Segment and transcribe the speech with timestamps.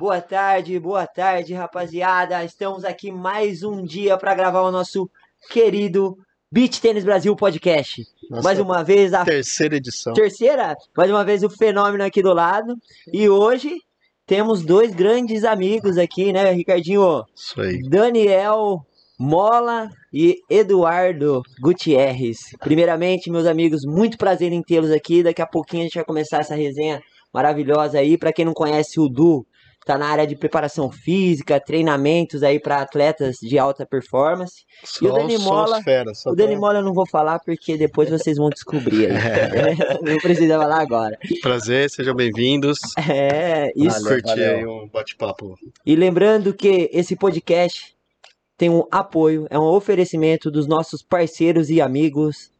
[0.00, 2.42] Boa tarde, boa tarde, rapaziada.
[2.42, 5.10] Estamos aqui mais um dia para gravar o nosso
[5.50, 6.16] querido
[6.50, 8.06] Beach Tênis Brasil Podcast.
[8.30, 10.14] Nossa, mais uma vez a terceira edição.
[10.14, 12.78] terceira, mais uma vez o fenômeno aqui do lado.
[13.12, 13.76] E hoje
[14.24, 17.22] temos dois grandes amigos aqui, né, Ricardinho?
[17.36, 17.82] Isso aí.
[17.86, 18.80] Daniel
[19.18, 22.38] Mola e Eduardo Gutierrez.
[22.58, 25.22] Primeiramente, meus amigos, muito prazer em tê-los aqui.
[25.22, 28.16] Daqui a pouquinho a gente vai começar essa resenha maravilhosa aí.
[28.16, 29.44] Para quem não conhece o Du,
[29.84, 34.64] tá na área de preparação física, treinamentos aí para atletas de alta performance.
[34.84, 35.80] Só, E o Dani Mola-
[36.14, 39.06] só O Dani pra- Mola eu não vou falar porque depois vocês vão descobrir.
[39.10, 39.16] aí.
[40.02, 41.18] não precisa falar agora.
[41.42, 42.78] Prazer, sejam bem-vindos.
[43.08, 44.02] É, isso.
[44.06, 44.56] Curti valeu.
[44.58, 45.56] aí um bate-papo.
[45.84, 47.94] E lembrando que esse podcast
[48.58, 52.52] tem um apoio, é um oferecimento dos nossos parceiros e amigos,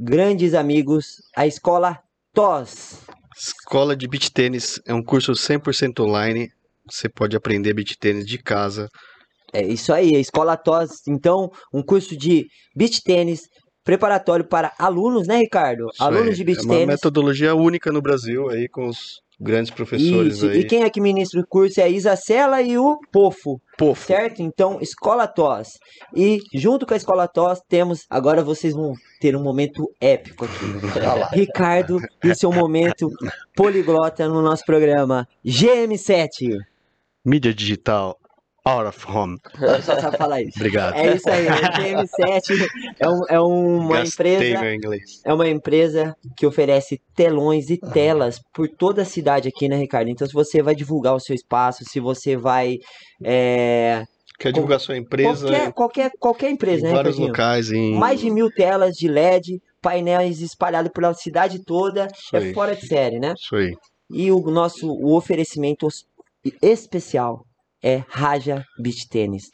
[0.00, 2.00] grandes amigos, a escola
[2.34, 2.98] TOS.
[3.36, 6.48] Escola de Beach Tênis é um curso 100% online.
[6.90, 8.88] Você pode aprender beach tênis de casa.
[9.52, 11.06] É isso aí, a escola TOS.
[11.08, 13.42] Então, um curso de beach tênis
[13.84, 15.86] preparatório para alunos, né, Ricardo?
[15.92, 16.34] Isso alunos aí.
[16.34, 16.86] de beach É uma tênis.
[16.86, 20.46] metodologia única no Brasil aí com os grandes professores Isso.
[20.46, 20.60] aí.
[20.60, 23.60] E quem é que ministra o curso é a Isa Sela e o Pofo.
[23.76, 24.06] Pofo.
[24.06, 24.40] Certo?
[24.40, 25.78] Então, Escola TOS.
[26.14, 28.06] E junto com a Escola TOS temos.
[28.08, 30.64] Agora vocês vão ter um momento épico aqui.
[30.96, 31.28] Olha lá.
[31.32, 33.10] Ricardo e seu momento
[33.54, 36.56] poliglota no nosso programa GM7.
[37.24, 38.18] Mídia digital
[38.66, 39.36] out of home.
[39.82, 40.52] Só sabe falar isso.
[40.58, 40.94] Obrigado.
[40.94, 42.66] É isso aí, o GM7
[42.98, 44.60] é, um- é uma Gastei empresa.
[44.62, 45.02] meu inglês.
[45.24, 50.08] É uma empresa que oferece telões e telas por toda a cidade aqui, né, Ricardo?
[50.08, 52.78] Então, se você vai divulgar o seu espaço, se você vai.
[53.22, 54.04] é,
[54.38, 57.28] Quer divulgar sua empresa qualquer, qualquer, qualquer empresa, em né, vários Ricardinho?
[57.28, 57.70] locais.
[57.70, 57.94] Em...
[57.96, 62.08] Mais de mil telas de LED, painéis espalhados pela cidade toda.
[62.12, 62.52] Isso É aí.
[62.54, 63.34] fora de série, né?
[63.38, 63.76] Isso aí.
[64.10, 65.86] E o nosso o oferecimento
[66.60, 67.44] especial
[67.84, 69.44] é Raja Beach Tênis.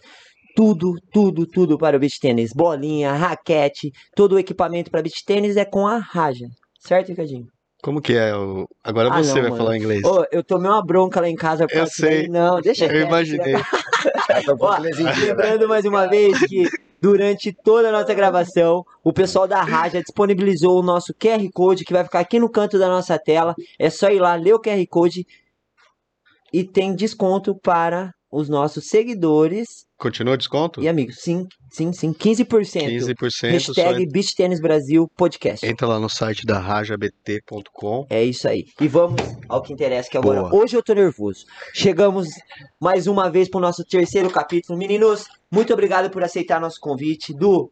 [0.55, 2.53] Tudo, tudo, tudo para o beach tênis.
[2.53, 6.47] Bolinha, raquete, todo o equipamento para beach tênis é com a Raja.
[6.81, 7.47] Certo, Ricardinho?
[7.83, 8.35] Como que é?
[8.37, 9.57] o- Agora Ah, você não, vai mano.
[9.57, 10.03] falar inglês.
[10.31, 11.67] Eu tomei uma bronca lá em casa.
[11.71, 12.29] Eu sei.
[12.29, 13.55] Não, deixa Eu quieto, imaginei.
[14.61, 15.13] Ó, dia, né?
[15.29, 16.69] Lembrando mais uma vez que
[17.01, 21.93] durante toda a nossa gravação, o pessoal da Raja disponibilizou o nosso QR Code que
[21.93, 23.55] vai ficar aqui no canto da nossa tela.
[23.79, 25.25] É só ir lá, ler o QR Code
[26.53, 30.81] e tem desconto para os nossos seguidores Continua o desconto?
[30.81, 31.17] e amigos.
[31.21, 32.13] Sim, sim, sim.
[32.13, 32.47] 15%.
[32.47, 33.29] 15%.
[33.29, 35.67] só Hashtag Beach Tênis Brasil Podcast.
[35.67, 38.07] Entra lá no site da rajabt.com.
[38.09, 38.67] É isso aí.
[38.81, 40.63] E vamos ao que interessa, que agora Boa.
[40.63, 41.45] hoje eu tô nervoso.
[41.75, 42.29] Chegamos
[42.81, 44.79] mais uma vez pro nosso terceiro capítulo.
[44.79, 47.35] Meninos, muito obrigado por aceitar nosso convite.
[47.35, 47.71] Du,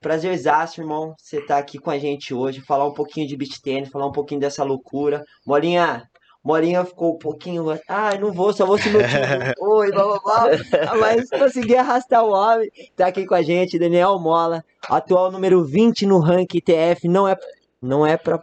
[0.00, 3.90] prazerzaço, irmão, você tá aqui com a gente hoje, falar um pouquinho de beach tennis,
[3.90, 5.24] falar um pouquinho dessa loucura.
[5.46, 6.07] Morinha,
[6.44, 9.52] Morinha ficou um pouquinho, ah, não vou, só vou se meu time.
[9.60, 10.50] Oi, blá, blá, blá.
[10.86, 12.70] Ah, Mas consegui arrastar o homem.
[12.96, 17.36] Tá aqui com a gente, Daniel Mola, atual número 20 no ranking TF, não é
[17.82, 18.42] não é pra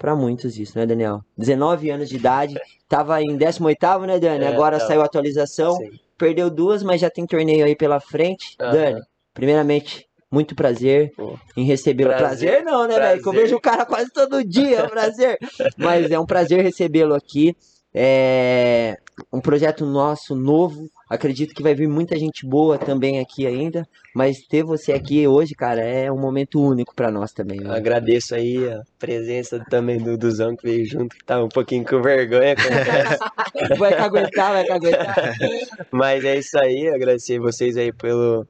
[0.00, 1.20] Pra muitos isso, né, Daniel?
[1.36, 2.58] 19 anos de idade,
[2.88, 4.46] tava em 18º, né, Dani?
[4.46, 4.88] É, Agora tava.
[4.88, 5.90] saiu a atualização, Sim.
[6.16, 8.56] perdeu duas, mas já tem torneio aí pela frente.
[8.58, 8.72] Aham.
[8.72, 9.00] Dani,
[9.34, 11.38] primeiramente, muito prazer Pô.
[11.56, 12.10] em recebê-lo.
[12.10, 12.64] Prazer, Prazer.
[12.64, 13.22] não, né, velho?
[13.22, 15.38] Que eu vejo o cara quase todo dia, é um prazer.
[15.76, 17.56] mas é um prazer recebê-lo aqui.
[17.92, 18.96] É
[19.32, 20.88] um projeto nosso, novo.
[21.08, 23.84] Acredito que vai vir muita gente boa também aqui ainda.
[24.14, 27.58] Mas ter você aqui hoje, cara, é um momento único pra nós também.
[27.60, 27.76] né?
[27.76, 32.00] Agradeço aí a presença também do Duzão que veio junto, que tá um pouquinho com
[32.00, 32.54] vergonha.
[33.76, 35.34] Vai que aguentar, vai que aguentar.
[35.90, 38.46] Mas é isso aí, agradecer vocês aí pelo,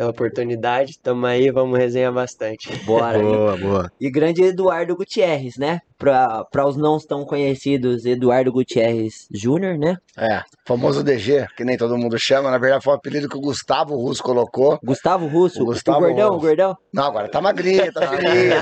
[0.00, 0.98] pela oportunidade.
[1.02, 2.74] Tamo aí, vamos resenhar bastante.
[2.86, 3.18] Bora.
[3.18, 3.22] aí.
[3.22, 3.92] Boa, boa.
[4.00, 5.80] E grande Eduardo Gutierrez, né?
[5.98, 9.98] Pra, pra os não tão conhecidos, Eduardo Gutierrez Júnior, né?
[10.16, 12.50] É, famoso DG, que nem todo mundo chama.
[12.50, 14.78] Na verdade, foi o apelido que o Gustavo Russo colocou.
[14.82, 16.46] Gustavo Russo, O Gustavo o gordão, o Russo.
[16.46, 16.74] gordão.
[16.90, 18.54] Não, agora tá magrinho, tá magrinho.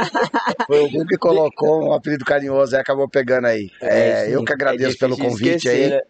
[0.66, 3.68] foi o Gu que colocou um apelido carinhoso e acabou pegando aí.
[3.82, 5.90] É, É, eu que agradeço É pelo convite esquecer, aí.
[5.90, 6.00] né?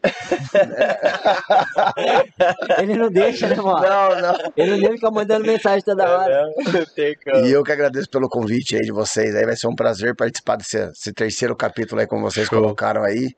[2.79, 3.81] Ele não deixa, né, mano?
[3.81, 4.53] Não, não.
[4.57, 6.43] Ele não deixa ficar mandando mensagem toda hora.
[6.57, 7.47] Não, não tem como.
[7.47, 9.35] E eu que agradeço pelo convite aí de vocês.
[9.35, 12.61] Aí vai ser um prazer participar desse, desse terceiro capítulo aí, como vocês Show.
[12.61, 13.35] colocaram aí.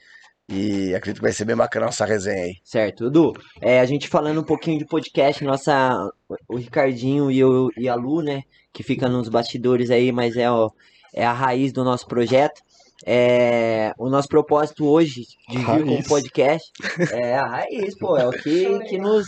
[0.48, 2.54] E acredito que vai ser bem bacana essa resenha aí.
[2.64, 6.10] Certo, Edu, é, a gente falando um pouquinho de podcast, nossa,
[6.48, 8.42] o Ricardinho e, eu, e a Lu, né,
[8.72, 10.70] que fica nos bastidores aí, mas é, ó,
[11.14, 12.60] é a raiz do nosso projeto.
[13.06, 16.70] É, o nosso propósito hoje de vir com o podcast
[17.12, 19.26] é a raiz, pô, é o que, que nos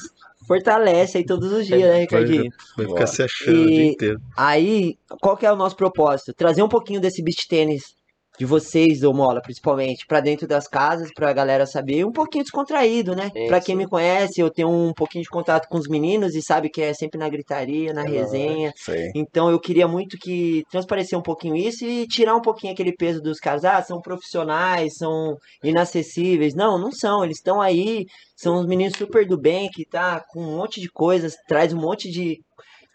[0.56, 2.50] fortalece aí todos os dias, né, Ricardinho?
[2.76, 4.20] Vai ficar se achando o E- dia inteiro.
[4.36, 6.34] Aí, qual que é o nosso propósito?
[6.34, 7.94] Trazer um pouquinho desse beach tênis
[8.38, 13.14] de vocês, ô Mola, principalmente, pra dentro das casas, pra galera saber, um pouquinho descontraído,
[13.14, 13.30] né?
[13.32, 13.78] Sim, Pra quem sim.
[13.82, 16.94] me conhece, eu tenho um pouquinho de contato com os meninos e sabe que é
[16.94, 18.72] sempre na gritaria, na É, resenha.
[18.76, 19.10] Sei.
[19.14, 23.20] Então eu queria muito que transparecer um pouquinho isso e tirar um pouquinho aquele peso
[23.20, 23.64] dos caras.
[23.64, 26.54] Ah, são profissionais, são inacessíveis.
[26.54, 27.24] Não, não são.
[27.24, 28.06] Eles estão aí,
[28.36, 31.80] são uns meninos super do bem que tá com um monte de coisas, traz um
[31.80, 32.40] monte de,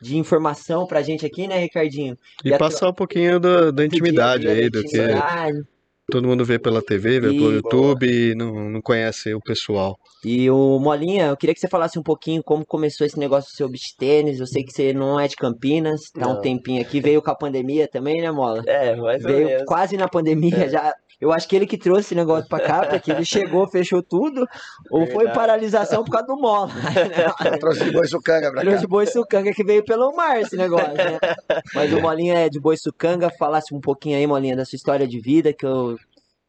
[0.01, 2.17] de informação pra gente aqui, né, Ricardinho?
[2.44, 4.97] E E passar um pouquinho do- da intimidade dia, aí, da do que
[6.09, 9.97] todo mundo vê pela TV, vê E- pelo YouTube e não, não conhece o pessoal.
[10.23, 13.55] E o Molinha, eu queria que você falasse um pouquinho como começou esse negócio do
[13.57, 14.39] seu beach tênis.
[14.39, 16.41] Eu sei que você não é de Campinas, tá um Não.
[16.41, 18.63] tempinho aqui, veio com a pandemia também, né, Mola?
[18.65, 19.63] É, mais ou Veio menos.
[19.65, 20.69] quase na pandemia É.
[20.69, 20.93] já.
[21.19, 24.45] Eu acho que ele que trouxe esse negócio pra cá, porque ele chegou, fechou tudo,
[24.89, 26.69] ou foi paralisação por causa do mola.
[27.59, 28.69] Trouxe de boiçucanga pra cá.
[28.69, 31.17] Trouxe boi sucanga que veio pelo mar esse negócio, né?
[31.73, 35.07] Mas o Molinha é de boi sucanga, falasse um pouquinho aí, Molinha, da sua história
[35.07, 35.97] de vida, que eu, eu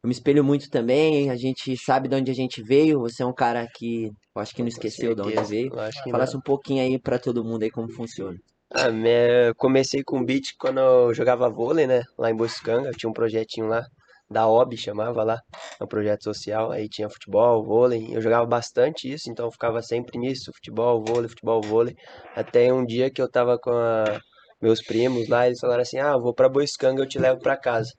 [0.07, 1.29] me espelho muito também.
[1.31, 2.99] A gente sabe de onde a gente veio.
[2.99, 5.71] Você é um cara que eu acho que não esqueceu de onde veio.
[6.11, 8.37] Falasse um pouquinho aí pra todo mundo aí como funciona.
[8.71, 12.03] Ah, me- comecei com beat quando eu jogava vôlei, né?
[12.17, 13.83] Lá em Boiscanga, eu tinha um projetinho lá,
[14.31, 15.39] da OB chamava lá,
[15.79, 20.17] é um projeto social, aí tinha futebol, vôlei, eu jogava bastante isso, então ficava sempre
[20.19, 21.95] nisso, futebol, vôlei, futebol, vôlei,
[22.35, 24.19] até um dia que eu tava com a-
[24.61, 27.89] meus primos lá, eles falaram assim, ah, vou pra Boiscanga, eu te levo pra casa.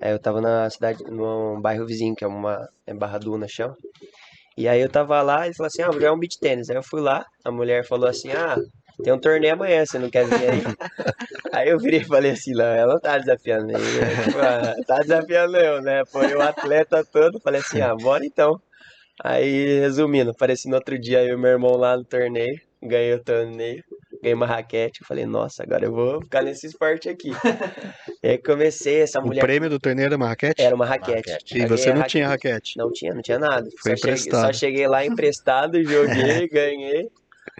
[0.00, 3.76] Aí eu tava na cidade, num bairro vizinho, que é uma, é Barra Duna, chama.
[4.56, 6.70] E aí eu tava lá, eles falaram assim, ah, vou jogar um beat tênis.
[6.70, 8.56] Aí eu fui lá, a mulher falou assim, ah,
[9.02, 10.62] tem um torneio amanhã, você não quer vir aí?
[11.52, 13.78] Aí eu virei e falei assim, não, ela não tá desafiando né?
[13.78, 16.04] Tipo, ah, tá desafiando eu, né?
[16.06, 18.60] Foi o atleta todo, falei assim, ah, bora então.
[19.22, 23.24] Aí, resumindo, apareci no outro dia eu e meu irmão lá no torneio, ganhei o
[23.24, 23.82] torneio,
[24.22, 27.30] ganhei uma raquete, eu falei, nossa, agora eu vou ficar nesse esporte aqui.
[28.22, 30.60] E aí comecei, essa O mulher prêmio do torneio era uma raquete?
[30.62, 31.30] era uma raquete.
[31.32, 31.58] Raquete.
[31.58, 32.52] E Eu você não tinha raquete.
[32.52, 32.72] raquete.
[32.76, 33.66] Não tinha, não tinha nada.
[33.82, 34.46] Foi só, cheguei, emprestado.
[34.46, 37.08] só cheguei lá emprestado, joguei, ganhei.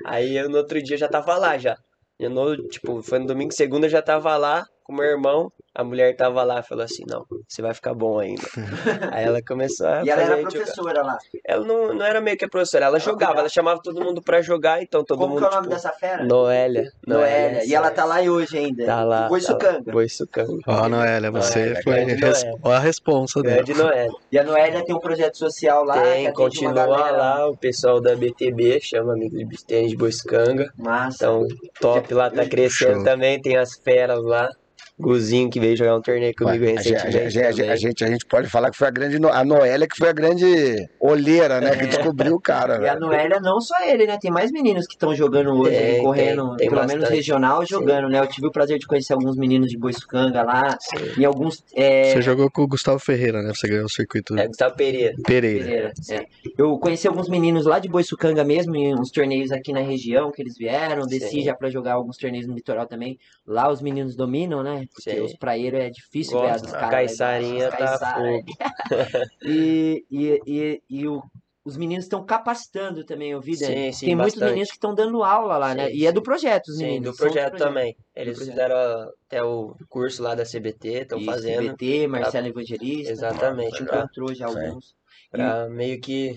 [0.05, 1.77] Aí eu no outro dia já tava lá já.
[2.19, 5.53] Eu no, tipo, foi no domingo, segunda eu já tava lá com meu irmão.
[5.79, 8.41] A mulher tava lá, falou assim, não, você vai ficar bom ainda.
[9.13, 10.51] Aí ela começou a E ela era jogar.
[10.51, 11.19] professora lá.
[11.45, 13.41] Ela não, não era meio que a professora, ela jogava, cuidava.
[13.41, 15.75] ela chamava todo mundo pra jogar, então todo Como mundo, que é o nome tipo,
[15.75, 16.25] dessa fera?
[16.25, 16.91] Noélia.
[17.07, 17.63] Noélia.
[17.67, 18.87] E ela tá lá hoje ainda.
[18.87, 19.29] Tá lá.
[19.29, 19.93] Boi tá sucanga.
[19.93, 20.63] Boi sucanga.
[20.67, 22.45] Ó, Noélia, você Noélia, foi res...
[22.63, 23.57] Ó a responsa dela.
[23.57, 24.13] Grande Noélia.
[24.33, 26.01] E a Noélia tem um projeto social lá.
[26.01, 30.73] Tem, continua lá, o pessoal da BTB, chama Amigos de Beach Tênis de Boiscanga.
[30.77, 31.17] Massa.
[31.17, 31.47] Então,
[31.81, 33.05] top lá, tá crescendo Show.
[33.05, 34.49] também, tem as feras lá.
[34.99, 37.57] Guzinho que veio jogar um torneio comigo Ué, a, gente, a, recentemente gente, a, gente,
[37.57, 37.71] também.
[37.71, 39.17] a, gente, a gente pode falar que foi a grande.
[39.31, 41.77] A Noélia que foi a grande olheira, né?
[41.77, 42.99] Que descobriu o cara, E a.
[42.99, 44.17] Noélia, não só ele, né?
[44.19, 47.17] Tem mais meninos que estão jogando hoje, correndo, tem, tem pelo menos bastante.
[47.17, 48.21] regional, jogando, né?
[48.21, 50.79] Eu tive o prazer de conhecer alguns meninos de Boiçucanga lá.
[51.19, 51.63] E alguns.
[51.75, 53.53] É, Você jogou com o Gustavo Ferreira, né?
[53.55, 55.15] Você ganhou o circuito É Gustavo Pereira.
[55.27, 55.65] Pereira.
[55.65, 56.27] Pereira, é.
[56.57, 60.41] Eu conheci alguns meninos lá de Boiçucanga mesmo, em uns torneios aqui na região que
[60.41, 61.07] eles vieram.
[61.07, 61.43] Desci Sim.
[61.43, 63.19] já pra jogar alguns torneios no litoral também.
[63.47, 64.86] Lá os meninos dominam, né?
[64.93, 65.21] Porque Sim.
[65.21, 66.91] os praeiros é difícil ver Gosto, dos a caras.
[66.91, 68.45] Caiçarinha Os tá fogo.
[69.43, 71.23] E, e, e, e o-
[71.65, 73.75] os meninos estão capacitando também, eu vi, Dani.
[73.75, 74.49] Sim, sim, Tem muitos bastante.
[74.51, 75.89] meninos que estão dando aula lá, né?
[75.89, 76.25] Sim, E é do sim.
[76.25, 77.11] projeto, os Sim, meninos.
[77.11, 77.97] do são projeto também.
[78.15, 78.55] Eles projeto.
[78.55, 78.77] fizeram
[79.27, 83.11] até o curso lá da CBT, estão fazendo BT, Marcelo Evangelista.
[83.13, 84.59] Exatamente, A gente pra- encontrou já Sim.
[84.67, 84.95] alguns.
[85.31, 86.37] pra meio que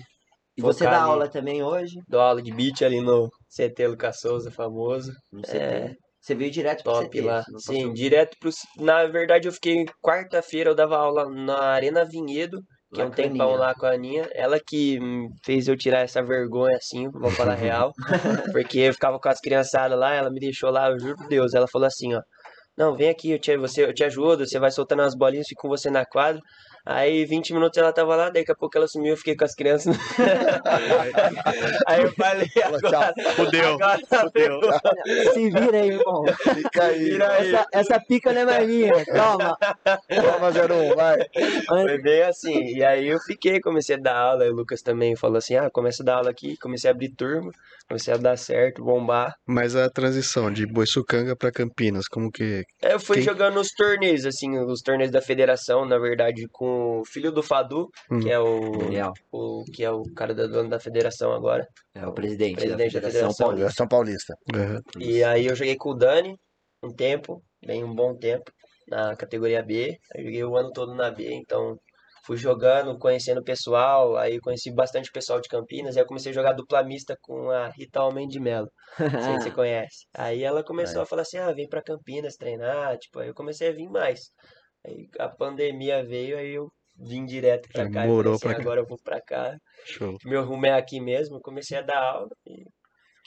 [0.56, 1.10] E você dá ali.
[1.10, 2.00] aula também hoje?
[2.08, 5.12] dou aula de beat ali no CT Lucas Souza, famoso.
[5.30, 5.56] No CT.
[5.56, 5.94] É.
[6.20, 7.20] Você veio direto pro Top CT.
[7.22, 7.42] lá.
[7.42, 8.50] Sim, passou direto pro.
[8.78, 12.60] Na verdade, eu fiquei quarta-feira, eu dava aula na Arena Vinhedo,
[12.92, 14.28] que é um tempão lá com a Aninha.
[14.34, 14.98] Ela que
[15.44, 17.92] fez eu tirar essa vergonha assim, vou falar real.
[18.52, 21.54] Porque eu ficava com as criançadas lá, ela me deixou lá, eu juro por Deus.
[21.54, 22.20] Ela falou assim, ó.
[22.76, 25.62] Não, vem aqui, eu te, você, eu te ajudo, você vai soltando as bolinhas, fico
[25.62, 26.40] com você na quadra.
[26.92, 29.54] Aí 20 minutos ela tava lá, daqui a pouco ela sumiu, eu fiquei com as
[29.54, 29.96] crianças.
[31.86, 33.74] aí eu falei, agora, Fudeu.
[33.74, 34.60] agora Fudeu.
[35.32, 36.24] Se vira aí, irmão.
[36.52, 37.04] Fica aí.
[37.04, 37.54] Vira aí.
[37.54, 39.04] Essa, essa pica não é mais minha.
[39.06, 39.56] Calma.
[40.08, 41.18] Toma, 01, vai.
[41.64, 42.60] Foi bem assim.
[42.74, 44.44] E aí eu fiquei, comecei a dar aula.
[44.44, 46.56] E o Lucas também falou assim: ah, começa a dar aula aqui.
[46.56, 47.52] Comecei a abrir turma,
[47.90, 49.34] comecei a dar certo, bombar.
[49.46, 52.62] Mas a transição de Boiçucanga pra Campinas, como que.
[52.82, 57.00] Aí eu fui Quem- jogando os torneios, assim, os torneios da federação, na verdade, com
[57.00, 58.20] o filho do Fadu, Hum.
[58.20, 61.66] que é o, Daniel, o que é o cara da dono da federação agora.
[61.94, 63.46] é o presidente, Presidente da da Federação.
[63.46, 63.72] Paulista.
[63.72, 64.34] São Paulista.
[64.54, 66.36] é, E aí eu joguei com o Dani
[66.84, 68.44] um tempo, bem um bom tempo,
[68.88, 69.96] na categoria B.
[70.14, 71.76] Eu joguei o ano todo na B, então
[72.30, 76.34] fui jogando, conhecendo o pessoal, aí conheci bastante pessoal de Campinas, aí eu comecei a
[76.34, 78.38] jogar dupla mista com a Rita Almen de
[78.96, 80.06] sei se você conhece.
[80.14, 83.70] Aí ela começou a falar assim, ah, vem pra Campinas treinar, tipo, aí eu comecei
[83.70, 84.20] a vir mais.
[84.86, 88.06] Aí a pandemia veio, aí eu vim direto pra cá.
[88.06, 88.60] morou assim, pra cá.
[88.60, 89.56] agora eu vou pra cá.
[89.84, 90.16] Show.
[90.24, 92.64] Meu rumo é aqui mesmo, comecei a dar aula e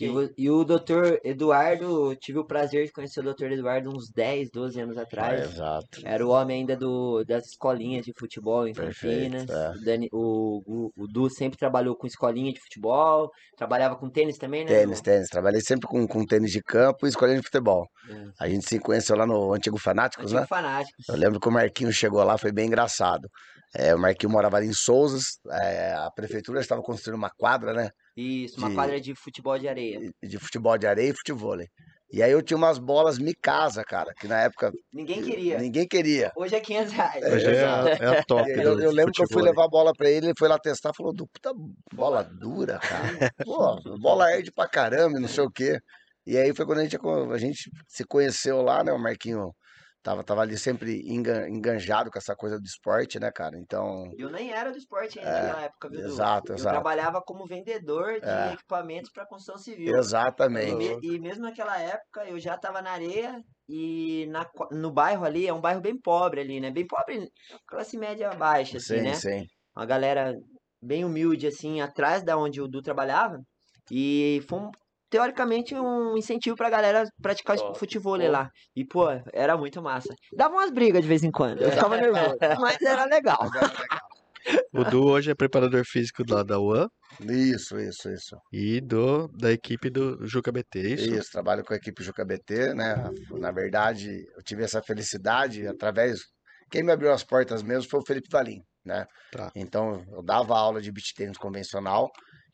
[0.06, 4.10] E, o- e o doutor Eduardo, tive o prazer de conhecer o doutor Eduardo uns
[4.10, 5.42] 10, 12 anos É, atrás.
[5.54, 6.00] exato.
[6.04, 9.50] Era o homem ainda do, das escolinhas de futebol em Perfeito, Campinas.
[9.50, 9.70] é.
[9.72, 14.38] O, Dani- o, o, o Du sempre trabalhou com escolinha de futebol, trabalhava com tênis
[14.38, 14.68] também, né?
[14.72, 15.04] Tênis, Du?
[15.04, 15.28] tênis.
[15.30, 17.86] Trabalhei sempre com, com tênis de campo e escolinha de futebol.
[18.10, 18.24] É.
[18.40, 20.48] A gente se conheceu lá no Antigo Fanáticos, Antigo né?
[20.48, 20.94] fanático.
[21.08, 23.28] Eu lembro que o Marquinhos chegou lá, foi bem engraçado.
[23.76, 27.90] É, o Marquinhos morava ali em Souzas, é, a prefeitura estava construindo uma quadra, né?
[28.16, 30.00] Isso, uma De- quadra de futebol de areia.
[30.22, 31.58] De futebol de areia e futebol.
[32.12, 35.58] E aí eu tinha umas bolas Mikasa, cara, que na época Ninguém queria.
[35.58, 36.32] ninguém queria.
[36.38, 37.26] Hoje é 500 reais.
[37.26, 39.92] Hoje é, é a top Eu, do eu lembro que eu fui levar a bola
[39.98, 41.52] pra ele, ele foi lá testar, falou, "Du, puta
[41.92, 43.32] bola dura, cara.
[43.44, 45.80] Pô, bola arde pra caramba, não sei o quê.
[46.28, 46.98] E aí foi quando a gente,
[47.34, 48.92] a gente se conheceu lá, né?
[48.92, 49.52] O Marquinho
[50.04, 53.58] tava, tava ali sempre engan- enganjado com essa coisa do esporte, né, cara?
[53.58, 56.06] Então, Eu nem era do esporte ainda É, naquela época, viu?
[56.06, 56.68] Exato, Eu exato.
[56.68, 58.54] trabalhava como vendedor de É.
[58.54, 59.92] equipamentos para construção civil.
[59.92, 60.76] E, exatamente.
[60.76, 65.48] me- e mesmo naquela época eu já estava na areia e na, no bairro ali,
[65.48, 66.70] é um bairro bem pobre ali, né?
[66.72, 67.28] Bem pobre,
[67.68, 69.22] classe média baixa, assim, Sim, né?
[69.22, 69.48] sim.
[69.76, 70.34] Uma galera
[70.82, 73.40] bem humilde, assim, atrás da onde o Du trabalhava.
[73.92, 74.72] E foi, um,
[75.14, 77.78] teoricamente, um incentivo pra galera praticar Top.
[77.78, 78.28] futebol Pô.
[78.32, 78.50] lá.
[78.76, 80.16] E, pô, era muito massa.
[80.36, 83.38] Dava umas brigas de vez em quando, eu ficava nervoso, mas era legal.
[84.74, 86.88] O Du hoje é preparador físico lá da UAM
[87.30, 88.36] Isso, isso, isso.
[88.52, 91.14] e do, da equipe do Juca BT, é isso?
[91.14, 93.10] Isso, trabalho com a equipe Juca BT, né?
[93.40, 96.22] Na verdade, eu tive essa felicidade através.
[96.72, 99.06] Quem me abriu as portas mesmo foi o Felipe Valim, né?
[99.32, 99.52] Tá.
[99.56, 102.12] Então, eu dava aula de beach tênis convencional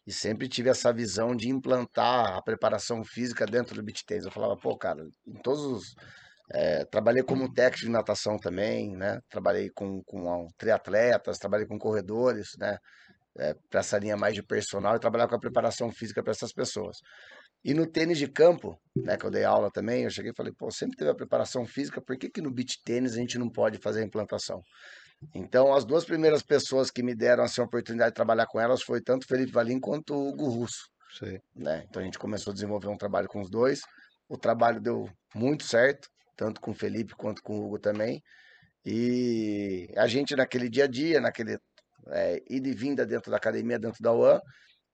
[0.09, 4.25] e sempre tive essa visão de implantar a preparação física dentro do beach tênis.
[4.25, 5.95] Eu falava, pô, cara, em todos os.
[6.51, 9.19] é, trabalhei como técnico de natação também, né?
[9.29, 12.75] Trabalhei com, com triatletas, trabalhei com corredores, né?
[13.69, 16.97] para essa linha mais de personal e trabalhar com a preparação física para essas pessoas.
[17.63, 20.51] E no tênis de campo, né, que eu dei aula também, eu cheguei e falei,
[20.57, 23.49] pô, sempre teve a preparação física, por que, que no beach tênis a gente não
[23.49, 24.61] pode fazer a implantação?
[25.33, 28.81] Então, as duas primeiras pessoas que me deram assim, a oportunidade de trabalhar com elas
[28.81, 30.89] foi tanto o Felipe Valim quanto o Hugo Russo.
[31.17, 31.41] Sei.
[31.55, 31.85] Né?
[31.89, 33.81] Então, a gente começou a desenvolver um trabalho com os dois.
[34.27, 36.07] O trabalho deu muito certo,
[36.37, 38.21] tanto com o Felipe quanto com o Hugo também.
[38.85, 41.57] E a gente, naquele dia a dia, naquele
[42.07, 44.39] é, ida e vinda dentro da academia, dentro da UAN,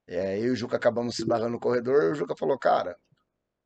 [0.07, 2.95] é, eu e o Juca acabamos se esbarrando no corredor, e o Juca falou, cara,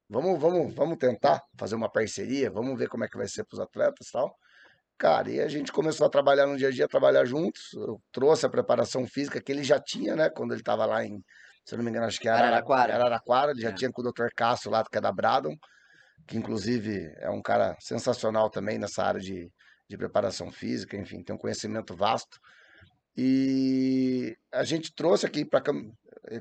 [0.10, 3.56] vamos, vamos, vamos tentar fazer uma parceria, vamos ver como é que vai ser para
[3.56, 4.36] os atletas e tal.
[5.00, 7.72] Cara, e a gente começou a trabalhar no dia a dia, trabalhar juntos.
[7.74, 10.30] Eu trouxe a preparação física que ele já tinha, né?
[10.30, 11.24] Quando ele estava lá em,
[11.64, 12.96] se eu não me engano, acho que era Araraquara.
[12.96, 13.74] Araraquara, ele já É.
[13.74, 14.28] tinha com o Dr.
[14.36, 15.56] Cássio lá, que é da Bradon,
[16.28, 19.50] que inclusive é um cara sensacional também nessa área de,
[19.88, 22.38] de preparação física, enfim, tem um conhecimento vasto.
[23.16, 25.64] E a gente trouxe aqui para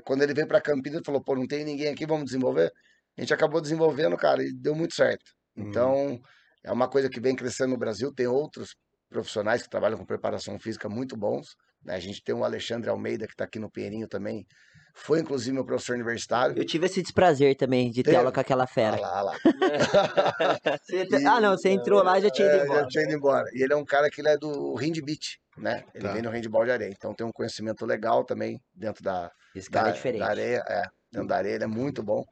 [0.03, 2.71] quando ele veio para Campinas, ele falou: pô, não tem ninguém aqui, vamos desenvolver.
[3.17, 5.31] A gente acabou desenvolvendo, cara, e deu muito certo.
[5.55, 5.63] Uhum.
[5.69, 6.21] Então,
[6.63, 8.13] é uma coisa que vem crescendo no Brasil.
[8.13, 8.75] Tem outros
[9.09, 11.47] profissionais que trabalham com preparação física muito bons.
[11.83, 11.95] né?
[11.95, 14.45] A gente tem o Alexandre Almeida, que está aqui no Pinheirinho também.
[14.93, 16.57] Foi, inclusive, meu professor universitário.
[16.57, 18.99] Eu tive esse desprazer também de ter aula com aquela Olha fera.
[18.99, 19.35] lá, olha lá.
[20.83, 22.81] Você te- Ah, não, você entrou lá e já tinha ido É, embora.
[22.81, 23.45] já tinha ido embora.
[23.53, 25.83] E ele é um cara que ele é do handbeat, né?
[25.93, 26.13] Ele Tá.
[26.13, 26.91] vem no handball de areia.
[26.91, 30.19] Então tem um conhecimento legal também dentro da, Esse cara da, é diferente.
[30.19, 30.63] da areia.
[30.67, 32.23] É, dentro da areia ele é muito bom.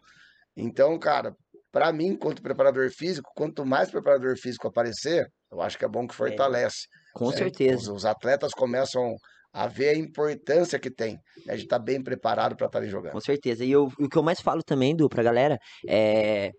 [0.56, 1.36] Então, cara,
[1.72, 6.08] pra mim, quanto preparador físico, quanto mais preparador físico aparecer, eu acho que é bom
[6.08, 6.88] que fortalece.
[7.14, 7.38] Com né?
[7.38, 7.78] certeza.
[7.78, 9.16] Os, os atletas começam
[9.54, 13.14] a ver a importância que tem né, de estar bem preparado para estarem jogando.
[13.14, 13.64] Com certeza.
[13.66, 15.58] E eu, o que eu mais falo também, Du, pra galera,
[15.88, 16.52] é.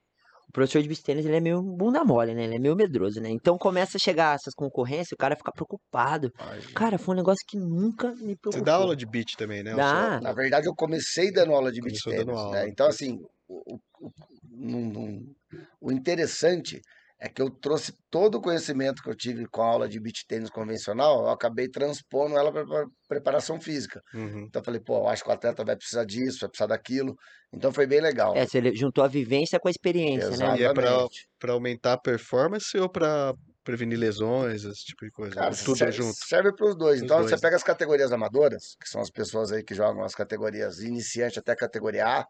[0.48, 2.44] O professor de beach ele é meio bunda mole, né?
[2.44, 3.28] Ele é meio medroso, né?
[3.28, 6.32] Então começa a chegar essas concorrências, o cara fica preocupado.
[6.74, 8.52] Cara, foi um negócio que nunca me preocupou.
[8.52, 9.74] Você dá aula de beat também, né?
[9.74, 10.18] Dá.
[10.22, 12.66] Na verdade, eu comecei dando aula de beach Começou tennis, né?
[12.66, 14.10] Então, assim, o, o-
[14.58, 15.34] o- num- num-
[15.80, 16.80] o interessante
[17.20, 20.24] é que eu trouxe todo o conhecimento que eu tive com a aula de beach
[20.28, 24.00] tênis convencional, eu acabei transpondo ela para preparação física.
[24.14, 24.44] Uhum.
[24.48, 27.16] Então, eu falei, pô, eu acho que o atleta vai precisar disso, vai precisar daquilo.
[27.52, 28.36] Então, foi bem legal.
[28.36, 30.58] É, você juntou a vivência com a experiência, né?
[30.58, 31.28] E é pra, Exatamente.
[31.40, 33.34] pra aumentar a performance ou pra
[33.64, 35.34] prevenir lesões, esse tipo de coisa?
[35.34, 36.14] Cara, tudo serve, junto.
[36.24, 36.98] serve para os dois.
[36.98, 40.04] Os Então, dois, você pega as categorias amadoras, que são as pessoas aí que jogam
[40.04, 42.26] as categorias iniciante até a categoria A.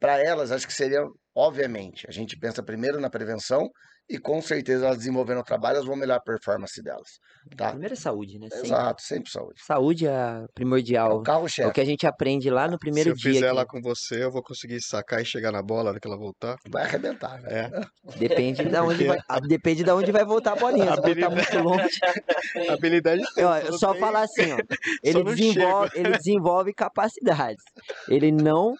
[0.00, 1.02] para elas, acho que seria,
[1.36, 3.68] obviamente, a gente pensa primeiro na prevenção
[4.12, 7.08] e com certeza elas desenvolvendo o trabalho, elas vão melhorar a performance delas,
[7.56, 7.68] tá?
[7.70, 8.48] Primeiro é saúde, né?
[8.50, 8.66] Sempre.
[8.66, 9.60] Exato, sempre saúde.
[9.64, 11.18] Saúde é É primordial.
[11.18, 11.68] o É carro-chefe.
[11.68, 13.34] o que a gente aprende lá no primeiro Se eu dia.
[13.34, 13.56] fizer aqui.
[13.56, 16.16] lá com você, eu vou conseguir sacar e chegar na bola na hora que ela
[16.18, 16.56] voltar.
[16.68, 17.70] Vai arrebentar, né?
[17.70, 18.18] É.
[18.18, 20.86] Depende de onde Porque- vai, depende de onde vai voltar a bolinha.
[20.86, 21.34] Se voltar Habilidade.
[21.36, 21.98] muito longe.
[22.68, 24.56] Habilidade tem, Ó, só eu falar assim, ó.
[25.04, 27.62] Ele desenvolve, ele desenvolve capacidades.
[28.08, 28.74] Ele não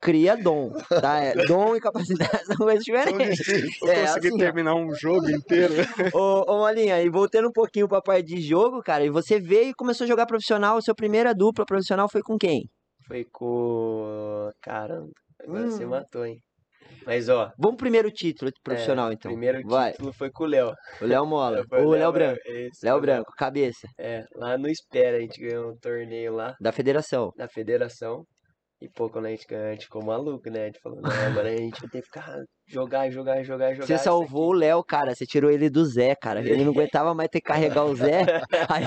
[0.00, 1.18] cria dom, tá?
[1.22, 3.46] É, dom e capacidade são coisas diferentes.
[3.80, 4.38] Vou É, conseguir assim, ó.
[4.38, 5.74] terminar um jogo inteiro.
[6.16, 9.70] Ô, ô Malinha, e voltando um pouquinho pra parte de jogo, cara, e você veio
[9.70, 12.68] e começou a jogar profissional, sua primeira dupla profissional foi com quem?
[13.06, 14.50] Foi com.
[14.60, 15.10] Caramba,
[15.42, 15.88] agora você Hum.
[15.88, 16.38] matou, hein?
[17.04, 17.50] Mas ó.
[17.58, 19.30] Vamos pro primeiro título profissional, é, então.
[19.30, 20.72] Primeiro Vai, título foi com o Léo.
[21.00, 22.40] o Léo Mola, o Léo Branco.
[22.82, 27.32] Léo Branco, cabeça, É, lá no Espera a gente ganhou um torneio lá da federação.
[27.36, 28.24] da federação.
[28.82, 30.62] E pô, quando a gente ganhou, a gente ficou maluco, né?
[30.62, 33.86] A gente falou, não, agora a gente vai ter que ficar jogar, jogar, jogar, jogar.
[33.86, 35.14] Você salvou o Léo, cara.
[35.14, 36.40] Você tirou ele do Zé, cara.
[36.40, 38.22] Ele não aguentava mais ter que carregar o Zé.
[38.68, 38.82] Aí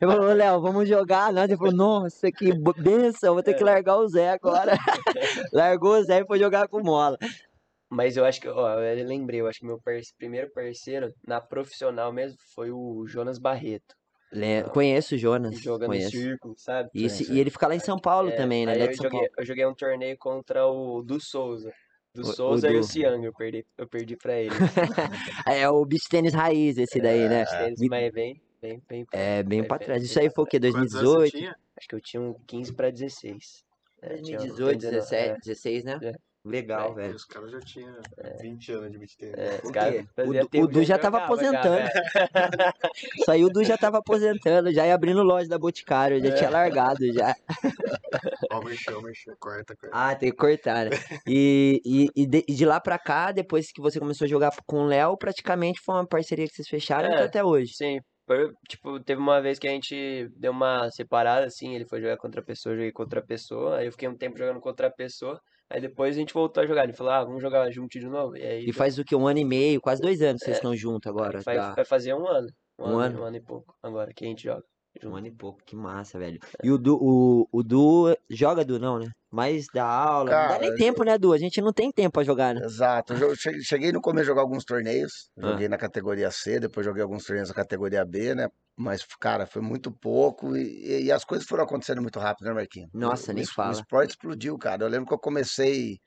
[0.00, 1.32] eu falei, Léo, vamos jogar.
[1.32, 2.52] Nós, ele falou, nossa, que
[2.82, 4.72] benção, vou ter que largar o Zé agora.
[5.54, 7.16] Largou o Zé e foi jogar com mola.
[7.88, 11.40] Mas eu acho que, ó, eu lembrei, eu acho que meu parce- primeiro parceiro na
[11.40, 13.94] profissional mesmo foi o Jonas Barreto.
[14.32, 15.58] Le- Conheço o Jonas.
[15.60, 16.10] Joga no Conheço.
[16.10, 16.90] círculo, sabe?
[16.94, 18.78] E, esse- e ele fica lá em São Paulo É, também, né?
[18.78, 19.34] é eu de São joguei, Paulo.
[19.38, 21.72] eu joguei um torneio contra o do Souza.
[22.14, 24.50] Do O- o Souza e do- o Ciang, eu perdi, eu perdi pra ele.
[25.46, 27.44] É o beach tênis raiz esse daí, né?
[27.66, 29.06] Eles, Me- mas bem, bem, bem.
[29.12, 30.02] É, bem pra trás.
[30.02, 30.58] Isso aí foi o quê?
[30.58, 30.74] trás.
[30.74, 31.54] 2018?
[31.76, 33.64] Acho que eu tinha um 15 pra 16.
[34.02, 35.98] É, tinha um 2018, 19, 17, 16, né?
[36.44, 36.48] É.
[36.48, 36.94] Legal, É.
[36.94, 37.14] velho.
[37.16, 37.94] Os caras já tinham
[38.40, 39.34] 20 anos de beat tênis.
[39.36, 40.06] É, O os caras
[40.56, 41.76] O o Du já tava aposentando.
[41.78, 41.88] é.
[43.20, 46.32] Isso aí o Du já tava aposentando, já ia abrindo loja da Boticário, já É.
[46.34, 47.34] tinha largado já.
[48.50, 49.96] Ó, mexeu, mexeu, corta, corta.
[49.96, 50.90] Ah, tem que cortar, né?
[51.26, 54.52] E, e, e de, e de lá pra cá, depois que você começou a jogar
[54.66, 57.18] com o Léo, praticamente foi uma parceria que vocês fecharam É.
[57.18, 57.72] tá até hoje.
[57.74, 62.00] Sim, por- tipo, teve uma vez que a gente deu uma separada, assim, ele foi
[62.00, 64.60] jogar contra a pessoa, eu joguei contra a pessoa, aí eu fiquei um tempo jogando
[64.60, 65.40] contra a pessoa,
[65.70, 68.36] aí depois a gente voltou a jogar, ele falou, ah, vamos jogar junto de novo,
[68.36, 69.14] e aí E faz o que?
[69.16, 71.40] Um ano e meio, quase dois anos vocês estão juntos agora.
[71.40, 71.74] vai, tá?
[71.74, 72.48] vai fazer um ano,
[72.78, 73.20] um, Um ano, ano?
[73.20, 74.64] um ano e pouco, agora que a gente joga
[75.04, 76.38] Um ano e pouco, que massa, velho.
[76.62, 79.06] E o Du, o, o Du joga Du não, né?
[79.30, 81.32] Mas dá aula, não dá Cara, nem tempo, né, Du?
[81.32, 82.60] A gente não tem tempo pra jogar, né?
[82.64, 83.12] Exato.
[83.14, 85.30] Eu che- cheguei no começo a jogar alguns torneios.
[85.38, 85.50] Ah.
[85.50, 88.48] Joguei na categoria C, depois joguei alguns torneios na categoria B, né?
[88.76, 92.90] Mas, cara, foi muito pouco e, e as coisas foram acontecendo muito rápido, né, Marquinhos?
[92.92, 93.70] Nossa, o, nem o, fala.
[93.70, 94.82] O esporte explodiu, cara.
[94.84, 95.98] Eu lembro que eu comecei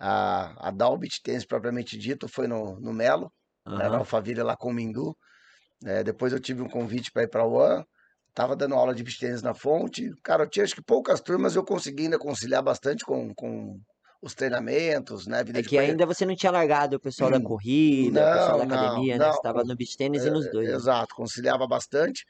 [0.00, 3.32] a, a dar o beat tênis propriamente dito, foi no, no Melo,
[3.74, 3.98] né, na Aham.
[3.98, 5.16] Alphaville lá com o Mindu.
[5.84, 7.84] É, depois eu tive um convite para ir para o One.
[8.36, 10.12] Tava dando aula de beach tênis na fonte.
[10.22, 13.80] Cara, eu tinha acho que poucas turmas, eu consegui ainda conciliar bastante com, com
[14.20, 15.42] os treinamentos, né?
[15.42, 18.66] Vida É que ainda você não tinha largado o pessoal da corrida, o pessoal da
[18.66, 19.24] Não, não, academia, né?
[19.24, 19.32] não.
[19.32, 20.68] Você tava no beach tênis e nos dois.
[20.68, 20.74] né?
[20.74, 22.26] Exato, conciliava bastante.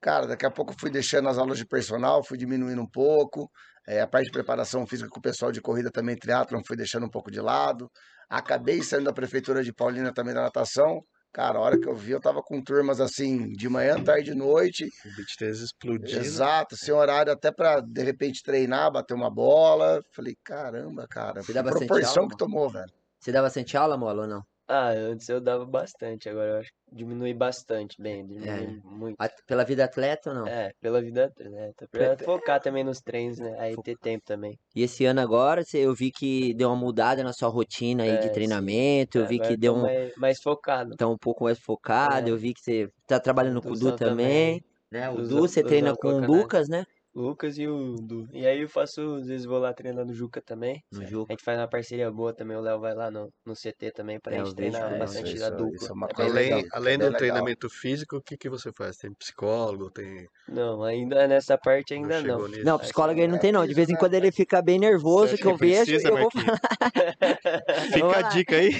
[0.00, 3.50] Cara, daqui a pouco fui deixando as aulas de personal, fui diminuindo um pouco.
[3.86, 7.04] É, a parte de preparação física com o pessoal de corrida também, triatlon, fui deixando
[7.04, 7.90] um pouco de lado.
[8.30, 11.02] Acabei saindo da prefeitura de Paulínia também da natação.
[11.32, 14.34] Cara, a hora que eu vi, eu tava com turmas assim, de manhã, tarde e
[14.34, 14.84] noite.
[15.04, 16.20] O beat tênis explodindo.
[16.20, 20.02] Exato, sem horário até pra, de repente, treinar, bater uma bola.
[20.12, 22.90] Falei, caramba, cara, Você bastante proporção aula, que tomou, velho.
[23.20, 24.49] Você dá bastante aula, Mola, ou não?
[24.70, 28.80] Ah, antes eu dava bastante, agora eu acho que diminui bastante, bem, diminui É.
[28.84, 29.18] muito.
[29.18, 30.52] A- Pela vida atleta ou não?
[30.52, 34.58] É, pela vida atleta, pra focar também nos treinos, né, aí ter tempo também.
[34.74, 38.18] E esse ano agora, eu vi que deu uma mudada na sua rotina aí É,
[38.18, 38.30] de sim.
[38.30, 40.96] treinamento, eu vi Agora que eu deu um, mais, mais focado.
[40.96, 42.30] tá um pouco mais focado, É.
[42.30, 45.10] eu vi que você tá trabalhando com o Du Duzão também, né?
[45.10, 46.26] O Du, você treina com o né?
[46.26, 46.84] Lucas, né?
[47.14, 48.26] Lucas e o Du.
[48.32, 50.80] E aí eu faço, às vezes vou lá treinar no Juca também.
[50.92, 51.32] No A Juca.
[51.32, 54.34] gente faz uma parceria boa também, o Léo vai lá no, no CT também pra
[54.34, 55.88] É, gente treinar bastante isso- a isso dupla.
[55.88, 57.18] é uma Além, legal, além bem do legal.
[57.18, 58.96] treinamento físico, o que, que você faz?
[58.96, 60.26] Tem psicólogo, tem.
[60.48, 62.46] Não, ainda nessa parte ainda não.
[62.48, 62.64] nisso?
[62.64, 65.46] Não, psicólogo aí não tem não, de vez em quando ele fica bem nervoso, que
[65.46, 66.30] eu vejo, precisa, eu vou
[67.92, 68.70] Fica a dica aí.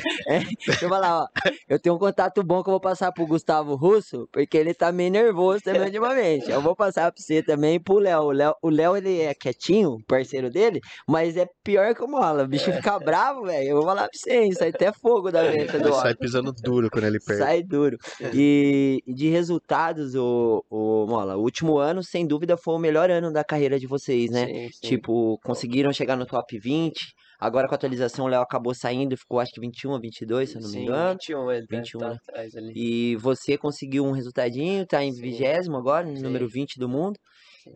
[0.67, 1.27] Deixa eu falar, ó.
[1.69, 4.91] Eu tenho um contato bom que eu vou passar pro Gustavo Russo, porque ele tá
[4.93, 6.51] meio nervoso também ultimamente.
[6.51, 8.20] Eu vou passar pra você também e pro Léo.
[8.23, 12.45] O Léo, o Léo, ele é quietinho, parceiro dele, mas é pior que o Mola.
[12.45, 13.69] O bicho fica bravo, velho.
[13.69, 16.53] Eu vou falar pra você, hein, sai até fogo da venta do Ele sai pisando
[16.53, 17.43] duro quando ele perde.
[17.43, 17.97] Sai duro.
[18.33, 23.11] E e de resultados, o, o Mola, o último ano, sem dúvida, foi o melhor
[23.11, 24.47] ano da carreira de vocês, né?
[24.47, 24.89] Sim, sim.
[24.89, 27.15] Tipo, conseguiram chegar no top 20.
[27.39, 30.57] Agora com a atualização o Léo acabou saindo, ficou acho que 21 ou 22, se
[30.57, 31.13] eu não me Sim, engano.
[31.13, 32.19] 21, ele 21, 21, né?
[32.23, 32.73] atrás ali.
[32.77, 35.23] E você conseguiu um resultadinho, tá em Sim.
[35.23, 36.23] vigésimo agora, Sim.
[36.23, 37.19] número 20 do mundo.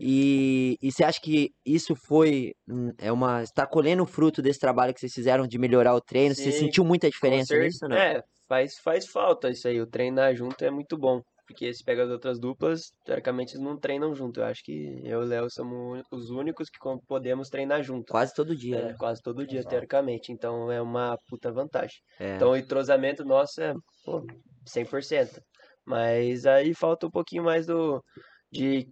[0.01, 2.53] E, e você acha que isso foi
[2.99, 6.35] é uma está colhendo o fruto desse trabalho que vocês fizeram de melhorar o treino?
[6.35, 7.97] Você Sim, sentiu muita diferença nisso, não?
[7.97, 9.81] É, faz, faz falta isso aí.
[9.81, 11.21] O treinar junto é muito bom.
[11.47, 14.41] Porque se pega as outras duplas, teoricamente eles não treinam junto.
[14.41, 18.11] Eu acho que eu e o Léo somos os únicos que podemos treinar junto.
[18.11, 18.97] Quase todo dia, É, né?
[18.99, 19.71] quase todo dia, Exato.
[19.71, 20.33] teoricamente.
[20.33, 21.99] Então é uma puta vantagem.
[22.19, 22.37] É.
[22.37, 23.75] Então o entrosamento nosso é,
[24.07, 24.25] pô,
[24.67, 25.39] 100%.
[25.85, 28.03] Mas aí falta um pouquinho mais do
[28.51, 28.89] de,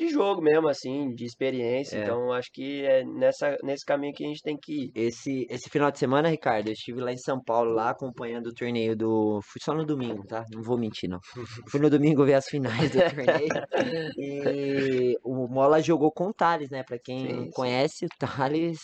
[0.00, 1.98] de jogo mesmo, assim, de experiência.
[1.98, 2.02] É.
[2.02, 4.92] Então acho que é nessa, nesse caminho que a gente tem que ir.
[4.94, 8.54] Esse, esse final de semana, Ricardo, eu estive lá em São Paulo, lá acompanhando o
[8.54, 9.40] torneio do.
[9.42, 10.44] Fui só no domingo, tá?
[10.50, 11.20] Não vou mentir, não.
[11.70, 14.14] Fui no domingo ver as finais do torneio.
[14.16, 16.82] E o Mola jogou com o Thales, né?
[16.82, 17.50] Pra quem Sim, sim.
[17.50, 18.80] conhece, o Thales.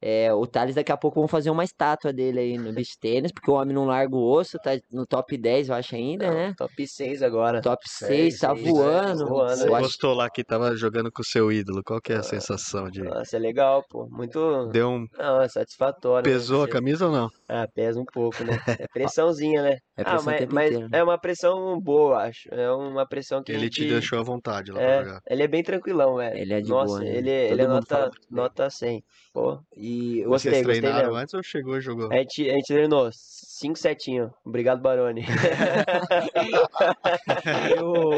[0.00, 3.32] É, o Thales daqui a pouco vão fazer uma estátua dele aí no beach tênis,
[3.32, 6.54] porque o homem não larga o osso, tá no top 10, eu acho ainda, né?
[6.56, 7.60] Top 6 agora.
[7.62, 9.22] Top Seis, 6, tá seis, voando.
[9.22, 11.82] é, voando, Você Eu acho lá que tava jogando com o seu ídolo.
[11.84, 13.02] Qual que é a sensação de.
[13.02, 14.06] Nossa, é legal, pô.
[14.10, 14.66] Muito.
[14.66, 15.06] Deu um.
[15.18, 16.28] Não, é satisfatório.
[16.28, 16.36] né?
[16.36, 17.30] Pesou a Você- camisa ou não?
[17.48, 18.52] Ah, pesa um pouco, né?
[18.86, 19.76] É pressãozinha, né?
[19.96, 20.98] É ah, pressão o mas, tempo mas inteiro, né?
[20.98, 22.48] é uma pressão boa, eu acho.
[22.52, 25.20] É uma pressão que a Ele te gente- deixou à vontade lá pra É, jogar.
[25.30, 26.36] ele é bem tranquilão, velho.
[26.36, 27.08] Ele é de Nossa, boa, né?
[27.16, 29.02] ele, Todo ele é mundo nota, nota 100.
[29.32, 29.85] Pô, E
[30.22, 31.22] eu Gostei, Vocês gostei treinaram mesmo.
[31.22, 32.12] antes ou chegou e jogou?
[32.12, 34.32] a gente, a gente treinou 5 setinho.
[34.44, 35.24] Obrigado, Baroni.
[37.76, 38.12] eu,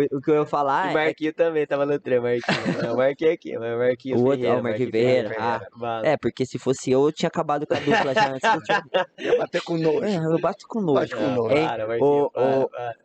[0.00, 2.42] eu- o que eu ia falar e é Marquinho também tava no treino, Marquinho.
[2.88, 4.56] Não, o Marquinho aqui, mas o Marquinho O outro, Ferreira.
[4.56, 6.06] ah, o Marquinhos Ferreira, Ferreira, Bala.
[6.06, 8.88] É, porque se fosse eu, eu tinha acabado com a dupla já antes do jogo.
[9.18, 10.04] Ia bater com nojo.
[10.04, 10.94] É, eu bato com nojo.
[11.00, 11.54] Bate com Ah, nojo.
[11.86, 12.30] Marquinho.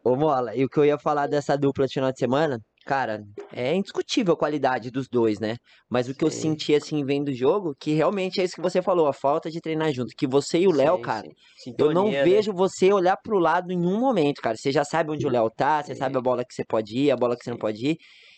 [0.03, 3.23] Ô, Mola, e o que eu ia falar dessa dupla de final de semana, cara,
[3.51, 5.57] é indiscutível a qualidade dos dois, né?
[5.89, 6.41] Mas o que eu Sim.
[6.41, 9.61] senti, assim, vendo o jogo, que realmente é isso que você falou, a falta de
[9.61, 10.15] treinar junto.
[10.15, 11.73] Que você e o Léo, cara, sim.
[11.77, 12.31] eu não Sintonia, né?
[12.31, 14.55] vejo você olhar pro lado em um momento, cara.
[14.57, 17.11] Você já sabe onde o Léo tá, você sabe a bola que você pode ir,
[17.11, 17.97] a bola que você não pode ir.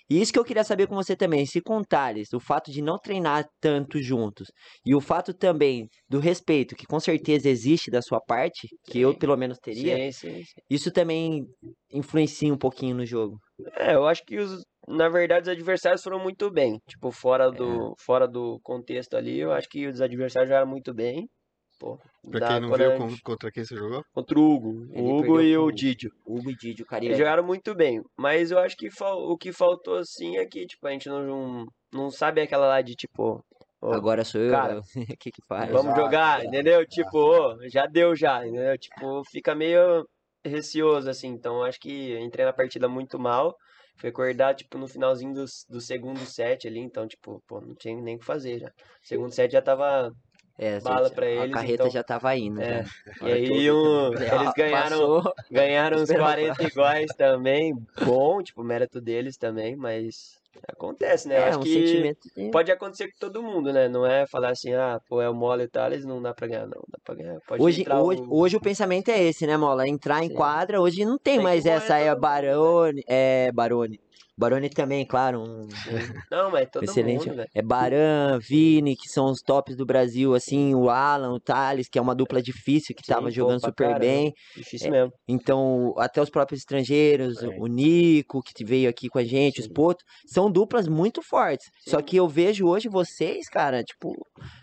[0.09, 2.71] E isso que eu queria saber com você também, se com o Thales, o fato
[2.71, 4.47] de não treinar tanto juntos,
[4.85, 9.13] e o fato também do respeito, que com certeza existe da sua parte, que eu
[9.13, 9.17] Sim.
[9.17, 11.45] pelo menos teria, Sim, sim, isso também
[11.91, 13.39] influencia um pouquinho no jogo.
[13.77, 16.79] É, eu acho que os, na verdade os adversários foram muito bem.
[16.87, 17.55] Tipo, fora É.
[17.55, 21.29] do, fora do contexto ali, eu acho que os adversários jogaram muito bem.
[21.77, 21.99] Pô,
[22.31, 22.91] Pra quem não viu
[23.23, 24.03] contra quem você jogou?
[24.13, 25.71] contra o Hugo, Ele o Hugo e o.
[25.71, 26.11] Didio.
[26.25, 27.17] Hugo e Didio, Eles Carioca.
[27.17, 30.91] jogaram muito bem, mas eu acho que o que faltou assim é que, tipo, a
[30.91, 33.43] gente não, não sabe aquela lá de, tipo,
[33.81, 34.83] ó, Agora sou eu, Cara, o
[35.19, 35.69] que que faz?
[35.71, 36.45] vamos Exato, jogar, exato.
[36.45, 36.85] entendeu?
[36.87, 38.77] Tipo, ô, já deu já, entendeu?
[38.77, 40.07] Tipo, fica meio
[40.45, 43.55] receoso, assim, então acho que entrei na partida muito mal,
[43.97, 47.99] foi acordar, tipo, no finalzinho do, do segundo set ali, então, tipo, pô, não tinha
[48.01, 48.71] nem o que fazer já.
[49.03, 50.11] segundo set já tava,
[50.57, 52.61] É, bala gente, pra A eles, carreta então- já tava indo.
[52.61, 52.83] é,
[53.19, 53.27] já.
[53.27, 55.33] e aí um, Ah, eles ganharam, passou.
[55.51, 57.73] ganharam uns Esperava 40 iguais também,
[58.05, 60.39] bom, tipo, mérito deles também, mas
[60.69, 61.35] acontece, né?
[61.35, 62.49] É, acho um que sentimento de...
[62.51, 63.89] pode acontecer com todo mundo, né?
[63.89, 66.47] Não é falar assim, ah, pô, é o mole e tal, eles não dá pra
[66.47, 67.37] ganhar, não, dá pra ganhar.
[67.45, 69.85] Pode Hoje, entrar hoje, o- hoje o pensamento é esse, né, Mola?
[69.85, 70.35] Entrar em Sim.
[70.35, 72.15] quadra, hoje não tem, Tem mais essa, é né?
[72.15, 73.99] Barone, é Barone.
[74.37, 75.67] Barone também, claro, um
[76.31, 77.27] Não, mas todo excelente.
[77.27, 77.45] mundo, né?
[77.53, 81.97] É Baran, Vini, que são os tops do Brasil, assim, o Alan, o Thales, que
[81.97, 83.99] é uma dupla difícil, que Sim, tava jogando super caramba.
[83.99, 84.33] bem.
[84.55, 85.11] Difícil mesmo.
[85.27, 87.47] Então, até os próprios estrangeiros, É.
[87.59, 89.69] o Nico, que veio aqui com a gente, Sim.
[89.69, 91.67] Spoto, são duplas muito fortes.
[91.87, 92.03] Só Sim.
[92.03, 94.13] que eu vejo hoje vocês, cara, tipo,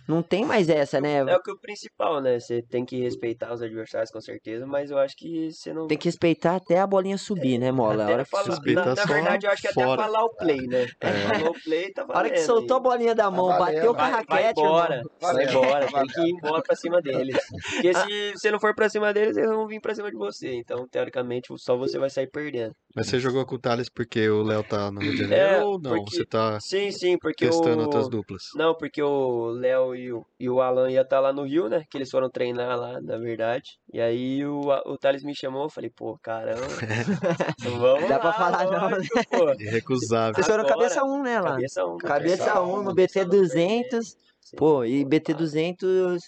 [0.08, 1.18] não tem mais essa, né?
[1.18, 2.38] É o que é o principal, né?
[2.38, 5.86] Você tem que respeitar os adversários, com certeza, mas eu acho que você não.
[5.86, 8.02] Tem que respeitar até a bolinha subir, né, Mola?
[8.02, 10.02] A Até hora que, subir, na, na só verdade, eu acho que até fora.
[10.02, 10.86] falar o play, né?
[11.00, 13.74] Falou o play, tá a hora que valendo, soltou a bolinha da mão, Tá bateu
[13.74, 13.94] valendo.
[13.94, 17.36] com a Vai, vai raquete, embora, vai embora, tem que ir embora pra cima deles.
[17.70, 20.54] Porque se você não for pra cima deles, eles vão vir pra cima de você.
[20.54, 22.74] Então, teoricamente, só você vai sair perdendo.
[22.94, 25.64] Mas você jogou com o Thales porque o Léo tá no Rio de Janeiro É,
[25.64, 25.90] ou não?
[25.96, 27.84] porque- Você tá Sim, sim, porque testando o...
[27.84, 28.42] outras duplas?
[28.54, 31.84] Não, porque o Léo e o, e o Alan ia estar lá no Rio, né?
[31.90, 33.70] Que eles foram treinar lá, na verdade.
[33.92, 36.60] E aí o, o Thales me chamou, eu falei, pô, caramba.
[37.60, 38.96] vamos Dá pra lá, falar não, né?
[38.96, 39.52] lógico, pô.
[39.58, 40.34] Irrecusável.
[40.34, 41.50] Vocês foram Agora, cabeça 1, né, lá?
[41.50, 41.98] Cabeça 1.
[41.98, 44.16] Cabeça 1 no BT 200.
[44.56, 46.22] Pô, e BT 200.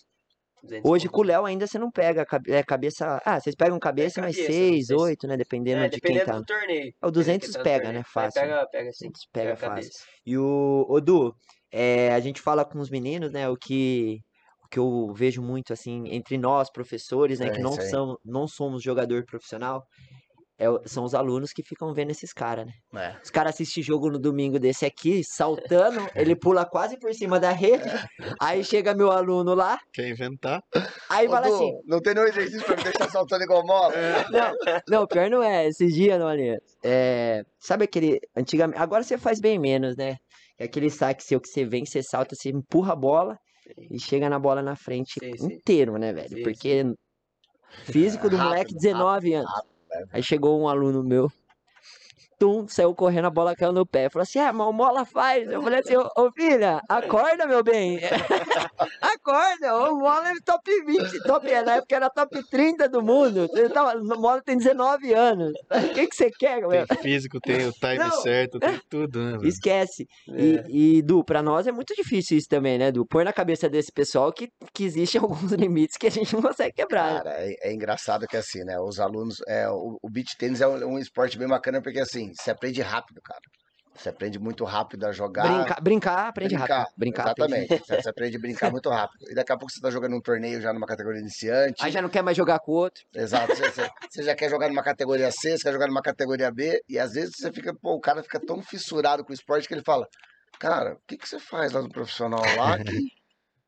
[0.83, 3.21] Hoje com o Léo ainda você não pega é, cabeça.
[3.25, 5.37] Ah, vocês pegam cabeça, É mas cabeça, 6, não sei se- 8, né?
[5.37, 6.39] Dependendo é, de quem dependendo tá.
[6.39, 6.93] do torneio.
[7.03, 8.05] O 200 Dependendo de quem tá no pega, né?
[8.13, 8.41] Fácil.
[8.41, 9.07] Pega, pega sim.
[9.09, 9.69] 200 pega a fácil.
[9.69, 10.05] cabeça.
[10.25, 11.35] E o Odu,
[11.73, 13.49] é, a gente fala com os meninos, né?
[13.49, 14.19] O que,
[14.65, 17.49] o que eu vejo muito assim entre nós, professores, né?
[17.49, 19.85] É, que não, são, não somos jogador profissional.
[20.65, 22.73] É é são os alunos que ficam vendo esses caras, né?
[22.95, 23.17] É.
[23.23, 27.51] Os caras assistem jogo no domingo desse aqui, saltando, ele pula quase por cima da
[27.51, 27.85] rede,
[28.41, 30.63] aí chega meu aluno lá, Quer inventar?
[31.09, 33.95] aí Ô, fala Du, assim, Não tem nenhum exercício pra me deixar saltando igual mola?
[34.31, 34.53] Não,
[34.89, 35.67] não, pior não é.
[35.67, 36.59] Esses dias, não, Alinha.
[36.83, 38.19] É, sabe aquele.
[38.37, 38.81] Antigamente.
[38.81, 40.17] Agora você faz bem menos, né?
[40.59, 43.37] É aquele saque seu que você vem, você salta, você empurra a bola
[43.91, 45.47] e chega na bola na frente Sim, sim.
[45.55, 46.29] inteiro, né, velho?
[46.37, 46.85] Sim, Porque
[47.85, 49.51] físico do Rápido, moleque, 19 anos.
[49.53, 49.74] né?
[50.13, 51.31] Aí chegou um aluno meu.
[52.45, 54.11] Tum, saiu correndo, a bola caiu no pé.
[54.11, 55.51] Falou assim: Ah, mas o Mola faz.
[55.51, 57.99] Eu falei assim: Ô ô, filha, acorda, meu bem.
[59.01, 61.23] acorda, o Mola é top 20.
[61.23, 63.49] Top, na época era top 30 do mundo.
[63.73, 65.53] Tava, o Mola tem 19 anos.
[65.71, 66.87] O que, que você quer, meu?
[66.87, 68.11] Tem físico, tem o time Não.
[68.21, 69.39] certo, tem tudo, né?
[69.39, 69.49] velho?
[69.49, 70.07] Esquece.
[70.29, 70.43] É.
[70.69, 73.07] E, e, Du, pra nós é muito difícil isso também, né, Du?
[73.07, 76.75] Pôr na cabeça desse pessoal que, que existem alguns limites que a gente não consegue
[76.75, 77.15] quebrar.
[77.15, 77.23] né?
[77.23, 78.79] Cara, é, é engraçado que assim, né?
[78.79, 79.37] Os alunos.
[79.49, 82.81] É, o, o beach tênis é um, um esporte bem bacana porque assim, você aprende
[82.83, 83.41] rápido, cara.
[83.97, 85.45] Você aprende muito rápido a jogar.
[85.45, 86.95] Brincar, brincar, aprende brincar, rápido.
[86.99, 87.87] Brincar, aprende- Exatamente.
[87.87, 89.31] Você, você aprende a brincar muito rápido.
[89.31, 91.77] E daqui a pouco você tá jogando um torneio já numa categoria iniciante.
[91.85, 93.05] Aí já não quer mais jogar com o outro.
[93.15, 93.55] Exato.
[93.55, 96.83] Você, você- você já quer jogar numa categoria C, você quer jogar numa categoria B,
[96.89, 99.75] e às vezes você fica, pô, o cara fica tão fissurado com o esporte que
[99.75, 100.09] ele fala,
[100.59, 102.99] cara, o que, que você faz lá no profissional lá que,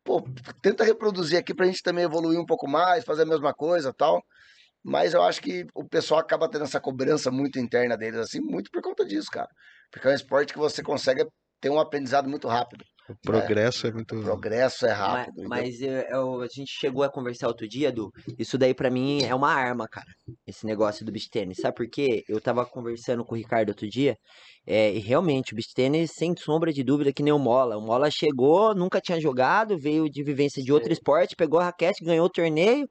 [0.03, 0.29] pô,
[0.61, 4.21] tenta reproduzir aqui pra gente também evoluir um pouco mais, fazer a mesma coisa tal.
[4.87, 8.71] Mas eu acho que o pessoal acaba tendo essa cobrança muito interna deles, assim, muito
[8.71, 9.49] por conta disso, cara.
[9.91, 11.25] Porque é um esporte que você consegue
[11.61, 12.85] ter um aprendizado muito rápido.
[13.09, 14.17] O progresso é, muito.
[14.19, 15.33] O progresso é Mas, rápido.
[15.39, 18.11] então- mas eu- eu- a gente chegou a conversar outro dia, Du.
[18.39, 20.07] Isso daí pra mim é uma arma, cara.
[20.47, 21.59] Esse negócio do beach tênis.
[21.59, 22.23] Sabe por quê?
[22.29, 24.17] Eu tava conversando com o Ricardo outro dia.
[24.67, 27.77] É, e realmente, o beach tênis, sem sombra de dúvida, que nem o Mola.
[27.77, 32.05] O Mola chegou, nunca tinha jogado, veio de vivência de outro esporte, pegou a raquete,
[32.05, 32.89] ganhou o torneio,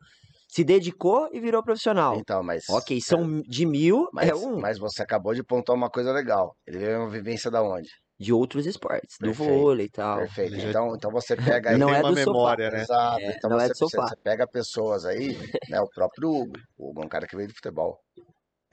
[0.55, 2.15] se dedicou e virou profissional.
[2.15, 2.63] Então, mas.
[2.69, 6.55] Ok, são de mil, Mas, é um mas você acabou de pontuar uma coisa legal.
[6.65, 7.89] Ele veio uma vivência da onde?
[8.17, 10.19] de outros esportes, do Perfeito, vôlei e tal.
[10.19, 10.55] Perfeito.
[10.55, 11.77] Então, então você pega aí.
[11.77, 12.31] Não é uma do sofá.
[12.31, 12.81] memória, né?
[12.83, 13.19] Exato.
[13.19, 14.07] É, então não é você, do sofá.
[14.07, 15.27] você- pega pessoas aí,
[15.69, 15.81] né?
[15.81, 16.57] O próprio Hugo.
[16.77, 17.99] O Hugo é um cara que veio do futebol.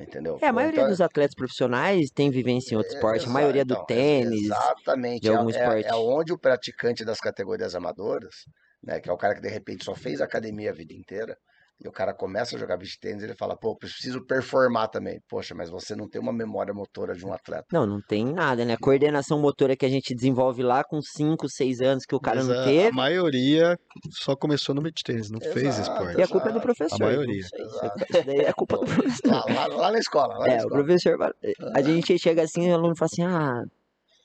[0.00, 0.38] Entendeu?
[0.40, 3.64] É, a maioria Então, dos atletas profissionais tem vivência em outro é, esporte, a maioria
[3.64, 4.44] do então, tênis.
[4.44, 5.22] Exatamente.
[5.22, 5.86] de é, algum é- esporte.
[5.88, 8.34] é onde o praticante das categorias amadoras,
[8.80, 9.00] né?
[9.00, 11.36] Que é o cara que de repente só fez academia a vida inteira.
[11.80, 15.20] E o cara começa a jogar beach tênis, ele fala, pô, preciso performar também.
[15.28, 17.64] Poxa, mas você não tem uma memória motora de um atleta.
[17.72, 18.74] Não, não tem nada, né?
[18.74, 22.36] A coordenação motora que a gente desenvolve lá com 5, 6 anos que o cara
[22.36, 22.88] Mas não a, teve.
[22.88, 23.76] a maioria
[24.12, 26.18] só começou no beach tennis, não fez Exato, esporte.
[26.18, 26.94] E a culpa é do professor.
[27.02, 27.40] A maioria.
[27.40, 29.26] Isso daí é culpa do professor.
[29.32, 30.84] Lá, lá- lá na escola, lá na É, o escola.
[30.84, 31.34] professor.
[31.74, 33.62] A gente chega assim e o aluno fala assim: ah,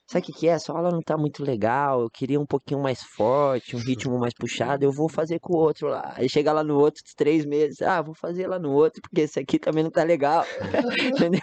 [0.08, 0.58] sabe o que, que é?
[0.60, 4.34] Sua aula não tá muito legal, eu queria um pouquinho mais forte, um ritmo mais
[4.34, 6.13] puxado, eu vou fazer com o outro lá.
[6.15, 9.39] Aí chega lá no outro, três meses, ah, vou fazer lá no outro, porque esse
[9.39, 10.46] aqui também não tá legal.
[11.13, 11.41] Entendeu?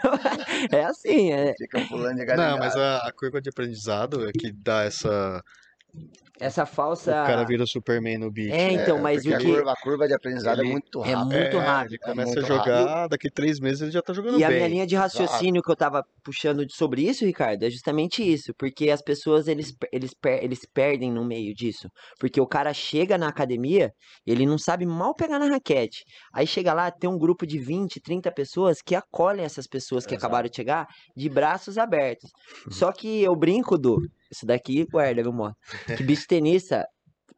[0.72, 2.58] É assim, é, Fica pulando de Não, galinhada.
[2.58, 5.42] mas a, a curva de aprendizado é que dá essa.
[6.40, 7.10] Essa falsa.
[7.22, 8.50] O cara vira Superman no beach.
[8.52, 9.46] É, então, mas porque o a que.
[9.46, 11.40] curva, a curva de aprendizado Ele- é muito é rápida.
[11.40, 11.90] muito rápido.
[11.92, 14.56] Ele começa muito a jogar, daqui três meses ele já tá jogando E a bem.
[14.56, 18.52] minha linha de raciocínio que eu tava puxando sobre isso, Ricardo, é justamente isso.
[18.58, 20.10] Porque as pessoas, eles, eles,
[20.42, 21.88] eles perdem no meio disso.
[22.18, 23.92] Porque o cara chega na academia,
[24.26, 26.02] ele não sabe mal pegar na raquete.
[26.32, 30.14] Aí chega lá, tem um grupo de 20, 30 pessoas que acolhem essas pessoas que
[30.14, 30.26] Exato.
[30.26, 32.28] acabaram de chegar de braços abertos.
[32.70, 33.98] Só que eu brinco, do
[34.34, 35.54] Isso daqui, guarda, viu, moto?
[35.96, 36.86] Que bicho tenista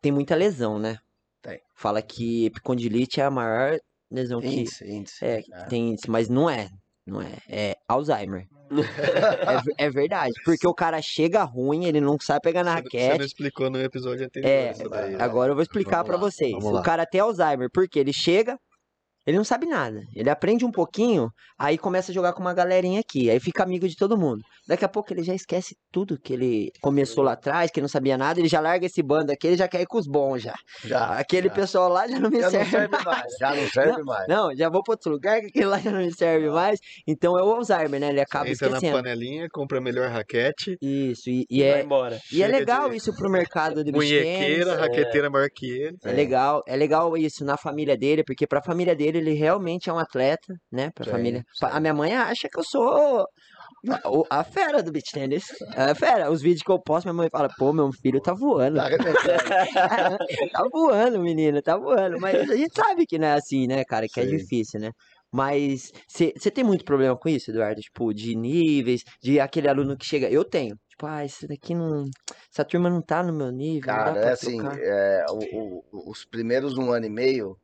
[0.00, 0.96] tem muita lesão, né?
[1.42, 1.60] Tem.
[1.74, 3.78] Fala que epicondilite é a maior
[4.10, 4.48] lesão que...
[4.48, 5.24] Índice, índice.
[5.24, 6.68] É, que tem isso, mas não é.
[7.06, 7.32] Não é.
[7.48, 8.46] É Alzheimer.
[9.78, 10.32] é, é verdade.
[10.44, 13.18] Porque o cara chega ruim, ele não sabe pegar na Você- Você raquete.
[13.18, 14.48] não explicou no episódio anterior.
[14.50, 15.14] É, isso daí.
[15.16, 16.52] Agora eu vou explicar lá, vocês.
[16.64, 18.58] O cara tem Alzheimer, porque ele chega,
[19.26, 20.02] ele não sabe nada.
[20.14, 23.88] Ele aprende um pouquinho, aí começa a jogar com uma galerinha aqui, aí fica amigo
[23.88, 24.40] de todo mundo.
[24.68, 27.88] Daqui a pouco ele já esquece tudo que ele começou lá atrás, que ele não
[27.88, 30.42] sabia nada, ele já larga esse bando aqui, ele já quer ir com os bons
[30.42, 30.54] já.
[30.84, 31.54] Já, Aquele já.
[31.54, 32.70] pessoal lá já não me Já não serve.
[32.70, 33.32] serve mais.
[33.40, 34.28] Já não serve mais.
[34.28, 36.78] Não, já vou pra outro lugar que aquele lá já não me serve mais.
[37.06, 38.08] Então é o Alzheimer, né?
[38.10, 38.96] Ele acaba Entra na esquecendo.
[39.02, 42.20] panelinha, compra a melhor raquete, Isso, e, e Vai é, embora.
[42.32, 43.92] e é chega legal de isso pro mercado tênis.
[43.92, 45.96] munhequeira, raqueteira maior que ele.
[46.04, 49.92] É legal, é legal isso na família dele, porque pra família dele ele realmente é
[49.92, 50.90] um atleta, né?
[50.94, 51.42] Pra Sim, família.
[51.54, 51.66] sim.
[51.66, 53.26] A minha mãe acha que eu sou
[54.30, 55.44] a, fera do beach tennis.
[55.76, 56.30] A fera.
[56.30, 58.76] Os vídeos que eu posto, minha mãe fala: "Pô, meu filho tá voando".
[58.78, 58.88] Tá
[60.52, 62.18] tá voando, menino, tá voando.
[62.20, 64.06] Mas a gente sabe que não é assim, né, cara?
[64.12, 64.36] Que é Sim.
[64.36, 64.90] difícil, né?
[65.32, 67.80] Mas você tem muito problema com isso, Eduardo?
[67.80, 70.30] Tipo, de níveis, de aquele aluno que chega.
[70.30, 70.76] Eu tenho.
[70.88, 72.04] Tipo, ah, esse daqui não.
[72.52, 73.82] Essa turma não tá no meu nível.
[73.82, 77.56] Cara, é assim, é, o- o- os primeiros um ano e meio,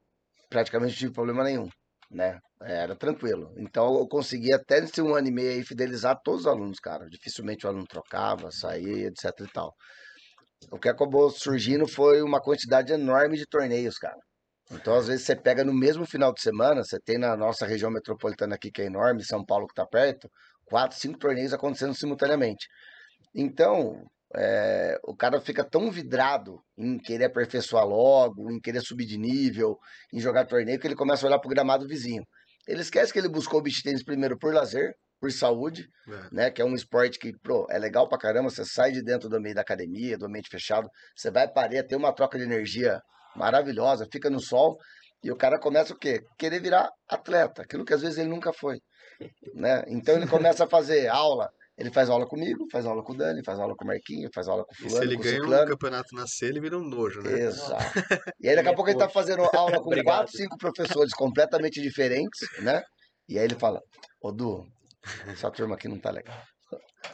[0.52, 1.68] praticamente não tive problema nenhum.
[2.10, 2.38] né?
[2.62, 3.52] Era tranquilo.
[3.56, 7.06] Então eu consegui até nesse um ano e meio aí fidelizar todos os alunos, cara.
[7.08, 9.74] Dificilmente o aluno trocava, saía, etc e tal.
[10.70, 14.18] O que acabou surgindo foi uma quantidade enorme de torneios, cara.
[14.70, 17.90] Então, às vezes, você pega no mesmo final de semana, você tem na nossa região
[17.90, 20.30] metropolitana aqui, que é enorme, São Paulo que está perto,
[20.64, 22.66] quatro, cinco torneios acontecendo simultaneamente.
[23.34, 24.04] Então,
[24.34, 29.78] é, o cara fica tão vidrado em querer aperfeiçoar logo, em querer subir de nível,
[30.12, 32.24] em jogar torneio, que ele começa a olhar pro gramado vizinho.
[32.66, 36.28] Ele esquece que ele buscou o beach tênis primeiro por lazer, por saúde, É.
[36.32, 36.50] né?
[36.50, 38.50] Que é um esporte que, pô, é legal pra caramba.
[38.50, 41.86] Você sai de dentro do meio da academia, do ambiente fechado, você vai para areia,
[41.86, 43.00] tem uma troca de energia
[43.36, 44.76] maravilhosa, fica no sol,
[45.22, 46.20] e o cara começa o quê?
[46.38, 48.78] Querer virar atleta, aquilo que às vezes ele nunca foi,
[49.54, 49.82] né?
[49.86, 51.48] Então ele começa a fazer aula.
[51.78, 54.46] Ele faz aula comigo, faz aula com o Dani, faz aula com o Marquinho, faz
[54.46, 55.70] aula com o E se fulano, ele ganha um ciclano.
[55.70, 57.40] campeonato na C, ele vira um nojo, né?
[57.40, 57.82] Exato.
[58.40, 62.40] E aí daqui a pouco ele tá fazendo aula com quatro, cinco professores completamente diferentes,
[62.60, 62.82] né?
[63.28, 63.80] E aí ele fala,
[64.20, 64.66] ô Du,
[65.26, 66.36] essa turma aqui não tá legal.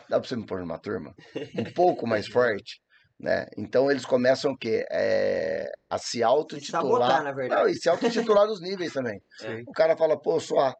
[0.08, 1.14] Dá pra você me pôr numa turma?
[1.56, 2.80] Um pouco mais forte,
[3.20, 3.46] né?
[3.56, 4.84] Então eles começam o quê?
[4.90, 7.22] É, a se sabotar, autotitular.
[7.24, 7.62] na verdade.
[7.62, 9.20] Não, e se autotitular nos níveis também.
[9.38, 9.62] Sim.
[9.66, 10.74] O cara fala, pô, eu sou A.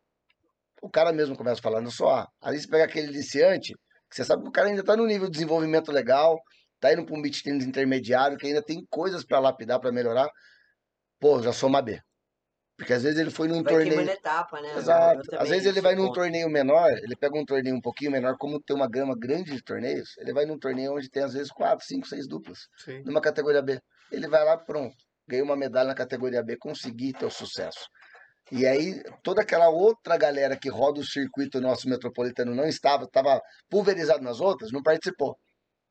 [0.83, 2.29] O cara mesmo começa falando, eu sou A.
[2.41, 3.75] Aí você pega aquele iniciante,
[4.09, 6.39] que você sabe que o cara ainda tá no nível de desenvolvimento legal,
[6.81, 10.29] tá indo pra um beat tênis intermediário, que ainda tem coisas pra lapidar, pra melhorar.
[11.21, 12.01] Pô, já sou uma B.
[12.79, 14.09] Porque às vezes ele foi num Vai torneio.
[14.09, 14.77] etapa, né?
[14.77, 15.37] Exato.
[15.37, 18.61] Às vezes ele vai num torneio menor, ele pega um torneio um pouquinho menor, como
[18.61, 21.85] tem uma gama grande de torneios, ele vai num torneio onde tem às vezes quatro,
[21.85, 23.03] cinco, seis duplas, Sim.
[23.05, 23.81] numa categoria B.
[24.13, 24.95] Ele vai lá, pronto,
[25.27, 27.89] ganhou uma medalha na categoria B, consegui ter o sucesso.
[28.51, 33.41] E aí, toda aquela outra galera que roda o circuito nosso metropolitano não estava, estava
[33.69, 35.37] pulverizado nas outras, não participou.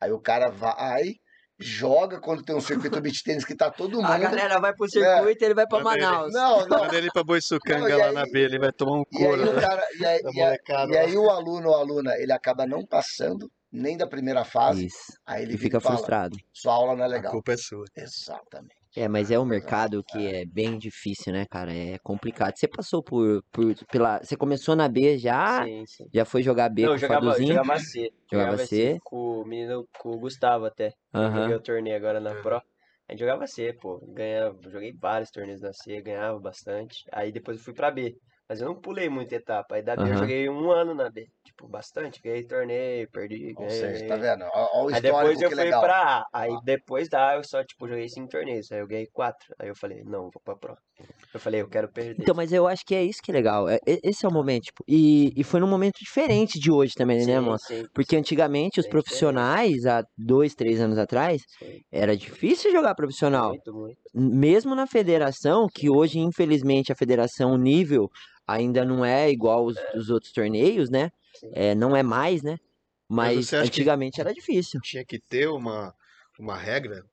[0.01, 1.13] Aí o cara vai,
[1.59, 4.05] joga quando tem um circuito beach tênis que tá todo mundo.
[4.11, 6.05] A galera vai pro circuito e ele vai pra Manda ele.
[6.05, 6.33] Manaus.
[6.33, 6.79] Não, não.
[6.79, 9.23] Manda ele pra Boiçucanga Não, lá aí- na B, ele vai tomar um E aí
[9.25, 10.57] couro o cara, e aí, e aí-
[10.91, 15.13] e aí o aluno ou aluna, ele acaba não passando nem da primeira fase, Isso.
[15.25, 16.37] aí ele E fica fala, frustrado.
[16.53, 17.31] sua aula não é A legal.
[17.31, 17.85] culpa é sua.
[17.95, 18.76] Exatamente.
[18.97, 21.71] É, mas é um mercado que é bem difícil, né, cara?
[21.71, 22.55] É complicado.
[22.57, 26.05] Você passou por, por pela, você começou na B já, Sim, sim.
[26.11, 27.55] já foi jogar B Não, com eu o jogava, eu Faduzinho?
[27.55, 28.11] jogava C.
[28.31, 28.99] Jogava Jogava C?
[29.03, 30.93] Com o menino, com o Gustavo até.
[31.13, 31.41] Eu Aham.
[31.41, 32.33] Joguei o torneio agora na.
[32.41, 32.57] Pro.
[32.57, 33.99] A gente jogava C, pô.
[34.13, 37.03] Ganhava, joguei vários torneios na C, ganhava bastante.
[37.11, 38.17] Aí depois eu fui pra B.
[38.49, 39.75] Mas eu não pulei muita etapa.
[39.75, 40.15] Aí da B eu Aham.
[40.15, 41.27] joguei um ano na B.
[41.43, 42.21] Tipo, bastante.
[42.21, 43.69] Ganhei torneio, perdi, Ou ganhei.
[43.69, 44.45] seja, tá vendo?
[44.53, 45.81] Olha o Aí depois eu que fui legal.
[45.81, 46.25] pra A.
[46.33, 48.71] Aí depois da A eu só, tipo, joguei cinco torneios.
[48.71, 49.53] Aí eu ganhei quatro.
[49.59, 50.77] Aí eu falei, não, vou pra Pro.
[51.33, 52.23] Eu falei, eu quero perder.
[52.23, 53.67] Então, mas eu acho que é isso que é legal.
[53.69, 57.25] É- esse é o momento, tipo, e, e foi num momento diferente de hoje também,
[57.25, 57.57] né, Sim, mano?
[57.57, 61.83] sim, Porque antigamente os profissionais, há dois, três anos atrás, sim.
[61.91, 63.57] era difícil jogar profissional.
[63.57, 64.06] Muito, muito.
[64.19, 68.09] Mesmo na federação, que hoje, infelizmente, a federação o nível
[68.47, 71.11] ainda não é igual os dos outros torneios, né?
[71.53, 72.57] É, não é mais, né?
[73.07, 74.79] Mas Mas antigamente era difícil.
[74.81, 75.93] Tinha que ter uma,
[76.39, 77.03] uma regra.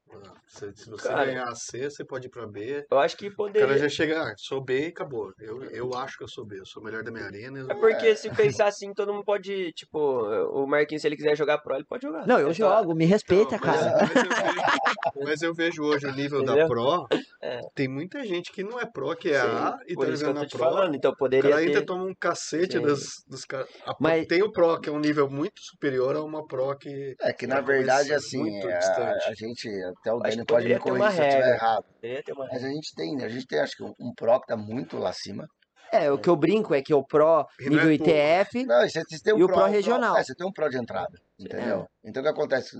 [0.46, 1.24] Se, se você Cara.
[1.24, 2.84] ganhar a C, você pode ir pra B.
[2.88, 3.78] Eu acho que O cara poderia.
[3.78, 5.32] já chega, ah, sou B e acabou.
[5.40, 7.66] Eu, eu acho que eu sou B, eu sou o melhor da minha arena.
[7.68, 11.58] É porque se pensar assim, todo mundo pode, tipo, o Marquinhos, se ele quiser jogar
[11.58, 12.24] pro, ele pode jogar.
[12.26, 13.98] Não, eu É só- jogo, me respeita, Então, mas, cara.
[14.06, 16.68] mas eu vejo, mas eu vejo hoje o nível da Entendeu?
[16.68, 17.06] Pro.
[17.42, 17.60] É.
[17.74, 20.40] Tem muita gente que não é Pro, que é Sim, A e tá eu jogando
[20.42, 20.58] na Pro.
[20.58, 20.94] falando.
[20.94, 21.86] Então O poderia cara ainda ter.
[21.86, 22.82] toma um cacete Sim.
[22.82, 23.68] dos, dos caras.
[23.98, 27.16] Mas- Tem o Pro, que é um nível muito superior a uma Pro que.
[27.20, 29.28] É que na Tá verdade, assim, a, distante.
[29.28, 29.68] a gente,
[30.00, 31.84] até o Dani que pode me corrigir se eu estiver errado.
[32.50, 34.98] Mas a gente tem, a gente tem acho que um, um Pro que tá muito
[34.98, 35.46] lá acima.
[35.92, 38.10] É, o que eu brinco é que o Pro E é nível pouco.
[38.10, 40.16] ITF, Não, e você, você tem um E o Pro regional.
[40.16, 41.86] é, você tem um Pro de entrada, entendeu?
[42.02, 42.76] Então o que acontece?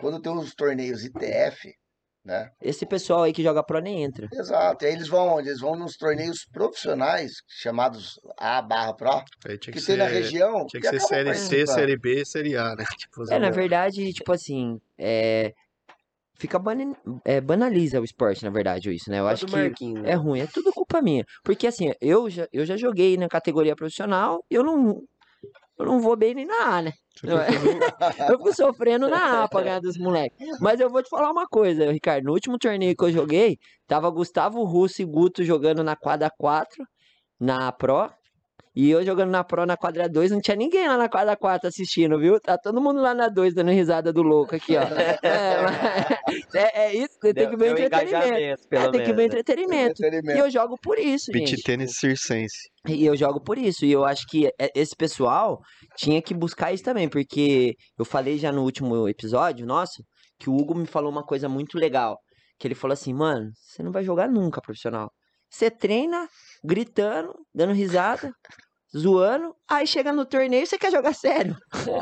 [0.00, 1.74] Quando tem os torneios ITF,
[2.24, 2.50] né?
[2.62, 4.28] esse pessoal aí que joga Pro nem entra.
[4.32, 4.84] Exato.
[4.84, 5.48] E aí eles vão onde?
[5.48, 9.96] Eles vão nos torneios profissionais, chamados A barra Pro, Aí tinha que que tem ser,
[9.96, 10.66] na região.
[10.66, 12.84] tinha e que ser série C, série B e série A, né?
[12.98, 15.52] Tipo, É, na verdade, tipo assim, é.
[16.38, 19.18] Fica bani- é, banaliza o esporte, na verdade, isso, né?
[19.18, 20.10] Eu Só acho que Marquinhos, né?
[20.10, 21.24] é ruim, é tudo culpa minha.
[21.42, 25.02] Porque assim, eu já, eu já joguei na categoria profissional, eu não.
[25.76, 26.92] Eu não vou bem nem na A, né?
[27.24, 28.32] É?
[28.32, 30.36] Eu fui sofrendo na A pra ganhar dos moleques.
[30.60, 32.24] Mas eu vou te falar uma coisa, Ricardo.
[32.24, 36.84] No último torneio que eu joguei, tava Gustavo Russo e Guto jogando na quadra 4,
[37.38, 38.10] na Pro.
[38.80, 41.66] E eu jogando na Pro na quadra 2, não tinha ninguém lá na quadra 4
[41.66, 42.38] assistindo, viu?
[42.40, 44.82] Tá todo mundo lá na 2 dando risada do louco aqui, ó.
[46.54, 48.62] É, é, é isso, tem Deu- que ver deu entretenimento.
[48.70, 49.24] É, tem que ver né?
[49.24, 50.02] entretenimento.
[50.02, 50.38] E Entretenimento.
[50.38, 51.62] eu jogo por isso, Beach gente.
[51.64, 52.68] tênis circense.
[52.86, 53.84] E eu jogo por isso.
[53.84, 55.58] E eu acho que é- esse pessoal
[55.96, 60.04] tinha que buscar isso também, porque eu falei já no último episódio nosso
[60.38, 62.16] que o Hugo me falou uma coisa muito legal.
[62.58, 65.10] Que ele falou assim, mano, você não vai jogar nunca profissional.
[65.50, 66.28] Você treina,
[66.62, 68.30] gritando, dando risada,
[68.96, 69.54] zoando.
[69.68, 71.56] Aí chega no torneio você quer jogar sério.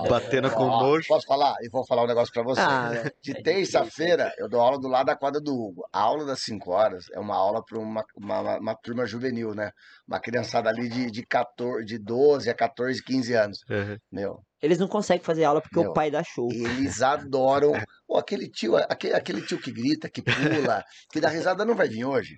[0.08, 1.08] Batendo com Ó, nojo.
[1.08, 1.54] Posso falar?
[1.62, 2.60] E vou falar um negócio pra você.
[2.60, 3.12] Ah, velho.
[3.22, 5.82] De terça-feira, eu dou aula do lado da quadra do Hugo.
[5.92, 9.54] A aula das 5 horas é uma aula para uma, uma, uma- uma turma juvenil,
[9.54, 9.70] né?
[10.06, 13.58] Uma criançada ali de, de, 14, de 12 a 14, 15 anos.
[13.68, 13.96] Uhum.
[14.12, 16.48] Meu, Eles não conseguem fazer aula porque Meu, o pai dá show.
[16.52, 17.72] eles adoram.
[18.06, 21.88] Pô, aquele tio, aquele, aquele tio que grita, que pula, que dá risada não vai
[21.88, 22.36] vir hoje.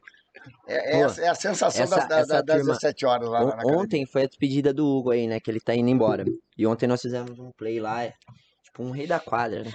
[0.66, 3.40] É, é, Pô, a- é a sensação essa- das, essa das turma- 17 horas lá
[3.40, 3.78] na On- academia.
[3.78, 5.40] Ontem foi a despedida do Hugo aí, né?
[5.40, 6.24] Que ele tá indo embora.
[6.56, 8.12] E ontem nós fizemos um play lá, é,
[8.62, 9.72] tipo um rei da quadra, né?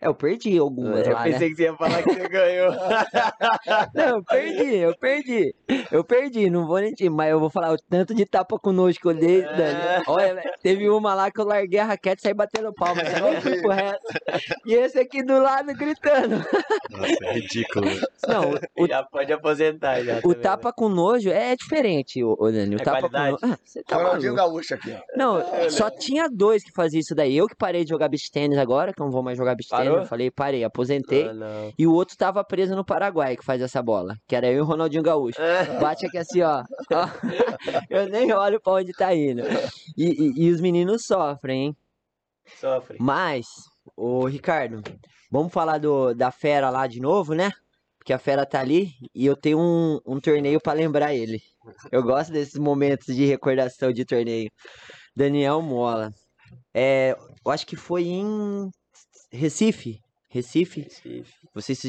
[0.00, 1.32] É, eu perdi algumas Eu lá, né?
[1.32, 2.72] pensei que você ia falar que você ganhou.
[3.94, 5.54] Não, eu perdi, eu perdi.
[5.90, 8.98] Eu perdi, não vou mentir, mas eu vou falar o tanto de tapa com nojo
[8.98, 9.52] que eu dei, É.
[9.56, 10.04] Dani.
[10.06, 13.02] Olha, teve uma lá que eu larguei a raquete e saí batendo palma.
[13.04, 14.02] Você não fui pro resto.
[14.66, 16.36] E esse aqui do lado gritando.
[16.90, 17.86] Nossa, é ridículo.
[18.26, 20.18] Não, o, já pode aposentar já.
[20.18, 20.42] o também, né?
[20.42, 22.76] tapa com nojo é diferente, ô, ô Dani.
[22.76, 23.36] O É tapa qualidade?
[23.40, 23.54] com nojo.
[23.54, 24.54] Ah, você tá Ronaldinho maluco.
[24.54, 25.00] Gaúcho aqui, ó.
[25.16, 27.36] Não, só tinha dois que faziam isso daí.
[27.36, 29.68] Eu que parei de jogar beach tênis agora, que eu não vou mais jogar beach
[29.68, 29.89] tênis.
[29.98, 31.28] Eu falei, parei, aposentei.
[31.28, 31.70] Ah.
[31.78, 34.16] E o outro tava preso no Paraguai, que faz essa bola.
[34.26, 35.40] Que era eu e o Ronaldinho Gaúcho.
[35.40, 35.78] É.
[35.78, 36.62] Bate aqui assim, ó.
[37.90, 39.42] Eu nem olho pra onde tá indo.
[39.96, 41.76] E, e- e os meninos sofrem, hein?
[42.60, 42.96] Sofre.
[43.00, 43.46] Mas,
[43.96, 44.82] ô Ricardo,
[45.30, 47.50] vamos falar do, da fera lá de novo, né?
[47.98, 51.40] Porque a fera tá ali e eu tenho um, um torneio pra lembrar ele.
[51.92, 54.50] Eu gosto desses momentos de recordação de torneio.
[55.14, 56.10] Daniel Mola.
[56.74, 57.14] É,
[57.44, 58.70] eu acho que foi em
[59.32, 59.98] Recife.
[60.28, 60.82] Recife.
[60.82, 61.32] Recife.
[61.54, 61.80] Vocês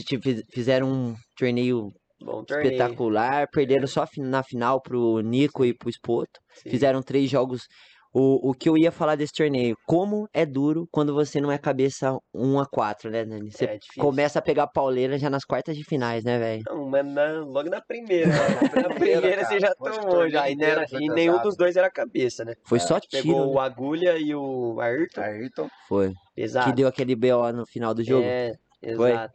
[0.52, 2.72] fizeram um torneio Bom torneio.
[2.72, 6.40] espetacular, perderam só na final pro Nico e pro Espoto.
[6.54, 6.70] Sim.
[6.70, 7.68] Fizeram três jogos.
[8.14, 11.58] O, o que eu ia falar desse torneio, como é duro quando você não é
[11.58, 13.50] cabeça 1 a 4, né, Dani?
[13.52, 16.64] Você É começa a pegar pauleira já nas quartas de finais, né, velho?
[16.68, 18.28] Não, mas na- logo na primeira.
[18.28, 18.38] né?
[18.84, 18.90] Na
[19.40, 20.50] primeira você já tomou já.
[20.50, 22.54] E, era- e nenhum dos dois era cabeça, né?
[22.66, 23.54] Foi só tiro, Pegou né?
[23.54, 25.22] o Agulha e o Ayrton.
[25.22, 25.70] Ayrton.
[25.88, 26.14] Foi.
[26.36, 26.70] Pesado.
[26.70, 28.26] Que deu aquele BO no final do jogo.
[28.26, 28.54] É.
[28.82, 29.34] exato.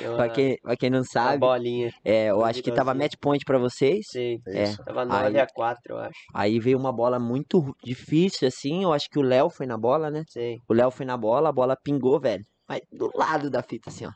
[0.00, 1.92] Deu Pra quem, pra quem não sabe, bolinha.
[2.04, 4.06] é, eu acho que tava match point pra vocês.
[4.10, 4.40] Sim.
[4.46, 4.64] É.
[4.64, 4.82] Isso.
[4.84, 6.18] Tava Aí- 9x4, eu acho.
[6.34, 8.82] Aí veio uma bola muito difícil, assim.
[8.82, 10.22] Eu acho que o Léo foi na bola, né?
[10.28, 10.58] Sim.
[10.68, 12.44] O Léo foi na bola, a bola pingou, velho.
[12.68, 14.10] Mas do lado da fita, assim, ó.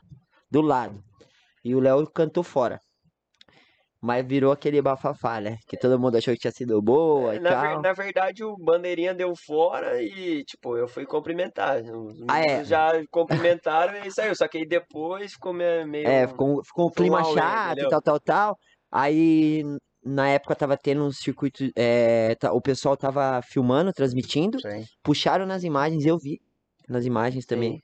[0.51, 1.01] Do lado.
[1.65, 2.79] E o Léo cantou fora.
[4.05, 5.57] Mas virou aquele bafafá, né?
[5.65, 7.81] Que todo mundo achou que tinha sido boa e Na, ver- tal.
[7.81, 11.81] na verdade, o bandeirinha deu fora e, tipo, eu fui cumprimentar.
[11.81, 12.65] Os Ah, é?
[12.65, 14.35] já cumprimentaram e saiu.
[14.35, 16.05] Só que aí depois ficou me- meio.
[16.05, 18.57] É, ficou, ficou um clima chato e tal, tal, tal.
[18.91, 19.63] Aí,
[20.03, 21.63] na época, tava tendo um circuito.
[21.73, 24.59] é, o pessoal tava filmando, transmitindo.
[24.59, 26.41] Sim, Puxaram nas imagens, eu vi.
[26.89, 27.81] Nas imagens também.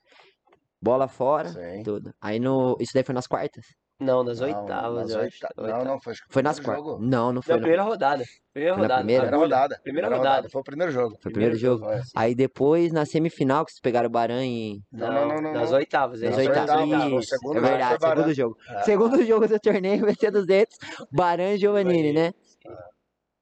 [0.81, 1.81] Bola fora, sim.
[1.83, 2.11] tudo.
[2.19, 2.75] Aí no.
[2.77, 3.65] Isso daí foi nas quartas?
[3.99, 5.23] Não, nas Não, oitavas, nas eu acho.
[5.45, 6.85] oita- Na Não, não, foi, acho Foi nas quartas.
[6.85, 7.03] jogo.
[7.05, 7.53] Não, não foi.
[7.55, 8.23] Na primeira rodada.
[8.53, 8.97] Primeira Foi na rodada.
[9.03, 9.21] primeira?
[9.27, 9.79] Primeira rodada.
[9.83, 10.49] Primeira Primeira rodada.
[10.49, 11.17] Foi o primeiro jogo.
[11.21, 11.83] Foi o primeiro jogo.
[11.85, 11.99] Foi.
[12.15, 14.81] Aí depois, na semifinal, que vocês pegaram o Baran e.
[14.89, 15.77] Não, Não, não, não, não, nas não.
[15.77, 16.21] oitavas.
[16.21, 16.47] Nas hein?
[16.47, 16.75] oitavas.
[16.81, 18.15] oitavas, Isso, segundo é verdade, Baran.
[18.21, 18.57] segundo jogo.
[18.69, 18.83] É.
[18.83, 20.77] Segundo jogo do torneio, vai ser 200.
[21.11, 22.33] Baran e Giovanini, né?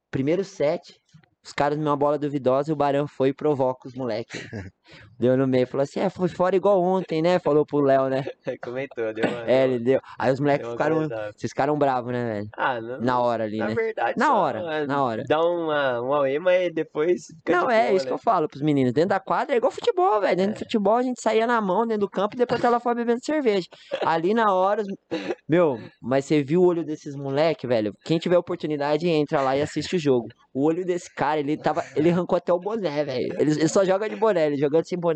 [0.10, 1.00] Primeiro set,
[1.44, 4.42] os caras numa bola duvidosa e o Baran foi e provoca os moleques.
[5.20, 7.40] Deu no meio, falou assim: é, foi fora igual ontem, né?
[7.40, 8.24] Falou pro Léo, né?
[8.64, 9.50] Comentou, deu uma.
[9.50, 10.00] É, ele deu.
[10.18, 11.08] Aí os moleques uma ficaram.
[11.36, 12.50] Vocês ficaram bravos, né, velho?
[12.56, 13.02] Ah, não.
[13.02, 13.76] Na hora ali, Na né?
[13.76, 15.24] verdade, Na hora, é, na hora.
[15.28, 17.22] Dá uma, um auê, mas depois.
[17.48, 18.16] Não, de é boa, isso que né?
[18.16, 18.94] eu falo pros meninos.
[18.94, 20.36] Dentro da quadra é igual futebol, velho.
[20.38, 22.94] Dentro do futebol a gente saía na mão dentro do campo e depois ela foi
[22.94, 23.68] bebendo cerveja.
[24.06, 24.88] Ali na hora, os-
[25.50, 27.94] meu, mas você viu o olho desses moleque, velho?
[28.06, 30.28] Quem tiver oportunidade entra lá e assiste o jogo.
[30.54, 33.34] O olho desse cara, ele tava, ele arrancou até o boné, velho.
[33.40, 35.07] Ele, ele só joga de boné, ele jogando sem boné,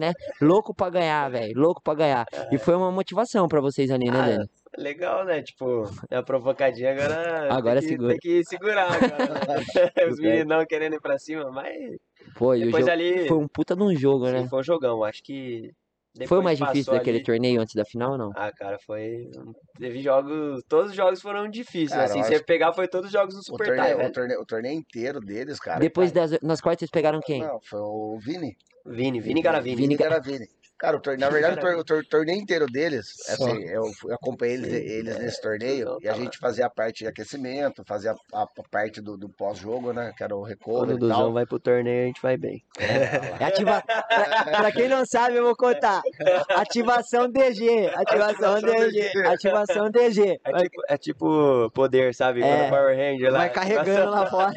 [0.41, 2.25] louco pra ganhar, velho, louco pra ganhar.
[2.51, 4.49] E foi uma motivação pra vocês ali, né, Ah, Dani?
[4.77, 5.41] Legal, né?
[5.41, 7.53] Tipo, é a provocadinha agora.
[7.53, 8.09] Agora tem que, segura.
[8.11, 9.27] Tem que segurar agora.
[9.27, 10.07] né?
[10.09, 11.97] Os meninão querendo ir pra cima, mas.
[12.37, 13.27] Foi, e o jogo ali.
[13.27, 14.47] foi um puta de um jogo, sim, né?
[14.47, 15.03] foi um jogão.
[15.03, 15.71] Acho que.
[16.13, 18.31] Foi o depois mais difícil daquele ali- torneio antes da final ou não?
[18.35, 19.29] Ah, cara, foi.
[19.79, 20.61] Teve jogos.
[20.67, 21.89] Todos os jogos foram difíceis.
[21.91, 24.11] Cara, assim, se você pegar, foi todos os jogos do O Super torneio, Tie, o,
[24.11, 25.79] torneio, o torneio inteiro deles, cara.
[25.79, 27.39] Depois das, nas quartas vocês pegaram quem?
[27.41, 28.55] Não, foi o Vini.
[28.85, 29.75] Vini, Vini Garavini.
[29.75, 30.47] Vini Vini Garavini.
[30.81, 34.55] Cara, o torneio, na verdade, o tor- o tor- torneio inteiro deles, assim, eu, acompanhei
[34.55, 38.41] eles, eles nesse torneio e a tá gente fazia a parte de aquecimento, fazia a,
[38.41, 40.11] a parte do, do pós-jogo, né?
[40.17, 42.63] Que era o Quando recover o Duzão vai pro torneio, a gente vai bem.
[43.39, 43.81] É ativa...
[43.83, 46.01] pra, pra quem não sabe, eu vou contar.
[46.49, 47.91] Ativação DG.
[47.93, 49.11] Ativação DG.
[49.27, 50.39] Ativação DG.
[50.43, 52.41] É tipo, é tipo poder, sabe?
[52.41, 52.57] É.
[52.57, 53.37] Quando Power Ranger lá.
[53.39, 54.53] vai carregando lá fora.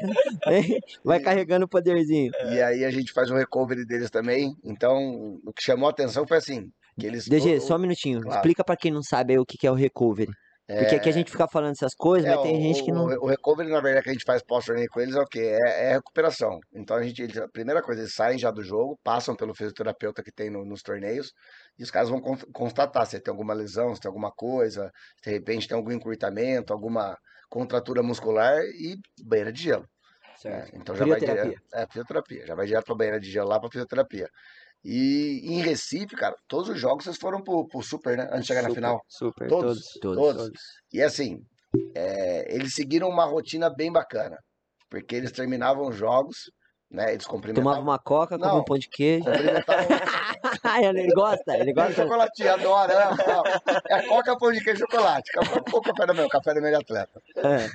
[1.04, 2.32] Vai carregando o poderzinho.
[2.50, 4.54] E aí a gente faz o recovery deles também.
[4.64, 4.96] Então,
[5.44, 7.26] o que chamou a atenção foi assim, que eles...
[7.26, 8.20] DG, só um minutinho.
[8.20, 8.36] Claro.
[8.36, 10.30] Explica pra quem não sabe aí o que que é o recovery.
[10.66, 13.04] Porque aqui a gente fica falando essas coisas, É, mas tem o, gente que não.
[13.04, 15.58] o- recovery, na verdade, que a gente faz pós-torneio com eles é o quê?
[15.62, 16.58] É, é recuperação.
[16.72, 20.22] Então, a gente, eles- a primeira coisa, eles saem já do jogo, passam pelo fisioterapeuta
[20.22, 21.32] que tem no- nos torneios,
[21.78, 24.90] e os caras vão con- constatar se tem alguma lesão, se tem alguma coisa,
[25.22, 27.14] se de repente tem algum encurtamento, alguma
[27.50, 29.84] contratura muscular e banheira de gelo.
[30.44, 30.68] né?
[30.74, 31.60] Então já vai direto.
[31.74, 32.46] É, fisioterapia.
[32.46, 34.28] Já vai direto pra banheira de gelo lá pra fisioterapia.
[34.84, 38.24] E em Recife, cara, todos os jogos vocês foram pro, pro Super, né?
[38.30, 39.00] Antes de chegar na Super, final.
[39.08, 39.78] Super, Todos?
[40.00, 40.16] todos.
[40.16, 40.42] Todos.
[40.42, 40.60] Todos.
[40.92, 41.40] E assim,
[41.94, 44.36] é, eles seguiram uma rotina bem bacana.
[44.90, 46.36] Porque eles terminavam os jogos,
[46.90, 47.12] né?
[47.12, 47.82] Eles Tomava cumprimentavam.
[47.82, 49.24] uma coca, comia um pão de queijo.
[49.24, 49.84] Cumprimentavam
[50.96, 51.92] ele gosta, ele gosta.
[51.94, 52.94] chocolate, adora.
[53.10, 53.24] né?
[53.26, 53.42] Não,
[53.88, 55.30] É coca, pão de queijo e chocolate.
[55.72, 57.20] O café da manhã, o café da manhã de atleta.
[57.38, 57.66] É.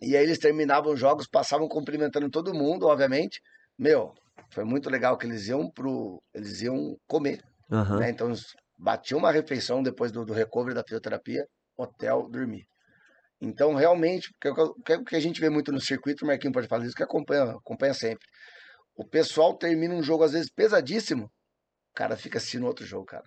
[0.00, 3.42] E aí eles terminavam os jogos, passavam cumprimentando todo mundo, obviamente.
[3.78, 4.14] Meu,
[4.54, 6.22] foi muito legal que eles iam pro.
[6.34, 7.42] Eles iam comer.
[7.70, 8.00] Aham.
[8.00, 8.10] né?
[8.10, 8.32] Então,
[8.78, 11.46] batiam uma refeição depois do, do recovery da fisioterapia,
[11.76, 12.64] hotel, dormir.
[13.40, 14.48] Então, realmente, o que,
[14.94, 17.44] o que- a gente vê muito no circuito, o Marquinhos pode falar isso, que acompanha,
[17.52, 18.26] acompanha sempre.
[18.96, 23.24] O pessoal termina um jogo, às vezes, pesadíssimo, o cara fica assistindo outro jogo, cara.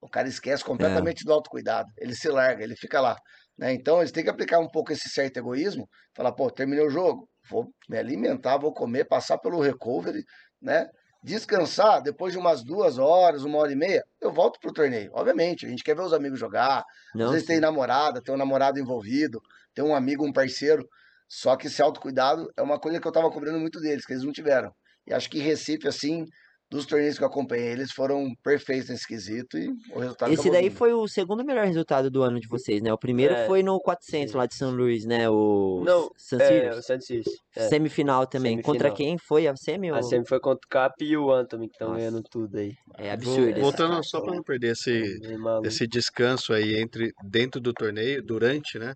[0.00, 1.88] O cara esquece completamente do autocuidado.
[1.98, 3.16] Ele se larga, ele fica lá.
[3.60, 3.74] Né?
[3.74, 5.86] Então, eles têm que aplicar um pouco esse certo egoísmo.
[6.16, 10.24] Falar, pô, terminei o jogo, vou me alimentar, vou comer, passar pelo recovery,
[10.60, 10.88] né?
[11.22, 15.10] descansar, depois de umas duas horas, uma hora e meia, eu volto pro torneio.
[15.12, 16.78] Obviamente, a gente quer ver os amigos jogar.
[16.78, 16.84] Às
[17.14, 19.38] Não, vezes tem namorada, tem um namorado envolvido,
[19.74, 20.88] tem um amigo, um parceiro.
[21.28, 24.24] Só que esse autocuidado é uma coisa que eu tava cobrando muito deles, que eles
[24.24, 24.72] não tiveram.
[25.06, 26.24] E acho que Recife, assim,
[26.70, 30.68] dos torneios que eu acompanhei, eles foram perfeitos nesse quesito e o resultado Esse daí
[30.68, 30.76] vindo.
[30.78, 32.92] foi o segundo melhor resultado do ano de vocês, né?
[32.92, 33.46] O primeiro É.
[33.46, 35.28] foi no 400 lá de São Luís, né?
[35.28, 36.76] O Não, San É, Sirius.
[36.78, 37.30] o Santos City.
[37.56, 37.68] É.
[37.68, 38.52] Semifinal também.
[38.52, 38.72] Semifinal.
[38.72, 39.90] Contra quem foi a semi?
[39.90, 42.72] A ou- semi foi contra o Cap e o Antony, que estão ganhando tudo aí.
[42.96, 43.60] É absurdo.
[43.60, 45.66] Voltando só para não perder esse, maluco.
[45.66, 48.94] esse descanso aí entre dentro do torneio, durante, né?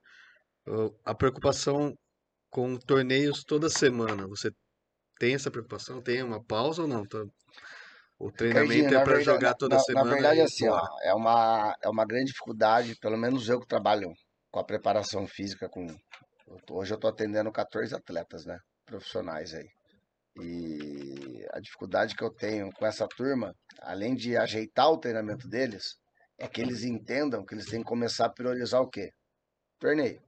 [1.05, 1.93] A preocupação
[2.51, 4.29] com torneios toda semana.
[4.29, 4.51] Você
[5.19, 6.01] tem essa preocupação?
[6.01, 7.05] Tem uma pausa ou não?
[7.05, 7.25] Tá-
[8.25, 10.07] O treinamento Ricardinho, é para jogar toda na, semana.
[10.07, 13.67] Na verdade, e assim, ó, é uma, é uma grande dificuldade, pelo menos eu que
[13.67, 14.15] trabalho
[14.51, 15.69] com a preparação física.
[15.69, 15.87] Com,
[16.71, 18.59] hoje eu estou atendendo 14 atletas, né?
[18.87, 19.69] Profissionais aí.
[20.41, 25.99] E a dificuldade que eu tenho com essa turma, além de ajeitar o treinamento deles,
[26.39, 29.11] é que eles entendam que eles têm que começar a priorizar o quê?
[29.79, 30.19] Torneio.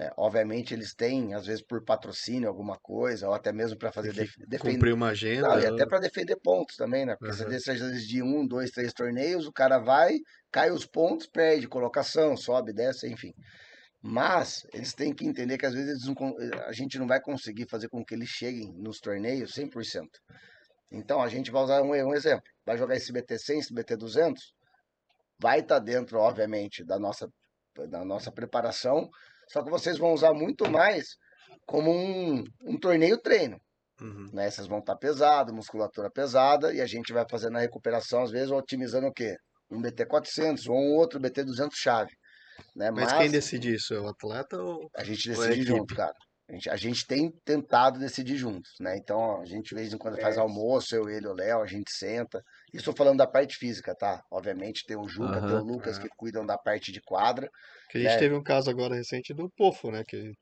[0.00, 0.10] Né?
[0.16, 4.34] Obviamente eles têm, às vezes por patrocínio, alguma coisa, ou até mesmo para fazer def-
[4.48, 4.72] defender.
[4.72, 5.46] Cumprir uma agenda.
[5.46, 7.14] Não, e até para defender pontos também, né?
[7.16, 10.16] Porque você deixa às vezes de um, dois, três torneios, o cara vai,
[10.50, 13.32] cai os pontos, perde colocação, sobe, desce, enfim.
[14.02, 16.14] Mas eles têm que entender que às vezes não
[16.66, 20.18] a gente não vai conseguir fazer com que eles cheguem nos torneios 100%.
[20.90, 22.44] Então a gente vai usar um, um exemplo.
[22.66, 24.52] Vai jogar esse BT 100, esse BT 200,
[25.38, 27.28] vai estar dentro, obviamente, da nossa,
[27.88, 29.08] da nossa preparação,
[29.50, 31.16] só que vocês vão usar muito mais
[31.66, 33.60] como um, um torneio treino
[34.00, 34.30] Uhum.
[34.32, 34.50] né?
[34.50, 38.50] Vocês vão estar pesado, musculatura pesada, e a gente vai fazendo a recuperação, às vezes,
[38.50, 39.36] otimizando o quê?
[39.70, 42.12] Um BT400 ou um outro BT200 chave.
[42.74, 42.90] Né?
[42.90, 43.94] Mas, Mas, quem decide isso?
[43.94, 44.90] É o atleta ou.
[44.96, 46.14] a gente é decide junto, cara.
[46.50, 48.96] A gente, a gente tem tentado decidir juntos, né?
[48.96, 51.92] Então, a gente, de vez em quando, faz almoço, eu, ele, o Léo, a gente
[51.92, 52.42] senta.
[52.74, 54.20] Isso falando da parte física, tá?
[54.28, 55.62] Obviamente, tem o Juca, tem o.
[55.62, 57.48] Lucas, que cuidam da parte de quadra.
[57.88, 58.18] Que a gente É.
[58.18, 60.02] teve um caso agora recente do Pofo, né?
[60.04, 60.32] Que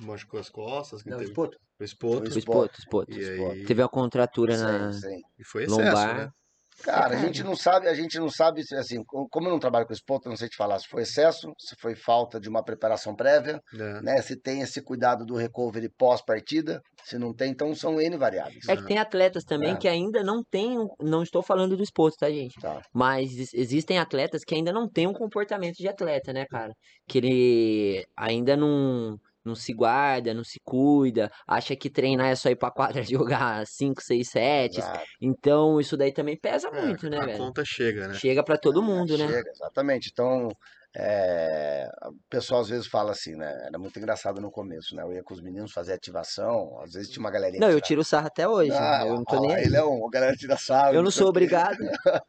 [0.00, 1.58] machucou as costas, que Não, teve Spoto.
[1.80, 2.22] o espoto.
[2.34, 3.12] O espoto, espoto.
[3.12, 5.22] E aí, Teve uma contratura na Sim, sim.
[5.36, 6.16] e foi excesso, lombar.
[6.16, 6.30] né?
[6.82, 9.58] Cara, a gente não sabe, a gente não sabe se assim, co- como eu não
[9.58, 12.48] trabalho com espoto, eu não sei te falar se foi excesso, se foi falta de
[12.48, 14.00] uma preparação prévia, É.
[14.00, 14.22] né?
[14.22, 18.68] Se tem esse cuidado do recovery pós-partida, se não tem, então são N variáveis.
[18.68, 19.76] É que tem atletas também É.
[19.76, 22.54] que ainda não têm, um- não estou falando do espoto, tá, gente?
[22.60, 22.80] Tá.
[22.94, 26.72] Mas ex- existem atletas que ainda não têm um comportamento de atleta, né, cara?
[27.08, 29.18] Que ele ainda não,
[29.48, 33.66] não se guarda, não se cuida, acha que treinar é só ir pra quadra jogar
[33.66, 34.88] 5, 6 sets.
[34.88, 35.18] Exato.
[35.20, 37.38] Então isso daí também pesa É, muito, né, a velho?
[37.38, 38.20] conta chega, né?
[38.20, 39.36] Chega pra todo mundo, né?
[39.36, 40.10] Chega, exatamente.
[40.12, 40.56] Então,
[41.00, 43.52] é, o pessoal às vezes fala assim, né?
[43.66, 45.04] Era muito engraçado no começo, né?
[45.04, 47.60] Eu ia com os meninos fazer ativação, às vezes tinha uma galerinha.
[47.60, 48.72] Não, que eu tiro sarro até hoje.
[48.72, 49.64] Ah, eu não tô ó, nem.
[49.64, 50.94] Ele é um, a galera tira sarro.
[50.94, 51.78] Eu não sou obrigado.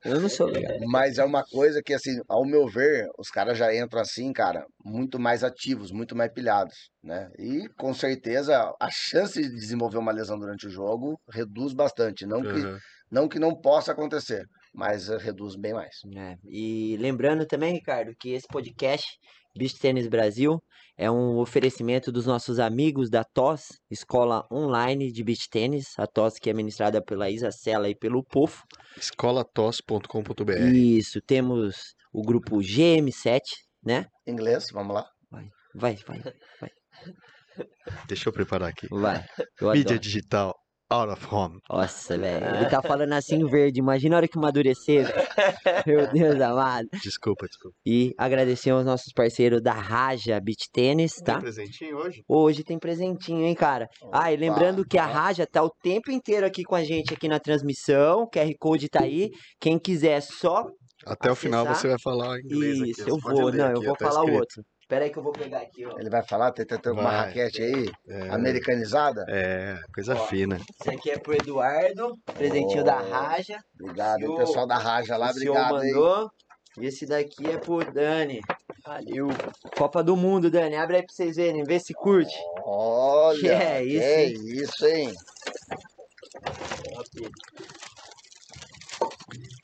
[0.06, 0.78] Eu não sou obrigado.
[0.88, 4.64] Mas é uma coisa que, assim, ao meu ver, os caras já entram assim, cara,
[4.86, 7.28] muito mais ativos, muito mais pilhados, né?
[7.40, 12.28] E com certeza a chance de desenvolver uma lesão durante o jogo reduz bastante.
[12.28, 12.78] Não que Aham.
[13.12, 15.96] não, que não possa acontecer, mas eh, reduz bem mais.
[16.16, 19.06] É, E lembrando também, Ricardo, que esse podcast,
[19.58, 20.62] Beach Tênis Brasil,
[20.98, 26.34] é um oferecimento dos nossos amigos da TOS, Escola Online de Beach Tênis, a TOS
[26.40, 28.64] que é ministrada pela Isa Sela e pelo POFO.
[28.98, 30.52] Escolatos.com.br.
[30.74, 33.42] Isso, temos o grupo GM7,
[33.84, 34.06] né?
[34.28, 35.06] Inglês, vamos lá.
[35.76, 36.20] Vai, vai,
[38.08, 38.88] Deixa eu preparar aqui.
[38.90, 39.24] vai.
[39.62, 40.00] Eu Mídia adoro.
[40.00, 40.56] digital,
[40.90, 41.60] out of home.
[41.70, 42.56] Nossa, velho.
[42.56, 43.80] Ele tá falando assim em verde.
[43.80, 45.06] Imagina a hora que amadurecer.
[45.86, 46.88] Meu Deus amado.
[47.02, 47.76] Desculpa, desculpa.
[47.86, 51.34] E agradecer aos nossos parceiros da Raja Beach Tênis, tá?
[51.34, 52.24] Tem presentinho hoje?
[52.28, 53.88] Hoje tem presentinho, hein, cara?
[54.12, 55.14] Ah, e lembrando que a Opa.
[55.14, 58.24] Raja tá o tempo inteiro aqui com a gente aqui na transmissão.
[58.24, 59.30] O QR Code tá aí.
[59.60, 60.66] Quem quiser só.
[61.06, 61.82] Até o final Acessar.
[61.82, 62.92] você vai falar inglês aqui.
[62.92, 63.52] Isso, você eu vou.
[63.52, 64.64] Não, eu aqui, vou tá falar o outro.
[64.90, 66.00] Espera aí que eu vou pegar aqui, ó.
[66.00, 67.16] Ele vai falar, tem, tem, tem uma Vai.
[67.28, 69.24] raquete aí, É, americanizada.
[69.30, 70.26] é, coisa Ó.
[70.26, 70.60] fina.
[70.82, 72.18] Esse aqui é pro Eduardo.
[72.34, 73.64] Presentinho da Oh, Raja.
[73.80, 76.32] Obrigado, hein, o- pessoal da Raja lá, o obrigado, mandou.
[76.80, 78.40] E esse daqui é pro Dani.
[78.84, 79.28] Valeu.
[79.78, 80.76] Copa do Mundo, Dani.
[80.76, 81.64] Abre aí pra vocês verem.
[81.64, 82.34] Vê se curte.
[82.64, 84.34] Olha, Que é isso, que hein?
[84.64, 85.14] isso, hein?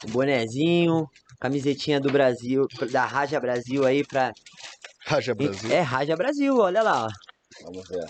[0.04, 1.10] O bonezinho.
[1.40, 2.68] Camisetinha do Brasil.
[2.92, 4.32] Da Raja Brasil aí pra.
[5.06, 5.72] Raja Brasil.
[5.72, 7.08] É, Raja Brasil, olha lá.
[7.62, 8.06] Vamos ver.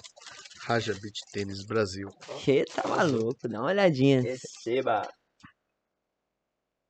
[0.61, 2.09] Raja Beach Tênis Brasil.
[2.47, 4.21] Eita maluco, dá uma olhadinha.
[4.21, 5.07] Receba.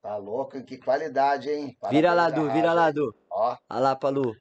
[0.01, 0.64] Tá louco?
[0.64, 1.76] Que qualidade, hein?
[1.89, 2.91] Vira lá, Du, vira lá?
[2.91, 3.14] Du.
[3.32, 4.36] Ó, Olha lá, Palu.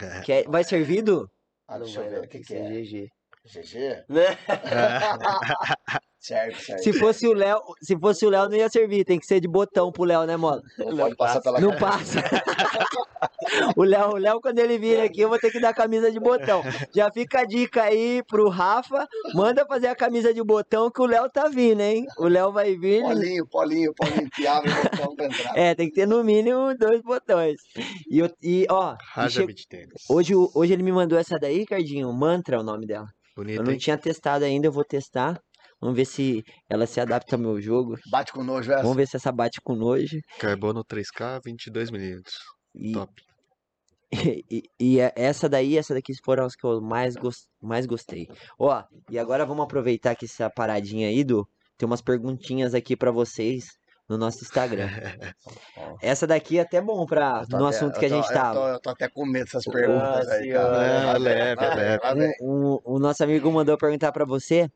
[0.00, 0.20] É.
[0.22, 0.44] Quer...
[0.48, 1.28] Vai servir, Du?
[1.66, 2.82] ah, Não deixa eu vai ver não, o que tem que é.
[2.82, 3.08] GG.
[3.46, 4.04] GG?
[6.28, 6.82] Certo, certo.
[6.82, 9.48] Se fosse o Léo, se fosse o Léo não ia servir, tem que ser de
[9.48, 10.62] botão pro Léo, né, mola?
[10.78, 11.80] Não pode passar pela Não cara.
[11.80, 12.20] passa.
[13.76, 16.20] O Léo, o Léo, quando ele vir aqui, eu vou ter que dar camisa de
[16.20, 16.62] botão.
[16.94, 19.06] Já fica a dica aí pro Rafa.
[19.34, 22.04] Manda fazer a camisa de botão que o Léo tá vindo, hein?
[22.18, 23.02] O Léo vai vir.
[23.02, 25.56] Polinho, polinho, polinho, que abre o botão pra entrar.
[25.56, 27.56] É, tem que ter no mínimo dois botões.
[28.10, 32.12] E, eu- e ó, Raja che- hoje, hoje ele me mandou essa daí, Cardinho.
[32.12, 33.06] Mantra é o nome dela.
[33.36, 33.78] Eu Bonito, não hein?
[33.78, 35.40] tinha testado ainda, eu vou testar.
[35.80, 37.96] Vamos ver se ela se adapta ao meu jogo.
[38.10, 38.82] Bate com nojo essa.
[38.82, 40.18] Vamos ver se essa bate com nojo.
[40.38, 42.20] Carbono 3K, 22mm.
[42.74, 43.12] E, Top.
[44.50, 48.26] e, e é- essa daí, essa daqui foram as que eu mais, gos- mais gostei.
[48.58, 53.10] Ó, e agora vamos aproveitar que essa paradinha aí, do tem umas perguntinhas aqui pra
[53.12, 53.66] vocês
[54.08, 54.88] no nosso Instagram.
[56.02, 58.54] Essa daqui é até bom pra, no até- assunto que a tô- gente eu tava.
[58.58, 60.70] tô- Eu tô até com medo dessas perguntas aí, senhora.
[60.76, 61.12] cara.
[61.12, 61.98] Não, leve, leve.
[61.98, 62.30] vai.
[62.40, 64.68] O, o nosso amigo mandou perguntar pra você.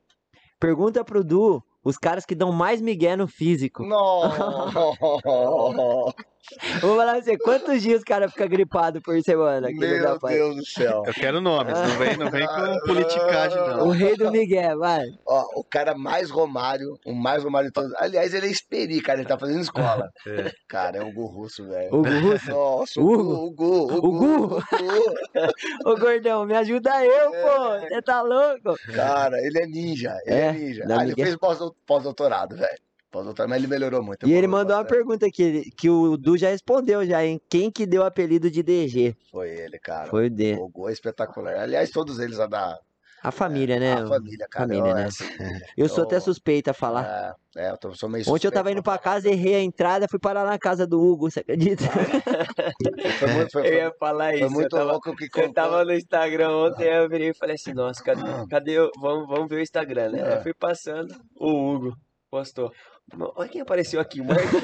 [0.63, 3.83] Pergunta pro Du os caras que dão mais migué no físico.
[3.83, 4.23] Não!
[6.81, 9.69] Vou falar pra você, quantos dias o cara fica gripado por semana?
[9.69, 10.19] aqui no Meu?
[10.19, 11.03] Deus do céu.
[11.07, 13.89] Eu quero nomes, não vem, não vem com politicagem, O não.
[13.91, 15.05] rei do migué, vai.
[15.27, 17.93] Ó, o cara mais Romário, o mais Romário de todos.
[17.97, 20.11] Aliás, ele é esperi, cara, ele tá fazendo escola.
[20.27, 20.53] É.
[20.69, 21.95] Cara, é o Gu Russo, velho.
[21.95, 22.51] O Russo.
[22.51, 23.51] Nossa, o Hugo?
[23.51, 24.45] Gu, o Gu, o O Gu, Gu?
[24.45, 25.91] o Gu.
[25.91, 27.81] Ô gordão, me ajuda eu, pô.
[27.89, 28.75] Você tá louco?
[28.95, 30.85] Cara, ele é ninja, ele é, É, ninja.
[30.91, 32.79] Ah, ele fez pós- pós-doutorado, velho.
[33.13, 34.27] Pós-doutorado, mas ele melhorou muito.
[34.27, 37.39] E ele mandou uma pergunta aqui, que o Du já respondeu já, hein?
[37.49, 39.15] Quem que deu o apelido de DG?
[39.31, 40.09] Foi ele, cara.
[40.09, 40.55] Foi o D.
[40.59, 41.55] O Gu é espetacular.
[41.57, 42.79] Aliás, todos eles a da
[43.23, 43.93] A família, né?
[43.93, 44.67] a família, cara.
[44.67, 45.09] família, Eu, né?
[45.77, 47.37] Eu sou até eu- suspeita a falar.
[47.55, 49.61] É, é, eu tô, sou meio Ontem eu tava suspeito indo pra casa, errei a
[49.63, 51.85] entrada, fui parar na casa do Hugo, você acredita?
[53.19, 54.51] Foi muito, foi, Eu foi, ia falar foi isso.
[54.51, 55.53] muito eu tava, louco que eu contou.
[55.53, 59.29] tava no Instagram ontem, aí eu virei e falei assim, nossa, cadê, cadê o- vamos,
[59.29, 60.21] vamos ver o Instagram, né?
[60.21, 60.37] É.
[60.39, 61.95] eu fui passando, o Hugo
[62.31, 62.73] postou.
[63.19, 64.35] Olha quem apareceu aqui, o tá?
[64.37, 64.57] Tipo,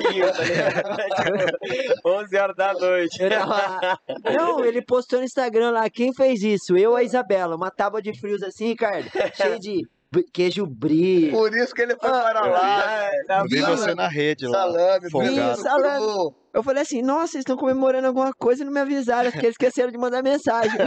[2.08, 3.18] 11 horas da noite.
[4.24, 6.76] Não, ele postou no Instagram lá, quem fez isso?
[6.76, 9.86] Eu ou a Isabela, uma tábua de frios assim, Ricardo, cheio de
[10.32, 11.30] queijo brie.
[11.30, 13.10] Por isso que ele foi Ah, para lá.
[13.10, 14.62] vi, tá Eu vi você na rede lá.
[14.62, 15.34] Salame, folgado.
[15.34, 16.34] vinho, salame.
[16.54, 19.54] Eu falei assim, nossa, eles estão comemorando alguma coisa e não me avisaram, porque eles
[19.54, 20.72] esqueceram de mandar mensagem.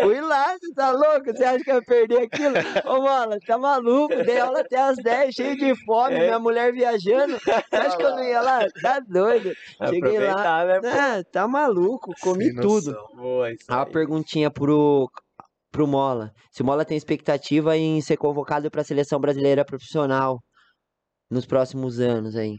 [0.00, 1.32] Fui lá, você tá louco?
[1.34, 2.54] Você acha que eu ia perder aquilo?
[2.86, 4.14] Ô, Mola, tá maluco?
[4.24, 6.26] Dei aula até as 10, cheio de fome, É.
[6.26, 7.38] minha mulher viajando.
[7.38, 8.66] Você acha que eu não ia lá?
[8.82, 9.52] Tá doido.
[9.88, 10.64] Cheguei lá.
[10.64, 10.80] Né?
[10.92, 12.96] Ah, tá maluco, comi Sem tudo.
[13.14, 13.56] Boa, aí.
[13.92, 15.10] perguntinha pro,
[15.70, 16.30] pro Mola.
[16.50, 20.38] Se o Mola tem expectativa em ser convocado pra seleção brasileira profissional
[21.30, 22.58] nos próximos anos aí.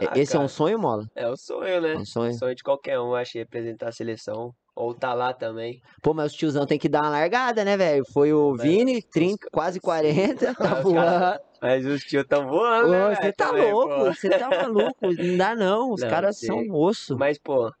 [0.00, 0.48] Ah, Esse é um cara.
[0.48, 1.04] sonho, Mola?
[1.14, 1.94] É o sonho, né?
[1.94, 2.30] É um sonho.
[2.30, 4.52] O sonho de qualquer um, acho representar a seleção.
[4.76, 5.80] Ou tá lá também.
[6.00, 8.04] Pô, mas o tiozão tem que dar uma largada, né, velho?
[8.12, 11.40] Foi o Mas Vini, os 30, ca- quase 40, tá voando.
[11.60, 15.12] Mas os tios tão voando, né, Ô, Você tá também, louco, você tá maluco.
[15.18, 16.46] Não dá não, os Não, caras sei.
[16.46, 17.18] são osso.
[17.18, 17.72] Mas, pô, a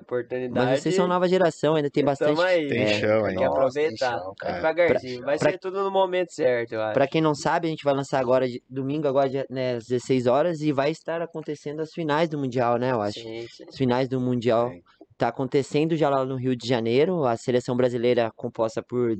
[0.00, 0.66] oportunidade...
[0.70, 2.34] Mas vocês são nova geração, ainda tem bastante.
[2.36, 2.86] Tamo aí, Tem né?
[3.00, 3.38] chão Tem que ainda.
[3.38, 4.18] Tem aproveitar.
[4.18, 5.22] chão, devagarzinho.
[5.24, 6.94] Vai pra- ser tudo no momento certo, eu acho.
[6.94, 9.86] Pra quem não sabe, a gente vai lançar agora, de- domingo, agora, de- né, às
[9.86, 13.20] 16 horas, e vai estar acontecendo as finais do Mundial, né, eu acho.
[13.20, 13.64] Sim, sim.
[13.68, 14.82] As finais do Mundial Sim.
[15.16, 17.24] tá acontecendo já lá no Rio de Janeiro.
[17.24, 19.16] A seleção brasileira composta por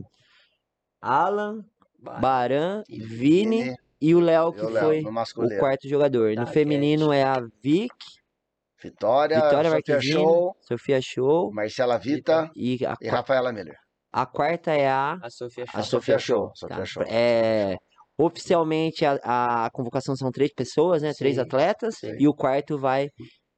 [1.00, 1.64] Alan,
[2.00, 2.20] Vai.
[2.20, 6.30] Baran, E Vini Vini, e o Léo, que o Léo, foi no o quarto jogador.
[6.36, 7.94] No Tá, feminino é a Vic,
[8.82, 13.76] Vitória, Vitória Sofia Marquezine, Show, Sofia Show Marcela Vita e a, e Rafaela Miller.
[14.12, 16.00] a quarta é a, A Sofia a A Show.
[16.00, 16.42] Sofia Sofia Show.
[16.44, 16.84] Show, Sofia tá?
[16.84, 17.02] Show.
[17.08, 17.76] É,
[18.18, 21.12] oficialmente a, a convocação são três pessoas, né?
[21.16, 22.14] Três Sim, atletas sim.
[22.18, 23.08] e o quarto vai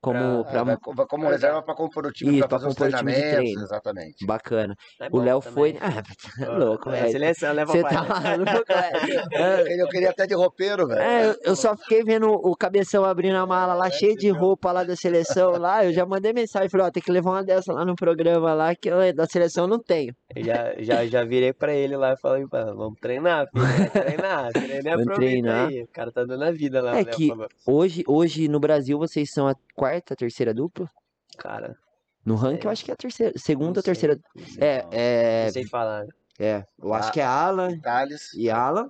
[0.01, 3.31] como Pra- pra, É, como reserva para compor o time para pra fazer os treinamentos,
[3.33, 3.63] treino.
[3.63, 4.27] exatamente.
[4.27, 4.75] bacana.
[5.01, 7.13] É O Léo foi, ah, tá louco, É, velho.
[7.13, 9.21] seleção, leva Você tá maluco, velho?
[9.33, 11.01] Eu queria, eu queria até de roupeiro, velho.
[11.01, 14.71] É, eu- eu só fiquei vendo o cabeção abrindo a mala lá, cheio de roupa
[14.73, 15.85] lá da seleção lá.
[15.85, 18.75] Eu já mandei mensagem, falei, ó, tem que levar uma dessa lá no programa lá,
[18.75, 20.15] que eu, da seleção eu não tenho.
[20.35, 23.65] Eu já, já, já virei pra ele lá e falei, "Pá, vamos treinar, filho.
[23.65, 25.69] Vai treinar, treina Vamos aproveita treinar.
[25.69, 25.83] aí.
[25.83, 26.93] O cara tá dando a vida lá.
[26.99, 27.33] É Léo que-.
[27.67, 30.91] Hoje, hoje no Brasil vocês são a quarta, terceira dupla?
[31.39, 31.77] Cara,
[32.25, 32.73] No ranking eu É.
[32.73, 33.95] acho que é a terceira, segunda Não sei.
[33.95, 34.21] terceira.
[34.35, 34.93] não sei É, falar.
[34.93, 36.07] é, Não sei falar.
[36.39, 38.33] é, eu acho Ah, que é Alan Thales.
[38.35, 38.89] e Alan,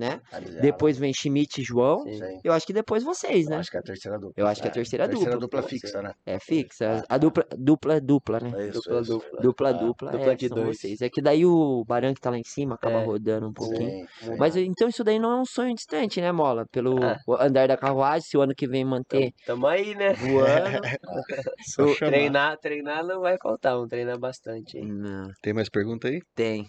[0.00, 0.20] né?
[0.60, 2.02] Depois vem Schmidt e João.
[2.02, 2.40] Sim.
[2.42, 3.56] Eu acho que depois vocês, Eu né?
[3.58, 4.34] acho que é a terceira dupla.
[4.36, 5.60] Eu acho que é a terceira terceira dupla.
[5.60, 6.12] dupla fixa, né?
[6.26, 7.04] É fixa.
[7.08, 8.50] A dupla, dupla é dupla, né?
[8.56, 9.12] É isso, Dupla, isso.
[9.12, 9.40] dupla.
[9.42, 10.78] Dupla, Ah, dupla, dupla é, de dois.
[10.80, 11.00] vocês.
[11.02, 13.04] É que daí o Baran que tá lá em cima acaba É.
[13.04, 13.90] rodando um pouquinho.
[13.90, 14.36] Sim, sim.
[14.38, 16.64] Mas então isso daí não é um sonho distante, né, Mola?
[16.72, 17.18] Pelo Ah.
[17.40, 20.14] andar da carruagem, se o ano que vem manter Tamo aí, né?
[20.14, 20.80] voando.
[21.98, 24.78] Treinar, treinar não vai faltar, vamos treinar bastante.
[24.78, 24.86] hein?
[24.86, 26.20] Não, Tem mais pergunta aí?
[26.34, 26.66] tem.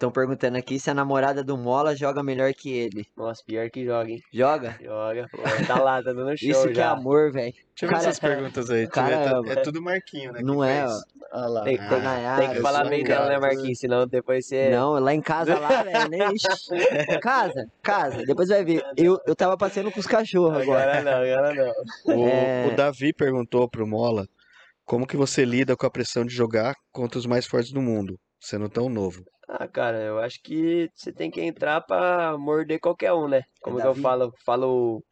[0.00, 3.06] Estão perguntando aqui se a namorada do Mola joga melhor que ele.
[3.14, 4.22] Nossa, pior que joga, hein?
[4.32, 4.74] Joga?
[4.82, 5.42] Joga, pô.
[5.66, 6.92] Tá lá, tá dando show Isso que é já.
[6.92, 7.52] amor, velho.
[7.52, 8.86] Deixa eu ver Cara, essas perguntas aí.
[8.88, 9.52] Cara tá- ama.
[9.52, 10.40] é tudo Marquinho, né?
[10.42, 10.90] Não é, fez.
[10.90, 11.00] ó.
[11.32, 11.62] Olha lá.
[11.64, 13.40] Tem, Ah, tem- Nayara, tem que falar bem um dela, né, gato.
[13.42, 13.78] Marquinhos?
[13.78, 14.70] Senão depois você.
[14.70, 15.92] Não, lá em casa lá, velho.
[16.34, 17.18] Ixi.
[17.20, 18.24] Casa, casa.
[18.24, 18.82] Depois vai ver.
[18.96, 20.98] Eu, eu tava passeando com os cachorros agora.
[20.98, 21.54] Agora não, agora
[22.06, 22.16] não.
[22.16, 22.70] O, É.
[22.72, 24.26] o Davi perguntou pro Mola
[24.86, 28.18] como que você lida com a pressão de jogar contra os mais fortes do mundo,
[28.40, 29.22] sendo tão novo.
[29.48, 33.42] Ah, cara, eu acho que você tem que entrar pra morder qualquer um, né?
[33.60, 35.02] Como que eu falo, falo,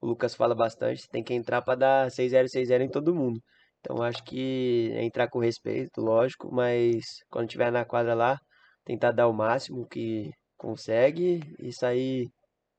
[0.00, 3.40] o Lucas fala bastante, você tem que entrar pra dar 6-0, 6-0 em todo mundo.
[3.80, 8.38] Então eu acho que é entrar com respeito, lógico, mas quando tiver na quadra lá,
[8.84, 12.28] tentar dar o máximo que consegue e sair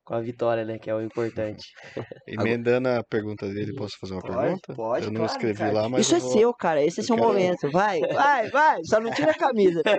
[0.09, 0.79] com a vitória, né?
[0.79, 1.71] Que é o importante.
[2.27, 4.73] Emendando a pergunta dele, posso fazer uma pergunta?
[4.73, 5.71] pode, Eu não claro, escrevi cara.
[5.71, 6.83] lá, mas Isso é vou- seu, cara.
[6.83, 7.69] Esse é eu seu quero- momento.
[7.71, 8.83] Vai, vai, vai.
[8.85, 9.83] Só não tira a camisa.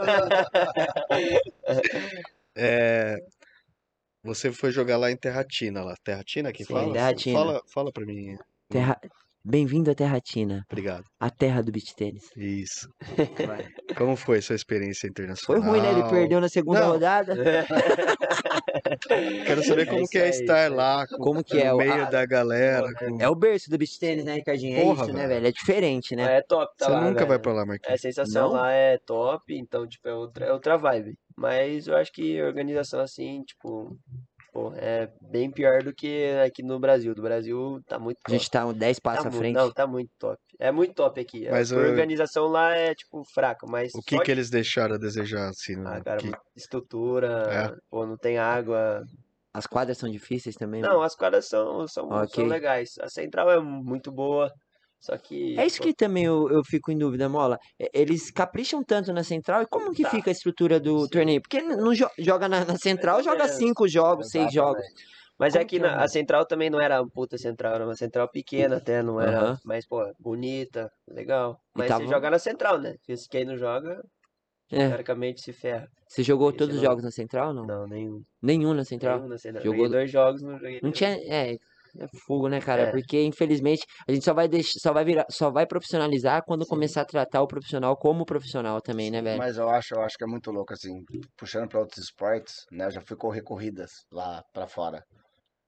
[2.56, 3.16] É,
[4.24, 5.94] Você foi jogar lá em Terratina, lá.
[6.02, 6.92] Terratina que Sim, fala?
[6.92, 7.38] Terratina.
[7.38, 8.36] Fala, fala pra mim.
[8.68, 9.00] Terra...
[9.42, 11.04] Bem-vindo à Terratina, Obrigado.
[11.18, 12.24] a terra do beach tênis.
[12.36, 12.86] Isso.
[13.48, 13.66] Vai.
[13.96, 15.62] Como foi sua experiência Foi internacional?
[15.62, 15.92] ruim, né?
[15.92, 16.88] Ele perdeu na segunda Não.
[16.90, 17.34] rodada.
[19.46, 20.68] Quero saber É como isso que é aí, estar aí.
[20.68, 22.86] lá, com- Como que é no o- meio a- da galera.
[22.98, 24.76] com- É o berço do beach tênis, né, Ricardinho?
[24.76, 25.34] É Porra, isso, né, velho.
[25.34, 25.46] velho?
[25.46, 26.36] É diferente, né?
[26.36, 27.28] É top, tá Você lá, nunca velho.
[27.28, 28.00] vai pra lá, A Marquinhos.
[28.00, 28.52] sensação Não?
[28.60, 31.16] lá é top, então, tipo, é outra, é outra vibe.
[31.34, 33.96] Mas eu acho que organização assim, tipo,
[34.52, 37.14] pô, é bem pior do que aqui no Brasil.
[37.14, 38.38] Do Brasil tá muito A top.
[38.38, 39.54] gente tá uns 10 passos Tá à mu- frente.
[39.56, 40.38] Não, tá muito top.
[40.58, 41.48] É muito top aqui.
[41.48, 44.98] A Mas, uh, organização lá é, tipo, fraca, mas O que que eles deixaram a
[44.98, 47.76] desejar, assim, Ah, cara, que- estrutura, É.
[47.90, 49.02] pô, não tem água.
[49.52, 50.80] As quadras são difíceis também.
[50.80, 52.28] Não, as quadras são, são, Ok.
[52.34, 52.90] são legais.
[53.00, 54.52] A central é muito boa,
[55.00, 55.58] só que...
[55.58, 57.58] É isso que também eu, eu fico em dúvida, Mola.
[57.78, 60.10] É, Eles capricham tanto na central e como que Tá.
[60.10, 61.10] fica a estrutura do Sim.
[61.10, 61.40] torneio?
[61.40, 64.82] Porque não jo- joga na, na central, joga É, cinco jogos, seis jogos.
[64.84, 65.20] Exatamente.
[65.38, 67.38] Mas Como é que que é na- o- a central também não era uma puta
[67.38, 69.58] central, era uma central pequena até, não era, Aham.
[69.64, 71.58] mas, pô, bonita, legal.
[71.74, 72.94] Mas tava- você joga na central, né?
[72.98, 74.02] Porque quem não joga,
[74.70, 74.88] É.
[74.88, 75.88] teoricamente se ferra.
[76.06, 77.64] Você jogou Esse todos os jogos na central não?
[77.66, 78.22] Não, nenhum.
[78.42, 79.16] Nenhum na central?
[79.16, 79.64] Nenhum na central.
[79.64, 80.92] Jogou dois jogos, não joguei Não nenhum.
[80.92, 81.10] tinha.
[81.26, 81.56] É,
[81.98, 82.82] é fogo, né, cara?
[82.82, 82.90] É.
[82.90, 86.70] Porque, infelizmente, a gente só vai deixar, só vai virar, só vai profissionalizar quando Sim.
[86.70, 89.38] começar a tratar o profissional como profissional também, né, velho?
[89.38, 91.04] Mas eu acho, eu acho que é muito louco, assim,
[91.36, 92.86] puxando para outros esportes, né?
[92.86, 95.02] Eu já fui correr corridas lá para fora.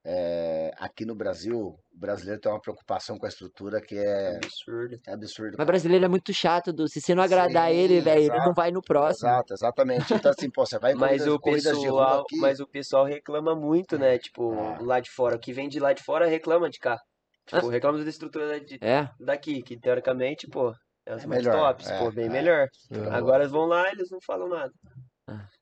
[0.05, 4.99] É, aqui no Brasil, o brasileiro tem uma preocupação com a estrutura que é, Absurdo.
[5.07, 5.55] é absurdo.
[5.57, 6.89] Mas brasileiro é muito chato, Du.
[6.89, 9.29] Se você não agradar Sim, ele, velho, ele não vai no próximo.
[9.29, 10.13] Exato, exatamente.
[10.13, 13.05] Então, assim, pô, você vai Mas o corridas de rua pessoal, aqui, mas o pessoal
[13.05, 14.17] reclama muito, né?
[14.17, 14.77] Tipo, Ah.
[14.81, 15.37] lá de fora.
[15.37, 16.99] O que vem de lá de fora reclama de cá.
[17.45, 19.07] Tipo, reclama da estrutura de- É?
[19.21, 20.73] daqui, que teoricamente, pô,
[21.05, 22.29] é os É mais melhor, tops, é, pô, bem é.
[22.29, 22.67] melhor.
[23.09, 24.71] Ah, Agora eles vão lá e eles não falam nada.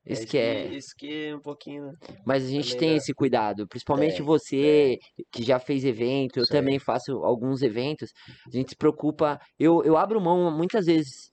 [0.05, 0.65] Isso É que é.
[0.67, 1.93] Isso que é um pouquinho.
[2.25, 4.97] Mas a gente também tem esse cuidado, principalmente Tem, você
[5.31, 6.53] que já fez evento, eu Sim.
[6.53, 8.11] também faço alguns eventos.
[8.47, 11.31] A gente se preocupa, eu, eu abro mão muitas vezes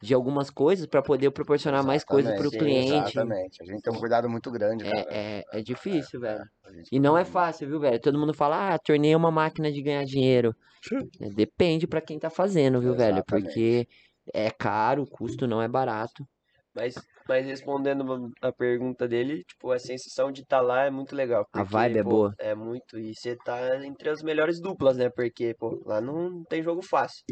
[0.00, 3.10] de algumas coisas para poder proporcionar mais coisas para o Exatamente, cliente.
[3.18, 3.62] Exatamente.
[3.62, 5.06] A gente tem um cuidado muito grande, cara.
[5.10, 6.44] É, é, é difícil, velho.
[6.72, 8.00] Gente- E não é fácil, viu, velho?
[8.00, 10.54] Todo mundo fala, ah, torneio é uma máquina de ganhar dinheiro.
[11.20, 13.18] É, Depende pra quem tá fazendo, viu, velho?
[13.18, 13.44] Exatamente.
[13.46, 13.88] Porque
[14.32, 16.24] é caro, o custo não é barato.
[16.72, 16.94] Mas,
[17.28, 21.42] mas respondendo a pergunta dele, tipo, a sensação de estar lá é muito legal.
[21.52, 22.34] A porque, vibe é pô, boa.
[22.38, 22.98] É muito.
[22.98, 25.10] E você tá entre as melhores duplas, né?
[25.10, 27.24] Porque, pô, lá não tem jogo fácil.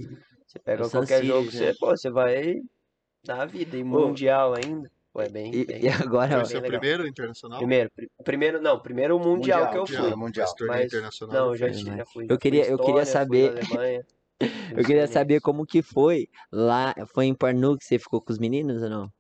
[0.47, 2.61] Você pega É qualquer jogo, você, pô, você vai
[3.25, 3.77] dar a vida.
[3.77, 4.91] E mundial ainda.
[5.13, 5.55] Pô, é bem.
[5.55, 6.79] E, bem- e agora, Foi o seu legal.
[6.79, 7.59] primeiro internacional?
[7.59, 10.15] Primeiro, pri- primeiro, não, primeiro o mundial, Mundial, que eu fui.
[10.15, 10.55] Mundial.
[10.69, 11.49] Mas internacional.
[11.49, 11.75] Não, já, né?
[11.75, 12.27] já fui.
[12.29, 13.55] Eu queria- eu queria saber-
[14.81, 16.95] eu queria saber como que foi lá.
[17.15, 19.16] Foi em Parnu que você ficou com os meninos ou não?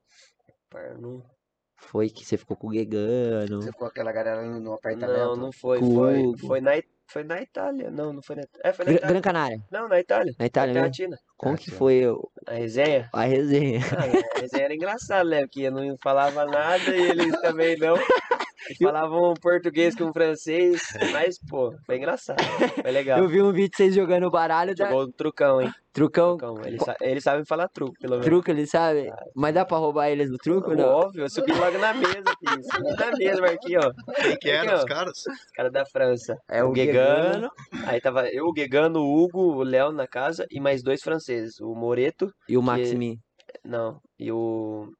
[1.78, 3.60] Foi que você ficou com o Gegano.
[3.62, 5.18] Você ficou com aquela galera no no apartamento.
[5.18, 5.78] Não, não foi.
[5.80, 6.70] Foi, foi, na,
[7.10, 7.90] foi na Itália.
[7.90, 8.62] Não, não foi na Itália.
[8.68, 9.12] É, foi na Gran, Itália.
[9.12, 10.34] Gran Canária, Não, na Itália.
[10.38, 10.80] na Itália na?
[10.82, 11.18] Latina.
[11.36, 11.78] Como que Aqui, ó.
[11.78, 13.08] foi o- A resenha.
[13.12, 13.80] a resenha?
[13.92, 15.40] Ah, a resenha era engraçada, né?
[15.42, 17.94] Porque eu não falava nada e eles também não.
[18.82, 20.82] Falavam português com francês.
[21.12, 22.42] Mas, pô, foi engraçado.
[22.82, 23.18] Foi legal.
[23.18, 24.86] Eu vi um vídeo de vocês jogando baralho, da...
[24.88, 25.70] Jogou o trucão, hein?
[25.92, 26.62] trucão, Trucão.
[26.66, 28.26] Eles, sa- eles sabem falar truco, pelo menos.
[28.26, 29.10] truco, eles sabem?
[29.34, 30.84] Mas dá pra roubar eles no truco não?
[30.84, 32.62] Óbvio, eu subi logo na mesa, filho.
[32.64, 33.92] Subi na mesa, Marquinhos, ó.
[34.38, 34.74] Quem que ó.
[34.76, 35.12] os caras?
[35.26, 36.36] Os caras da França.
[36.50, 37.48] É o Guegano.
[37.86, 41.58] Aí tava eu, o Guegano, o Hugo, o Léo na casa e mais dois franceses.
[41.60, 43.18] O Moreto, E o Maximi.
[43.64, 44.90] não, e o.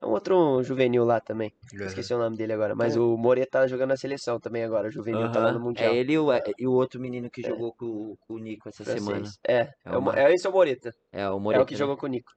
[0.00, 1.52] É um outro juvenil lá também.
[1.72, 2.74] Esqueci o nome dele agora.
[2.74, 4.86] Mas o Moreto tá jogando na seleção também agora.
[4.88, 5.58] O juvenil tá lá no.
[5.58, 5.92] Mundial.
[5.92, 8.68] É ele e o, e o outro menino que jogou com, o- com o Nico
[8.68, 9.04] essa francês.
[9.04, 9.28] semana.
[9.46, 10.90] É, É é, o, é esse é o Moreto.
[11.12, 11.62] É o É Moreto.
[11.62, 11.78] o que né?
[11.78, 12.30] jogou com o Nico.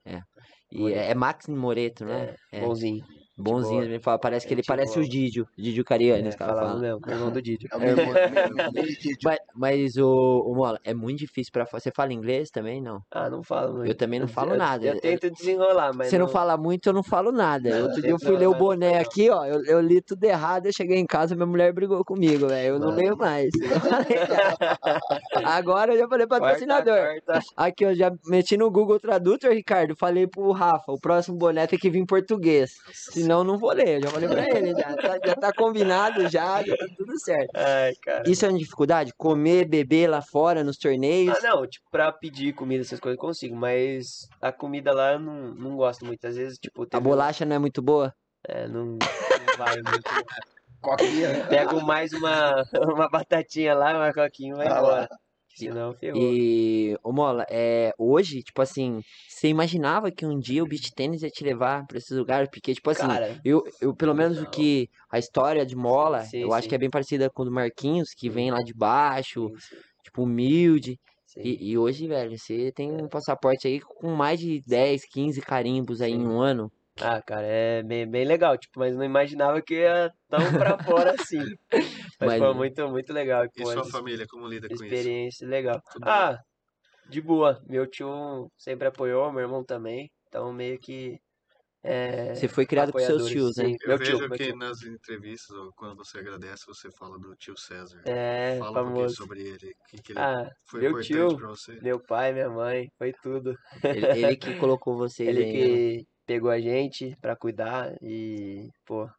[0.71, 2.35] E é, é Maxim Moreto, né?
[2.51, 3.05] É, Bonzinho.
[3.37, 3.73] Bonzinho.
[3.81, 3.85] boa.
[3.85, 5.05] Ele fala, parece que ele Gente parece boa.
[5.05, 5.47] o Didio.
[5.57, 6.79] Didio Cariani, É, os caras falam.
[6.79, 7.67] mesmo, irmão do Didi.
[7.71, 9.17] É o mesmo, mesmo, mesmo vídeo.
[9.23, 11.65] Mas, mas o, o Mola, é muito difícil pra.
[11.71, 12.81] Você fala inglês também?
[12.81, 13.01] Não.
[13.11, 13.89] Ah, não falo muito.
[13.89, 14.85] Eu também não falo Eu- nada.
[14.85, 17.69] Eu, tento desenrolar, mas Você não fala muito, eu não falo nada.
[17.69, 18.99] Não, Outro dia eu não, fui ler o não boné não.
[19.01, 19.45] aqui, ó.
[19.45, 22.75] Eu, eu li tudo errado, eu cheguei em casa, minha mulher brigou comigo, velho.
[22.75, 22.99] Eu não Mano.
[22.99, 23.49] leio mais.
[23.53, 23.69] Eu
[25.45, 27.21] Agora eu já falei Quarta, patrocinador.
[27.55, 29.95] Aqui, eu já meti no Google Tradutor, Ricardo.
[29.95, 32.71] Falei pro Rafa, o próximo boné tem que vir em português.
[33.21, 33.97] Senão não vou ler.
[33.97, 37.55] Eu já falei pra ele, já tá, já tá combinado, já, já tá tudo certo.
[37.55, 38.23] Ai, cara.
[38.29, 39.13] Isso é uma dificuldade?
[39.17, 41.35] Comer, beber lá fora, nos torneios?
[41.37, 45.19] Ah, não, tipo, pra pedir comida, essas coisas eu consigo, mas a comida lá eu
[45.19, 46.25] não, não gosto muito.
[46.25, 48.13] Às vezes, tipo, A bolacha não é muito boa?
[48.47, 48.97] É, não, não
[49.57, 50.03] vai muito.
[50.81, 51.45] Coquinha?
[51.47, 52.63] Pego mais uma,
[52.93, 55.07] uma batatinha lá, uma coquinha e vai Ah lá.
[55.55, 56.21] Senão, ferrou.
[56.21, 61.23] E, ô Mola, é, hoje, tipo assim, você imaginava que um dia o beach tênis
[61.23, 62.49] ia te levar pra esses lugares?
[62.49, 64.51] Porque, tipo assim, Cara, eu, eu pelo menos o não.
[64.51, 66.69] que a história de Mola, Sim, eu acho sim.
[66.69, 70.23] que é bem parecida com o do Marquinhos, que vem lá de baixo, sim, tipo,
[70.23, 70.99] humilde.
[71.37, 76.01] E, e hoje, velho, você tem um passaporte aí com mais de 10, 15 carimbos
[76.01, 76.69] aí em um ano.
[76.99, 81.11] Ah, cara, é bem, bem legal, tipo, mas não imaginava que ia tão pra fora
[81.11, 81.39] assim.
[81.71, 83.45] Mas, Mas- foi muito, muito legal.
[83.55, 84.83] E sua família, como lida com isso?
[84.83, 85.81] experiência legal.
[85.91, 86.39] Tudo Ah,
[87.09, 87.61] de boa.
[87.67, 90.11] Meu tio sempre apoiou, meu irmão também.
[90.27, 91.19] Então, meio que.
[91.83, 93.65] É, Você foi criado com seus tios, né?
[93.81, 94.55] Eu Meu vejo tio, que tio.
[94.55, 98.01] nas entrevistas, ou quando você agradece, você fala do tio César.
[98.05, 99.15] É, Fala um pouquinho famoso.
[99.15, 99.71] sobre ele.
[99.71, 101.73] O que, que ele Ah, foi meu importante tio, pra você?
[101.81, 103.55] meu pai, minha mãe, foi tudo.
[103.83, 105.97] Ele, ele que colocou vocês Ele aí.
[105.97, 106.03] né?
[106.31, 109.09] Pegou a gente pra cuidar e, pô.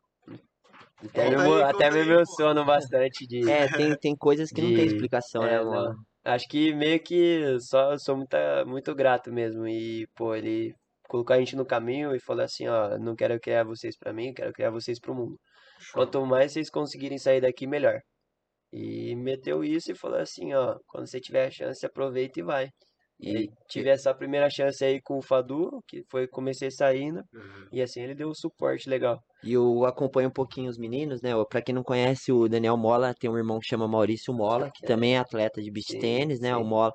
[1.04, 1.98] Até, aí, conta até aí, pô.
[1.98, 3.50] emociono bastante de.
[3.50, 5.94] É, tem, tem coisas que não tem de- explicação, é, né, mano.
[6.24, 9.66] Acho que meio que só sou muita, muito grato mesmo.
[9.66, 10.72] E, pô, ele
[11.08, 14.32] colocou a gente no caminho e falou assim, ó, não quero criar vocês pra mim,
[14.32, 15.36] quero criar vocês pro mundo.
[15.92, 18.00] Quanto mais vocês conseguirem sair daqui, melhor.
[18.72, 22.68] E meteu isso e falou assim, ó, quando você tiver a chance, aproveita e vai.
[23.22, 27.66] E tive essa primeira chance aí com o Fadu, que foi comecei saindo, Uhum.
[27.72, 29.18] e assim ele deu um suporte legal.
[29.44, 31.30] e eu acompanho um pouquinho os meninos, né?
[31.50, 34.86] Pra quem não conhece, o Daniel Mola tem um irmão que chama Maurício Mola, que
[34.86, 36.54] também é atleta de beach Sim, tênis, né?
[36.56, 36.64] O sim.
[36.68, 36.92] Mola.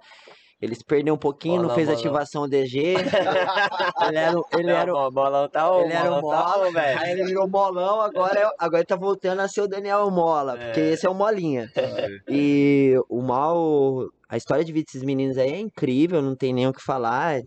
[0.59, 1.99] Ele se perdeu um pouquinho, não Mola, fez Mola.
[1.99, 2.95] ativação DG.
[4.07, 6.49] ele era, o- ele Não, era, o- bo- bolão tá ele era o bolão tá
[6.49, 6.99] Mola, on, velho.
[6.99, 10.57] aí ele virou Molão, agora, é- agora ele tá voltando a ser o Daniel Mola,
[10.57, 10.89] porque É.
[10.91, 11.69] esse é o Molinha.
[11.75, 12.07] É.
[12.29, 16.67] E o Mal, a história de vida desses meninos aí é incrível, não tem nem
[16.67, 17.41] o que falar.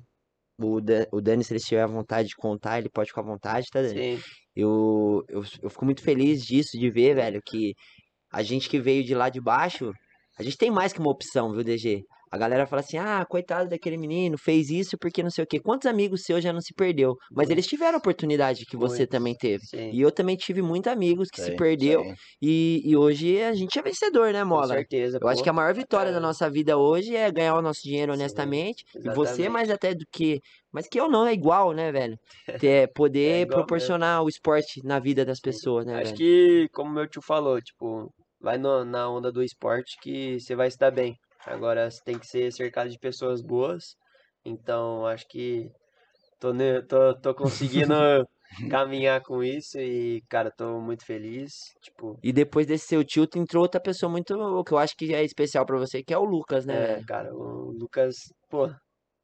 [0.58, 3.66] O, Dan, o Dani, se ele tiver vontade de contar, ele pode ficar à vontade,
[3.70, 4.18] tá, Dani?
[4.18, 4.22] Sim,
[4.54, 7.74] Eu, eu, eu fico muito feliz disso, de ver, velho, que
[8.32, 9.90] a gente que veio de lá de baixo,
[10.38, 12.02] a gente tem mais que uma opção, viu, DG?
[12.30, 15.58] A galera fala assim, ah, coitado daquele menino, fez isso porque não sei o quê.
[15.60, 17.16] Quantos amigos seus já não se perdeu?
[17.34, 19.64] Mas eles tiveram a oportunidade que você também teve.
[19.64, 19.90] sim.
[19.90, 22.06] E eu também tive muitos amigos que se Sim, perdeu.
[22.06, 22.16] sim.
[22.40, 24.62] E, e hoje a gente é vencedor, né, Com Mola?
[24.62, 25.18] certeza.
[25.20, 25.42] Eu acho pô.
[25.42, 26.20] que a maior vitória da É.
[26.20, 28.84] nossa vida hoje é ganhar o nosso dinheiro Sim, honestamente.
[29.02, 30.40] E você mais até do que.
[30.72, 32.16] Mas que eu não, é igual, né, velho?
[32.58, 34.00] Ter, poder igual mesmo.
[34.00, 36.20] proporcionar o esporte na vida das pessoas, né, Acho velho?
[36.20, 40.70] que, como meu tio falou, tipo, vai no- na onda do esporte que você vai
[40.70, 41.16] se dar bem.
[41.46, 43.96] Agora você tem que ser cercado de pessoas boas.
[44.44, 45.70] Então, acho que
[46.40, 47.94] tô, ne- tô, tô conseguindo
[48.70, 51.52] caminhar com isso e, cara, tô muito feliz.
[51.82, 54.34] Tipo, E depois desse seu tilt entrou outra pessoa muito,
[54.64, 56.84] que eu acho que é especial pra você, que é o Lucas, né?
[56.84, 58.16] é, cara, o Lucas,
[58.48, 58.68] pô,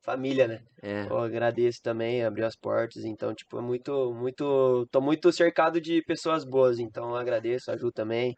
[0.02, 0.60] família, né?
[0.82, 1.06] É.
[1.08, 6.02] Eu agradeço também, abriu as portas, então, tipo, é muito, muito, tô muito cercado de
[6.02, 8.34] pessoas boas, então agradeço, a Ju também.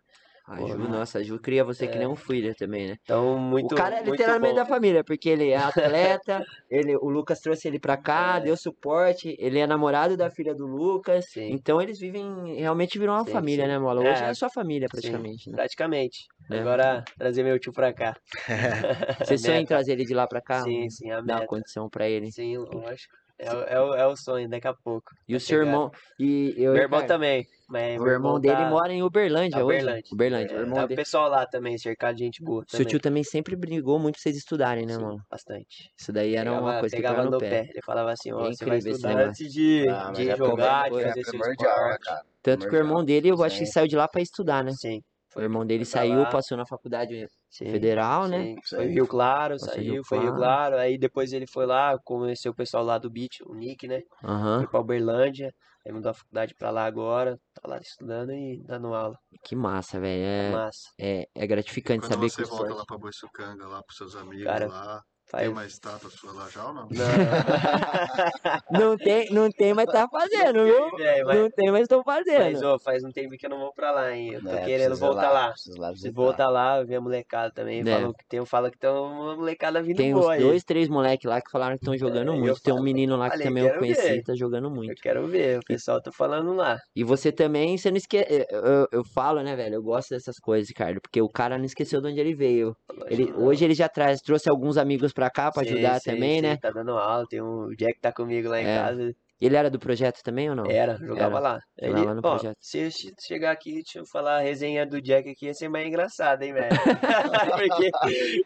[0.51, 0.89] A Ju, mano.
[0.89, 1.99] nossa, a Ju cria você que É.
[1.99, 2.97] nem um filho também, né?
[3.05, 7.41] Então, muito, o cara é literalmente da família, porque ele é atleta, ele, o Lucas
[7.41, 8.41] trouxe ele pra cá, É.
[8.41, 11.43] deu suporte, ele é namorado da filha do Lucas, Sim.
[11.47, 13.69] então eles vivem, realmente viram uma Sim, família, sim.
[13.69, 14.03] né, Mola?
[14.03, 14.35] Hoje é, É.
[14.35, 15.59] sua família praticamente, né?
[15.59, 16.31] Praticamente.
[16.51, 16.61] É.
[16.61, 18.15] Agora, trazer meu tio pra cá.
[19.23, 19.67] Você sonha em Meta.
[19.67, 20.65] trazer ele de lá pra cá?
[20.65, 21.47] Sim, sim, a Dar uma meta.
[21.47, 22.33] condição pra ele.
[22.33, 23.17] Sim, lógico.
[23.41, 25.13] É, o- é, o, é o sonho, daqui a pouco.
[25.29, 25.67] E o Vai seu chegar.
[25.71, 27.47] irmão, e eu, Meu irmão cara, também.
[27.69, 29.77] Mas o irmão dele tá- mora em Uberlândia tá hoje.
[29.83, 30.11] Uberlândia.
[30.13, 32.65] Uberlândia, o É, irmão tá o pessoal lá também, cercado de gente boa.
[32.67, 35.19] Seu tio também sempre brigou muito pra vocês estudarem, né, Sim, mano?
[35.31, 35.91] Bastante.
[35.97, 37.51] Isso daí era uma Pegava- coisa que pegava pegava no no pé.
[37.65, 37.71] pé.
[37.71, 41.03] Ele falava assim, ó, É você vai estudar antes de, Ah, de é jogar, de
[41.03, 41.65] fazer seu esporte.
[41.65, 41.99] cara?
[42.43, 44.73] Tanto que o irmão dele, eu acho que saiu de lá pra estudar, né?
[44.73, 45.03] Sim.
[45.37, 48.43] O irmão dele saiu, passou na faculdade Sim, federal, né?
[48.45, 48.57] sim.
[48.63, 48.87] Isso Foi.
[48.87, 50.77] Rio Claro, saiu, Rio foi Rio Claro.
[50.77, 54.03] Aí depois ele foi lá, conheceu o pessoal lá do Beach, o Nick, né?
[54.23, 54.59] Aham.
[54.59, 55.55] Foi pra Uberlândia.
[55.87, 57.39] Aí mudou a faculdade pra lá agora.
[57.55, 59.19] Tá lá estudando e dando aula.
[59.45, 60.25] Que massa, velho.
[60.25, 60.89] É, Massa.
[61.01, 64.45] é, é gratificante saber você que o volta lá pra Boiçucanga, lá pros seus amigos
[64.45, 65.43] Cara, lá, Faz...
[65.45, 66.89] tem uma estátua sua lá já ou não?
[66.89, 66.89] Não.
[68.71, 70.99] Não tem, não tem, mas tá fazendo, viu?
[71.01, 72.63] É, mas, Não tem, mas tô mas, fazendo.
[72.65, 74.33] ó, faz um tempo que eu não vou pra lá, hein?
[74.35, 75.53] Eu tô É, querendo voltar lá.
[75.77, 77.81] lá Se voltar lá, ver a molecada também.
[77.81, 77.85] É.
[77.85, 80.41] Falam que tem, fala que tem uma molecada vindo Tem boa aí.
[80.41, 82.61] dois, três moleques lá que falaram que estão jogando É, eu muito.
[82.61, 84.23] Tem um menino lá que falei, também eu quero conheci, ver.
[84.23, 85.01] tá jogando Eu muito.
[85.03, 86.79] quero ver, o pessoal tá falando lá.
[86.95, 88.47] E você também, você não esquece.
[88.51, 89.75] Eu, eu falo, né, velho?
[89.77, 92.75] Eu gosto dessas coisas, Ricardo, porque o cara não esqueceu de onde ele veio.
[93.07, 96.37] Ele, hoje ele já traz, trouxe alguns amigos pra cá pra Sim, ajudar sim, também,
[96.37, 96.57] sim, né?
[96.59, 98.77] Tá dando aula, tem um o Jack tá comigo lá em É.
[98.77, 99.13] casa.
[99.41, 100.67] Ele era do projeto também ou não?
[100.67, 101.41] Era, jogava Era.
[101.41, 101.61] lá.
[101.81, 102.57] Jogava Ele, no ó, projeto.
[102.61, 105.69] se eu che- chegar aqui, deixa eu falar a resenha do Jack aqui, ia ser
[105.69, 106.69] mais engraçada, hein, velho?
[107.69, 107.91] Porque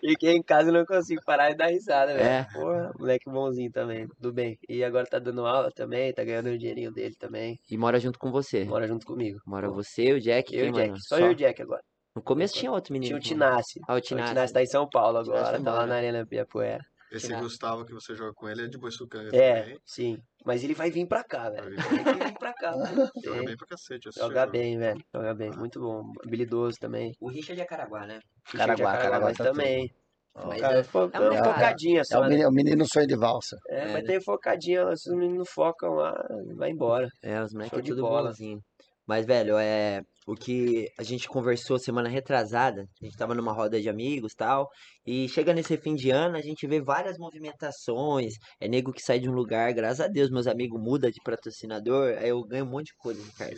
[0.01, 2.27] fiquei em casa e não consigo parar de dar risada, velho.
[2.27, 2.47] É.
[2.55, 4.59] Porra, moleque bonzinho também, tudo bem.
[4.69, 7.59] E agora tá dando aula também, tá ganhando o dinheirinho dele também.
[7.71, 8.65] E mora junto com você.
[8.65, 9.41] Mora junto comigo.
[9.47, 11.01] Mora você, o Jack, Eu e o Jack, mano?
[11.03, 11.83] só eu e o Jack agora.
[12.15, 13.09] No começo tinha outro menino.
[13.09, 13.23] Tinha o.
[13.23, 13.81] Tinassi.
[13.89, 14.29] Ah, o O Tinassi.
[14.31, 16.85] Tinassi tá em São Paulo Tinassi agora, tá lá na Arena Piapuera.
[17.11, 17.43] Esse Tirado.
[17.45, 19.79] Gustavo que você joga com ele é de Boiçucanga É, também.
[19.85, 20.19] sim.
[20.47, 21.77] Mas ele vai vir pra cá, velho.
[21.77, 22.73] Vai Ele que vir pra cá.
[23.23, 24.09] Joga bem pra cacete.
[24.17, 24.53] Joga jogo.
[24.53, 25.05] bem, velho.
[25.15, 26.11] Joga bem, muito bom.
[26.25, 27.15] Habilidoso também.
[27.21, 28.21] O Richard é Caraguá, né?
[28.51, 29.91] Caraguá, Caraguá mas tá também.
[30.35, 32.29] Mas Cara, é- fo- é uma é focadinha É só, o né?
[32.31, 33.59] menino, o menino sonho de valsa.
[33.69, 34.03] É, É, mas né?
[34.05, 36.15] tem focadinha, se os meninos focam lá,
[36.57, 37.11] vai embora.
[37.23, 38.29] É, os moleques é de tudo bola.
[38.31, 38.65] bonzinho.
[39.07, 43.81] Mas, velho, é o que a gente conversou semana retrasada, a gente tava numa roda
[43.81, 44.69] de amigos e tal,
[45.05, 49.19] e chega nesse fim de ano, a gente vê várias movimentações, é nego que sai
[49.19, 52.71] de um lugar, graças a Deus, meus amigos mudam de patrocinador, aí eu ganho um
[52.71, 53.57] monte de coisa, Ricardo.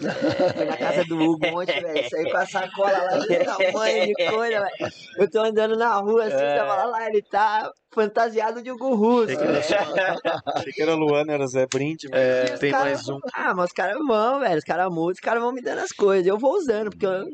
[0.55, 4.07] Fui na casa do Hugo, um monte, velho, saí com a sacola lá, desse tamanho
[4.07, 4.93] de coisa, velho.
[5.19, 6.57] Eu tô andando na rua, assim, É.
[6.57, 9.37] tava lá, ele tá fantasiado de Hugo Russo.
[10.55, 13.19] Achei que era Luana, era Zé Brinde, mas E os tem cara- mais um.
[13.33, 14.59] Ah, mas os caras vão, velho.
[14.59, 16.27] Os caras mudam, os caras vão me dando as coisas.
[16.27, 17.25] Eu vou usando, porque eu-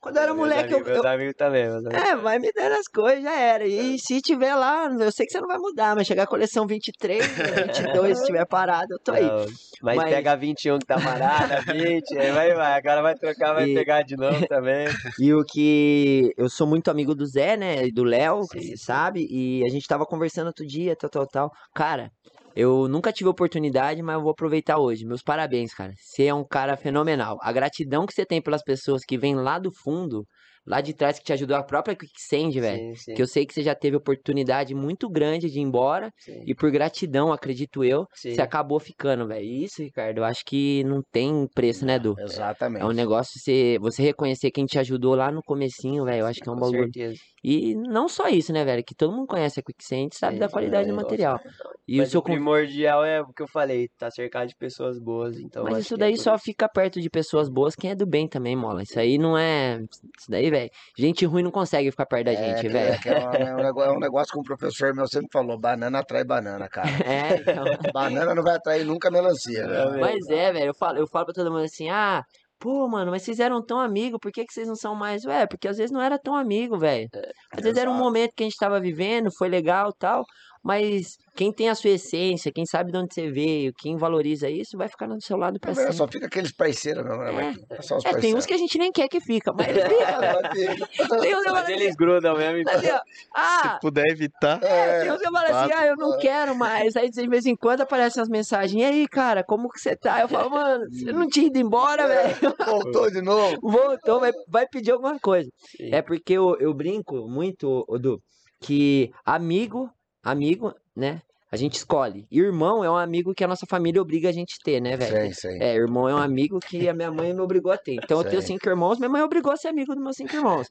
[0.00, 2.02] quando eu era Meus moleque, eu, amigos, meus eu- amigos também, meus amigos.
[2.08, 3.66] É, vai me dando as coisas, já era.
[3.66, 6.64] E se tiver lá, eu sei que você não vai mudar, mas chegar a coleção
[6.66, 9.24] 23, 22, se tiver parado, eu tô aí.
[9.24, 9.46] Não,
[9.82, 12.74] mas, Mas- pega 21 que tá parada, 20, aí vai, vai.
[12.78, 14.86] Agora vai trocar, vai E- pegar de novo também.
[15.18, 16.32] E o que.
[16.36, 17.86] Eu sou muito amigo do Zé, né?
[17.86, 19.26] E do Léo, você sabe.
[19.28, 21.50] E a gente tava conversando outro dia, tal, tal, tal.
[21.74, 22.10] Cara,
[22.56, 25.04] eu nunca tive oportunidade, mas eu vou aproveitar hoje.
[25.04, 25.92] Meus parabéns, cara.
[25.98, 27.38] Você é um cara fenomenal.
[27.42, 30.26] A gratidão que você tem pelas pessoas que vêm lá do fundo,
[30.66, 32.92] lá de trás, que te ajudou, a própria Quicksand, velho.
[33.14, 36.10] Que eu sei que você já teve oportunidade muito grande de ir embora.
[36.18, 38.34] sim, E por gratidão, acredito eu, sim.
[38.34, 39.44] você acabou ficando, velho.
[39.44, 42.14] Isso, Ricardo, eu acho que não tem preço, né, Du?
[42.18, 42.82] Exatamente.
[42.82, 46.20] É um negócio você, você reconhecer quem te ajudou lá no comecinho, velho.
[46.20, 46.82] Eu acho que é um Com bagulho.
[46.92, 47.20] certeza.
[47.42, 48.82] E não só isso, né, velho?
[48.84, 51.38] Que todo mundo conhece a Quicksand, sabe Sim, da qualidade é, do material.
[51.86, 54.98] E o Mas seu o primordial é o que eu falei, tá cercado de pessoas
[54.98, 57.94] boas, então Mas isso é daí por só fica perto de pessoas boas quem é
[57.94, 58.82] do bem também, mola.
[58.82, 59.78] Isso aí não é.
[60.18, 60.70] Isso daí, velho.
[60.98, 63.00] Gente ruim não consegue ficar perto da gente, que- velho.
[63.00, 65.98] que é, um, é negócio, é um negócio que um professor meu sempre falou: banana
[66.00, 66.86] atrai banana, cara.
[67.06, 67.64] É, então.
[67.92, 69.66] Banana não vai atrair nunca melancia.
[69.66, 69.98] né?
[70.00, 72.22] Mas é, velho, eu falo, eu falo pra todo mundo assim, ah,
[72.58, 75.24] pô, mano, mas vocês eram tão amigos, por que, que vocês não são mais?
[75.24, 77.08] Ué, porque às vezes não era tão amigo, velho.
[77.52, 80.24] Às vezes era um momento que a gente tava vivendo, foi legal e tal.
[80.66, 84.76] Mas quem tem a sua essência, quem sabe de onde você veio, quem valoriza isso,
[84.76, 85.92] vai ficar do seu lado pra É, sempre.
[85.92, 87.30] só fica aqueles parceiros, não, né?
[87.30, 89.68] Mas é só os É, tem uns que a gente nem quer que fica, mas
[89.68, 89.76] fica,
[90.20, 91.20] velho.
[91.20, 92.58] Tem uns que Mas fala eles grudam mesmo.
[92.58, 92.74] então.
[92.74, 93.00] assim, ó,
[93.36, 94.60] ah, Se puder evitar.
[94.60, 96.96] É, tem uns que falam assim, ah, eu não quero mais.
[96.96, 100.20] Aí de vez em quando aparecem as mensagens, e aí, cara, como que você tá?
[100.22, 102.34] Eu falo, mano, você não tinha ido embora, velho.
[102.66, 103.56] Voltou de novo.
[103.62, 105.48] Voltou, vai, vai pedir alguma coisa.
[105.76, 105.90] Sim.
[105.94, 108.20] É porque eu, eu brinco muito, Odu,
[108.60, 109.88] que amigo,
[110.30, 111.20] amigo, né?
[111.50, 112.26] A gente escolhe.
[112.30, 115.32] Irmão é um amigo que a nossa família obriga a gente a ter, né, velho?
[115.32, 115.62] Sim, sim.
[115.62, 117.94] É, irmão é um amigo que a minha mãe me obrigou a ter.
[117.94, 118.48] Então eu tenho Sim.
[118.54, 120.66] cinco irmãos, minha mãe obrigou a ser amigo dos meus cinco irmãos.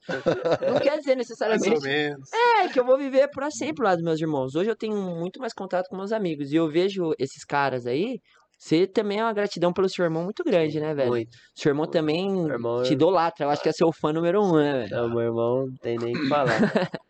[0.60, 2.28] Não quer dizer Mais ou necessariamente menos.
[2.32, 4.54] é, que eu vou viver pra sempre lá dos meus irmãos.
[4.54, 6.52] Hoje eu tenho muito mais contato com meus amigos.
[6.52, 8.20] E eu vejo esses caras aí.
[8.58, 11.08] Você também é uma gratidão pelo seu irmão muito grande, né, velho?
[11.10, 11.30] Muito.
[11.54, 13.46] Seu irmão também irmão te é- idolatra.
[13.46, 14.90] Eu acho que é seu fã número um, né, velho?
[14.90, 16.46] Não, meu irmão não tem nem o que falar.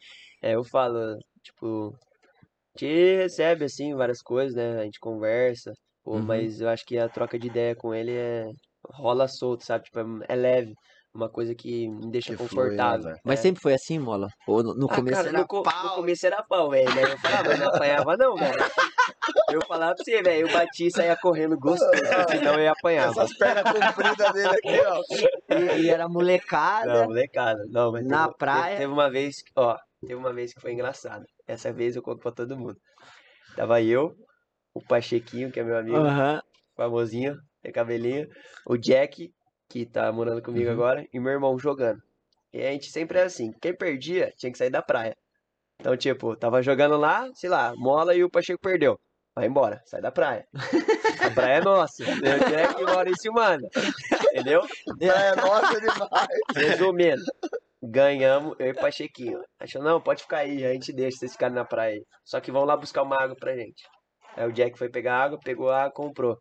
[0.43, 1.93] é, eu falo, tipo,
[2.77, 4.81] te recebe assim várias coisas, né?
[4.81, 5.73] A gente conversa,
[6.05, 6.23] pô, Uhum.
[6.25, 8.45] mas eu acho que a troca de ideia com ele é
[8.93, 9.85] rola solto, sabe?
[9.85, 10.73] Tipo, é, é leve,
[11.15, 13.15] uma coisa que me deixa Que né, confortável.
[13.25, 13.43] Mas É.
[13.43, 14.29] sempre foi assim, Mola?
[14.47, 15.95] Ou no, no Ah, começo cara, era no, co- no pau?
[15.97, 16.95] começo era pau, velho.
[16.95, 18.59] Daí eu falava, mas não apanhava não, velho.
[19.51, 23.11] Eu falava pra você, velho, eu bati e saía correndo gostoso, senão eu ia apanhar.
[23.11, 25.01] Essas pernas compridas dele aqui, ó.
[25.57, 26.93] E, e era molecada.
[26.93, 27.65] Não, molecada.
[27.69, 28.77] Não, mas Na teve, praia.
[28.77, 31.25] Teve, uma vez, ó, teve uma vez que foi engraçado.
[31.47, 32.77] Essa vez eu conto pra todo mundo.
[33.55, 34.15] Tava eu,
[34.75, 36.41] o Pachequinho, que é meu amigo, Aham.
[36.77, 38.29] famosinho, tem cabelinho,
[38.67, 39.33] o Jack,
[39.69, 40.73] que tá morando comigo Uhum.
[40.75, 42.01] agora, e meu irmão jogando.
[42.53, 45.17] E a gente sempre era assim, quem perdia tinha que sair da praia.
[45.81, 48.99] Então, tipo, tava jogando lá, sei lá, mola e o Pacheco perdeu.
[49.35, 50.47] Vai embora, sai da praia.
[51.21, 52.03] A praia é nossa.
[52.07, 53.69] O Jack mora em Silmana.
[54.33, 54.63] Entendeu?
[55.01, 56.09] É, nossa demais.
[56.55, 57.23] Resumindo,
[57.83, 59.41] ganhamos eu e o Pachequinho.
[59.59, 62.05] Achou, não, pode ficar aí, a gente deixa vocês ficarem na praia aí.
[62.25, 63.83] Só que vão lá buscar uma água pra gente.
[64.37, 66.39] Aí o Jack foi pegar água, pegou água, comprou.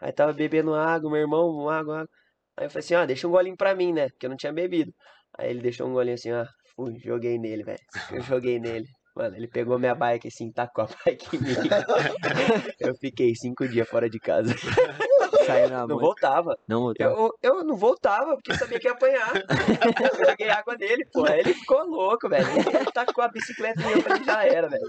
[0.00, 2.08] Aí tava bebendo água, meu irmão, água, água.
[2.56, 4.08] Aí eu falei assim, ó, deixa um golinho pra mim, né?
[4.08, 4.92] Porque eu não tinha bebido.
[5.38, 7.78] Aí ele deixou um golinho assim, ó, fui, joguei nele, velho.
[8.10, 8.86] Eu joguei nele.
[9.14, 11.54] Mano, ele pegou minha bike assim, tacou a bike em mim.
[12.78, 14.54] Eu fiquei cinco dias fora de casa.
[15.46, 16.58] Saiu na Não voltava.
[16.68, 17.10] Não voltava.
[17.14, 19.32] Eu, eu não voltava, porque sabia que ia apanhar.
[19.34, 21.24] Eu joguei água nele, pô.
[21.26, 22.46] Aí ele ficou louco, velho.
[22.48, 24.86] Ele tacou a bicicleta e eu falei, já era, velho.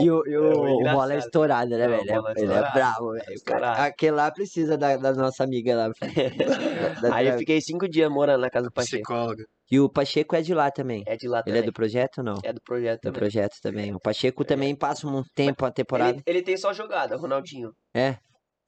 [0.00, 2.04] E o, e o, É, o bola é estourado, né, velho?
[2.06, 3.32] bola é Ele é bravo, velho.
[3.32, 3.80] Estourado.
[3.82, 5.90] Aquele lá precisa da, da nossa amiga lá.
[7.00, 9.02] Da- Aí eu da- fiquei cinco dias morando na casa do Pacheco.
[9.02, 9.44] Psicóloga.
[9.70, 11.02] E o Pacheco é de lá também.
[11.06, 11.62] É de lá Ele também.
[11.62, 12.38] é do projeto ou não?
[12.42, 13.18] É do projeto Do também.
[13.20, 13.94] projeto também.
[13.94, 16.10] O Pacheco também passa um tempo a temporada.
[16.10, 17.70] Ele, ele tem só jogada, Ronaldinho.
[17.94, 18.16] É.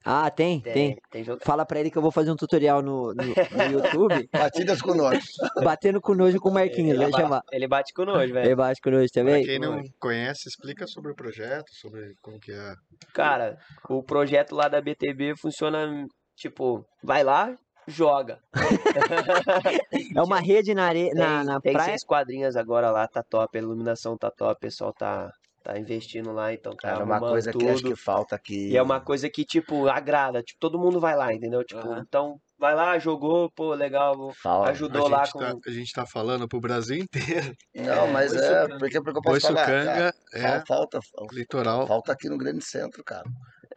[0.05, 0.59] Ah, tem?
[0.61, 0.97] Tem, Tem.
[1.09, 1.45] tem, jogada.
[1.45, 3.23] Fala pra ele que eu vou fazer um tutorial no, no, no
[3.71, 5.23] YouTube, Batidas com nós.
[5.63, 7.29] batendo com nojo com o Marquinhos, vai Ele, chamar.
[7.37, 8.55] bate, ele bate com nojo, Ele velho.
[8.57, 9.45] bate com nojo Pra também?
[9.45, 12.73] quem não conhece, explica sobre o projeto, sobre como que é.
[13.13, 13.57] Cara,
[13.89, 17.55] o projeto lá da BTB funciona, tipo, vai lá,
[17.87, 18.39] joga.
[20.15, 21.13] É uma rede na, are...
[21.13, 21.89] na, Tem, na tem praia.
[21.89, 25.31] seis quadrinhas agora lá, tá top, a iluminação tá top, o pessoal tá,
[25.63, 27.69] tá investindo lá, então tá Cara, é uma coisa que tudo.
[27.69, 28.69] acho que falta aqui.
[28.71, 31.63] E é uma coisa que, tipo, agrada, tipo, todo mundo vai lá, entendeu?
[31.63, 32.03] Tipo, Aham.
[32.05, 34.69] então, vai lá, jogou, pô, legal, Fala.
[34.69, 35.39] ajudou lá com...
[35.39, 37.55] tá, a gente tá falando pro Brasil inteiro.
[37.73, 38.77] Não, mas Pois é, Sucanga.
[38.79, 39.65] porque, porque eu posso falar.
[39.65, 40.99] cara, Boiçucanga é fal- falta,
[41.31, 41.87] litoral.
[41.87, 43.29] falta aqui no grande centro, cara.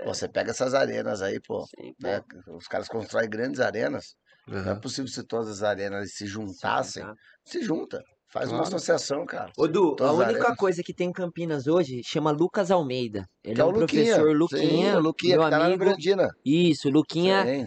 [0.05, 2.21] Pô, Você pega essas arenas aí, pô, Sim, pô, né?
[2.49, 4.15] Os caras constroem grandes arenas.
[4.47, 7.03] Não é possível se todas as arenas se juntassem.
[7.03, 7.15] tá?
[7.45, 8.03] Se junta.
[8.39, 9.51] Faz uma associação, cara.
[9.57, 10.57] Ô, Du, a única arenas.
[10.57, 13.27] coisa que tem em Campinas hoje chama Lucas Almeida.
[13.43, 14.05] Ele Que é é um o Luquinha.
[14.15, 15.85] professor Luquinha, Sim, o Luquinha, meu tá lá no amigo.
[15.85, 16.29] Grandina.
[16.45, 17.67] Isso, Luquinha, Sim.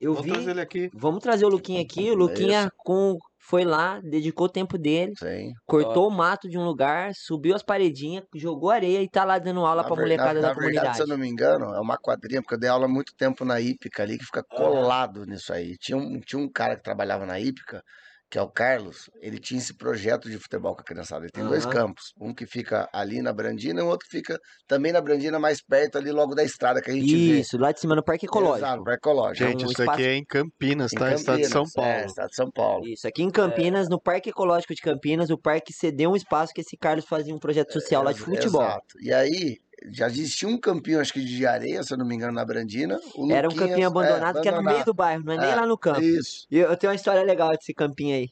[0.00, 0.32] eu Vamos vi.
[0.32, 0.90] trazer ele aqui.
[0.94, 2.10] Vamos trazer o Luquinha aqui.
[2.10, 3.16] O Luquinha com...
[3.40, 5.52] foi lá, dedicou o tempo dele, Sim.
[5.64, 9.60] cortou o mato de um lugar, subiu as paredinhas, jogou areia e tá lá dando
[9.64, 10.96] aula Na pra ver- molecada na, da na verdade, comunidade.
[10.96, 13.44] se eu não me engano, é uma quadrinha, porque eu dei aula há muito tempo
[13.44, 15.76] na Ípica ali, que fica colado nisso aí.
[15.78, 17.82] Tinha um, tinha um cara que trabalhava na Ípica,
[18.28, 21.24] que é o Carlos, ele tinha esse projeto de futebol com a criançada.
[21.24, 21.72] Ele tem dois Aham.
[21.72, 25.38] campos, um que fica ali na Brandina e o outro que fica também na Brandina,
[25.38, 27.38] mais perto ali logo da estrada que a gente vê.
[27.40, 28.66] Isso, lá de cima no Parque Ecológico.
[28.66, 29.44] Exato, Parque Ecológico.
[29.44, 31.12] É Gente, um isso espaço- aqui é em Campinas, Em tá?
[31.14, 31.90] Estado de São Campinas, Paulo.
[32.00, 32.86] É, estado de São Paulo.
[32.88, 36.60] Isso, aqui em Campinas, no Parque Ecológico de Campinas, o parque cedeu um espaço que
[36.62, 38.62] esse Carlos fazia um projeto social lá de futebol.
[38.62, 38.98] Exato.
[39.00, 39.56] E aí,
[39.92, 42.98] já existia um campinho, acho que de areia, se eu não me engano, na Brandina.
[43.30, 45.54] Era um campinho abandonado é, que é no meio do bairro, não é nem É,
[45.54, 46.00] lá no campo.
[46.00, 46.46] Isso.
[46.50, 48.30] E eu, tenho uma história legal desse campinho aí.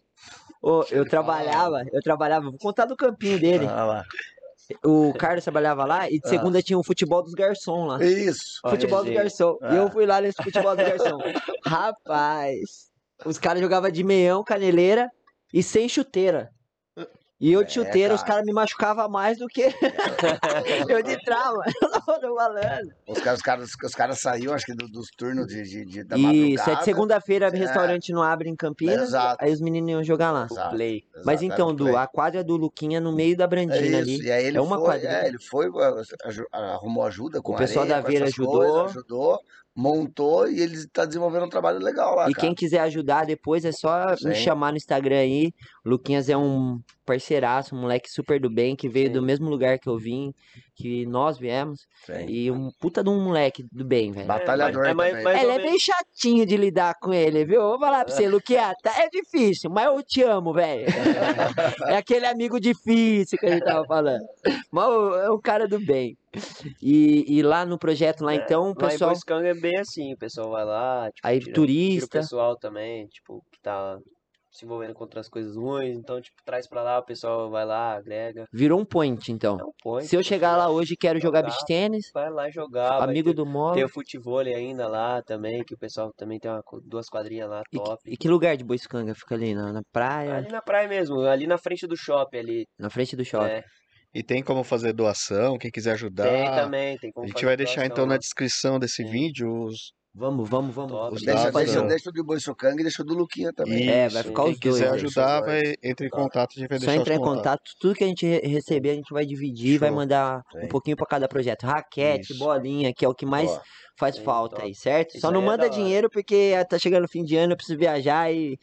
[0.62, 3.66] Ô, eu trabalhava, eu trabalhava, vou contar do campinho dele.
[3.66, 4.04] Ah, lá.
[4.82, 6.28] O Carlos trabalhava lá e de Ah.
[6.30, 8.02] segunda tinha o futebol dos garçom lá.
[8.02, 8.60] Isso.
[8.66, 9.22] Futebol do resenha.
[9.24, 9.58] garçom.
[9.60, 9.74] E Ah.
[9.74, 11.18] eu fui lá nesse futebol do garçom.
[11.66, 12.88] Rapaz,
[13.26, 15.10] os caras jogavam de meião, caneleira
[15.52, 16.50] e sem chuteira.
[17.44, 18.32] E eu É, de chuteira, os cara.
[18.32, 19.64] caras me machucavam mais do que
[20.88, 21.62] eu de trava.
[22.08, 22.90] Eu tô falando.
[23.06, 26.04] Os caras, os caras, os caras saíam, acho que do- dos turnos de, de, de-
[26.04, 27.50] da Isso, é de segunda-feira, É.
[27.50, 29.44] restaurante não abre em Campinas, Exato.
[29.44, 30.46] aí os meninos iam jogar lá.
[30.50, 31.02] Exato, Play.
[31.24, 33.96] Mas exato, então, era Du, a quadra do Luquinha no meio da É Brandina isso,
[33.98, 34.22] ali.
[34.22, 35.10] e aí ele É uma foi, quadrilha.
[35.10, 35.66] é, ele foi,
[36.24, 38.52] aju- arrumou ajuda com O pessoal areia, da Veira ajudou.
[38.52, 39.38] coisas, ajudou,
[39.74, 42.46] montou e ele tá desenvolvendo um trabalho legal lá, E cara.
[42.46, 44.42] quem quiser ajudar depois é só me Sim.
[44.42, 45.52] chamar no Instagram aí.
[45.84, 49.12] O Luquinhas é um parceiraço, um moleque super do bem, que veio Sim.
[49.14, 50.32] do mesmo lugar que eu vim,
[50.74, 51.80] que nós viemos.
[52.06, 52.26] Sim.
[52.28, 54.26] E um puta de um moleque do bem, velho.
[54.26, 55.24] Batalhador É, mas- também.
[55.24, 57.60] mas- Ele ou é meio chatinho de lidar com ele, viu?
[57.60, 60.86] Vou falar pra você, Luquinha, tá- é difícil, mas eu te amo, velho.
[61.94, 64.24] É aquele amigo difícil que a gente tava falando.
[64.70, 64.84] Mas
[65.24, 66.16] é um cara do bem.
[66.82, 69.10] E, e lá no projeto, lá então, o Lá em pessoal.
[69.10, 72.18] Boiscanga é bem assim, o pessoal vai lá, tipo, Aí tira, tira o turista.
[72.18, 73.98] pessoal também, tipo, que tá
[74.54, 77.94] se envolvendo com outras coisas ruins, então, tipo, traz pra lá, o pessoal vai lá,
[77.96, 78.46] agrega.
[78.52, 79.58] Virou um point, então.
[79.60, 80.06] É um point.
[80.06, 81.50] Se eu chegar lá hoje e quero jogar Jogar.
[81.50, 83.74] beach tênis, Vai lá jogar, amigo ter, do Mola.
[83.74, 87.62] tem o futebol ainda lá também, que o pessoal também tem uma duas quadrinhas lá,
[87.72, 88.00] E, top.
[88.06, 89.54] e que lugar de Boiscanga fica ali?
[89.54, 90.36] Na, na praia?
[90.36, 92.66] Ali na praia mesmo, ali na frente do shopping ali.
[92.78, 93.46] Na frente do shopping.
[93.50, 93.64] É,
[94.14, 96.28] E tem como fazer doação, quem quiser ajudar.
[96.28, 99.10] tem também, tem como A gente fazer vai deixar doação então na descrição desse Sim.
[99.10, 99.92] vídeo os.
[100.16, 100.92] Vamos, vamos, vamos.
[100.92, 101.10] Top.
[101.16, 103.88] Deixa, dados deixa, do- deixa o de Boiçucanga e deixa o do Luquinha também.
[103.90, 104.94] É, vai Isso, ficar Quem os dois quiser aí.
[104.94, 106.16] ajudar, vai entre em Tá.
[106.16, 108.94] contato, a gente vai Só entrar em contato, tudo que a gente re- receber a
[108.94, 109.96] gente vai dividir, vai Show.
[109.96, 110.68] mandar um Sim.
[110.68, 111.64] pouquinho pra cada projeto.
[111.64, 112.38] Raquete, Isso.
[112.38, 113.62] bolinha, que é o que mais Boa.
[113.98, 114.68] faz Sim, falta top.
[114.68, 115.10] aí, certo?
[115.14, 117.76] Isso Só não é manda dinheiro porque tá chegando o fim de ano, eu preciso
[117.76, 118.56] viajar e,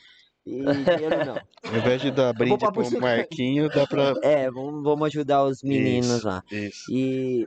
[0.46, 0.62] e
[1.04, 1.36] dinheiro não.
[1.70, 3.02] Ao invés de dar brinde pro buscar.
[3.02, 4.14] Marquinho, dá pra.
[4.24, 6.42] É, vamos, vamos ajudar os meninos Isso, lá.
[6.50, 6.84] Isso.
[6.90, 7.46] E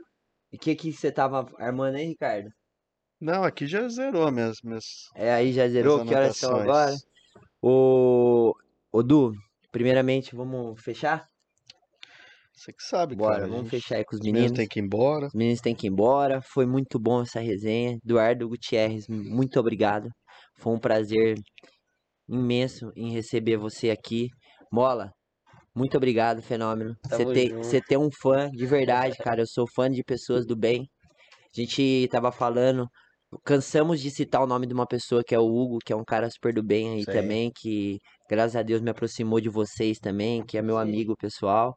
[0.53, 2.49] o que que você tava armando aí, Ricardo?
[3.19, 4.57] Não, aqui já zerou minhas.
[4.63, 4.83] minhas...
[5.15, 6.05] É, aí já zerou?
[6.05, 6.95] Que horas são agora?
[7.61, 8.53] Ô,
[8.91, 9.33] ô Du,
[9.71, 11.25] primeiramente vamos fechar?
[12.53, 13.47] Você que sabe, Bora, cara.
[13.47, 14.57] vamos gente- fechar aí com os Os meninos meninos.
[14.59, 15.27] têm que ir embora.
[15.27, 16.41] Os meninos têm que ir embora.
[16.41, 17.97] Foi muito bom essa resenha.
[18.03, 20.09] Eduardo Gutierrez, muito obrigado.
[20.57, 21.37] Foi um prazer
[22.29, 24.29] imenso em receber você aqui.
[24.71, 25.11] Mola,
[25.75, 26.95] muito obrigado, fenômeno.
[27.09, 29.41] Você tem, você tem um fã de verdade, cara.
[29.41, 30.87] Eu sou fã de pessoas do bem.
[31.55, 32.87] A gente tava falando,
[33.43, 36.03] cansamos de citar o nome de uma pessoa que é o Hugo, que é um
[36.03, 37.11] cara super do bem aí Sim.
[37.11, 37.99] também, que
[38.29, 40.81] graças a Deus me aproximou de vocês também, que é meu Sim.
[40.81, 41.75] amigo pessoal.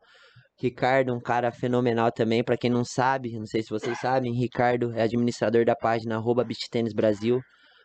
[0.61, 4.93] Ricardo, um cara fenomenal também, pra quem não sabe, não sei se vocês sabem, Ricardo
[4.93, 7.41] é administrador da página arroba Beach Brasil,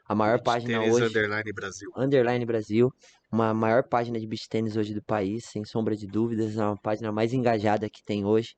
[0.08, 1.92] a maior página Tênis hoje, Underline Brasil.
[1.96, 2.94] Underline Brasil,
[3.32, 6.78] uma maior página de beach tênis hoje do país, sem sombra de dúvidas, é uma
[6.78, 8.56] página mais engajada que tem hoje.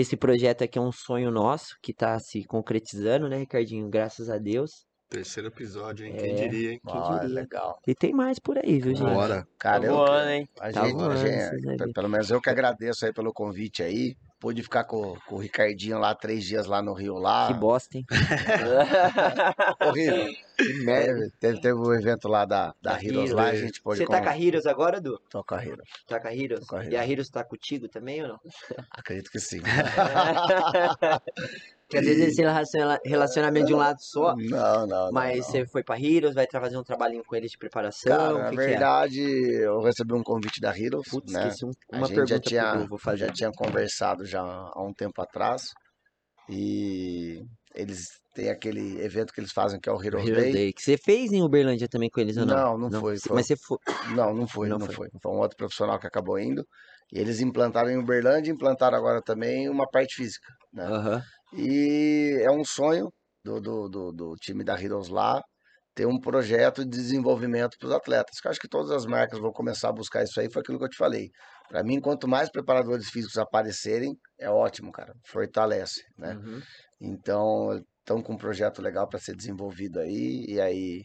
[0.00, 3.90] Esse projeto aqui é um sonho nosso, que tá se concretizando, né, Ricardinho?
[3.90, 4.87] Graças a Deus.
[5.08, 6.14] Terceiro episódio, hein?
[6.18, 6.34] Quem É.
[6.34, 6.80] diria, hein?
[6.86, 7.34] Ah, diria?
[7.34, 7.80] legal.
[7.86, 9.08] E tem mais por aí, viu, gente?
[9.10, 9.46] Bora.
[9.58, 10.48] Cara, Tá eu, voando, hein?
[10.60, 11.92] a Tá gente, a voando, gente- pe- ver.
[11.94, 14.14] pelo menos eu que agradeço aí pelo convite aí.
[14.40, 17.48] Pude ficar com, com o Ricardinho lá três dias lá no Rio lá.
[17.48, 18.04] Que bosta, hein?
[19.80, 20.32] Horrível.
[20.56, 21.28] Que merda.
[21.40, 23.30] Teve, teve, um evento lá da, da Da Heroes Heroes.
[23.32, 25.18] lá, a gente pôde Você tá com a Heroes agora, Du?
[25.28, 25.88] Tô com a Heroes.
[26.06, 26.66] Tá com a Heroes?
[26.68, 28.38] Com a E a Heroes tá contigo também ou não?
[28.92, 29.60] Acredito que sim.
[31.88, 35.10] Porque às vezes esse relaciona- relacionamento de um lado só, Não, não, não.
[35.10, 35.42] mas não.
[35.44, 38.50] você foi pra Heroes, vai fazer um trabalhinho com eles de preparação, Cara, na é?
[38.54, 41.48] verdade, eu recebi um convite da Heroes, Putz, né?
[41.48, 43.26] esqueci um- A uma gente pergunta já tinha, vou fazer.
[43.26, 45.62] já tinha conversado já há um tempo atrás.
[46.50, 47.42] E
[47.74, 50.52] eles têm aquele evento que eles fazem que é o Heroes, Heroes Day.
[50.52, 50.72] Day.
[50.74, 52.54] Que você fez em Uberlândia também com eles ou não?
[52.76, 53.78] Não, não foi, Cê- foi- Mas você foi.
[54.14, 54.94] Não, não foi, Não não, foi.
[54.94, 55.08] foi.
[55.22, 56.62] Foi um outro profissional que acabou indo.
[57.12, 60.84] E eles implantaram em Uberlândia, implantaram agora também uma parte física, né?
[60.84, 61.22] Aham.
[61.52, 63.12] E é um sonho
[63.44, 65.42] do, do, do, do time da Heroes lá
[65.98, 68.36] ter um projeto de desenvolvimento para os atletas.
[68.44, 70.84] Eu acho que todas as marcas vão começar a buscar isso aí, foi aquilo que
[70.84, 71.28] eu te falei.
[71.68, 75.12] Para mim, quanto mais preparadores físicos aparecerem, é ótimo, cara.
[75.26, 76.34] Fortalece, né?
[76.34, 76.62] Uhum.
[77.00, 81.02] Então, estão com um projeto legal para ser desenvolvido aí, e aí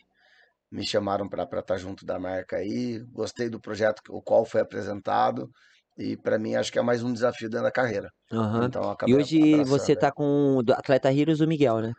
[0.71, 2.99] me chamaram para estar junto da marca aí.
[3.11, 5.49] Gostei do projeto, o qual foi apresentado,
[5.97, 8.09] e para mim acho que é mais um desafio dentro da carreira.
[8.31, 8.65] Aham.
[8.65, 9.97] Então, E hoje abraçando você aí.
[9.97, 11.93] tá com o atleta Heroes o Miguel, né?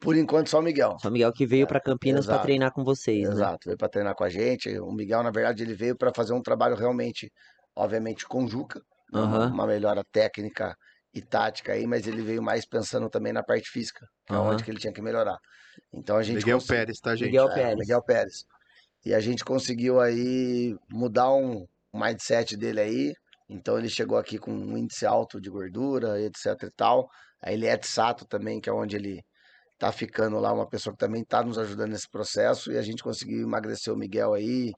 [0.00, 0.96] Por enquanto, só o Miguel.
[1.00, 2.46] Só o Miguel que veio É, pra Campinas pra exato.
[2.46, 3.34] treinar com vocês, né?
[3.34, 4.76] Exato, veio para treinar com a gente.
[4.80, 7.30] O Miguel, na verdade, ele veio para fazer um trabalho realmente,
[7.76, 8.80] obviamente, com Juca,
[9.12, 10.74] né, uma- melhora técnica
[11.14, 14.50] e tática aí, mas ele veio mais pensando também na parte física, que é Aham.
[14.54, 15.38] onde que ele tinha que melhorar.
[15.92, 17.26] Então a gente Miguel conseguiu- Pérez, tá, gente?
[17.26, 17.78] Miguel É, Pérez.
[17.78, 18.44] Miguel Pérez.
[19.04, 21.64] E a gente conseguiu aí mudar um
[21.94, 23.12] mindset dele aí.
[23.52, 27.08] Então ele chegou aqui com um índice alto de gordura, etc e tal.
[27.42, 29.20] Aí ele é de Sato também, que é onde ele
[29.78, 33.02] tá ficando lá uma pessoa que também tá nos ajudando nesse processo e a gente
[33.02, 34.70] conseguiu emagrecer o Miguel aí,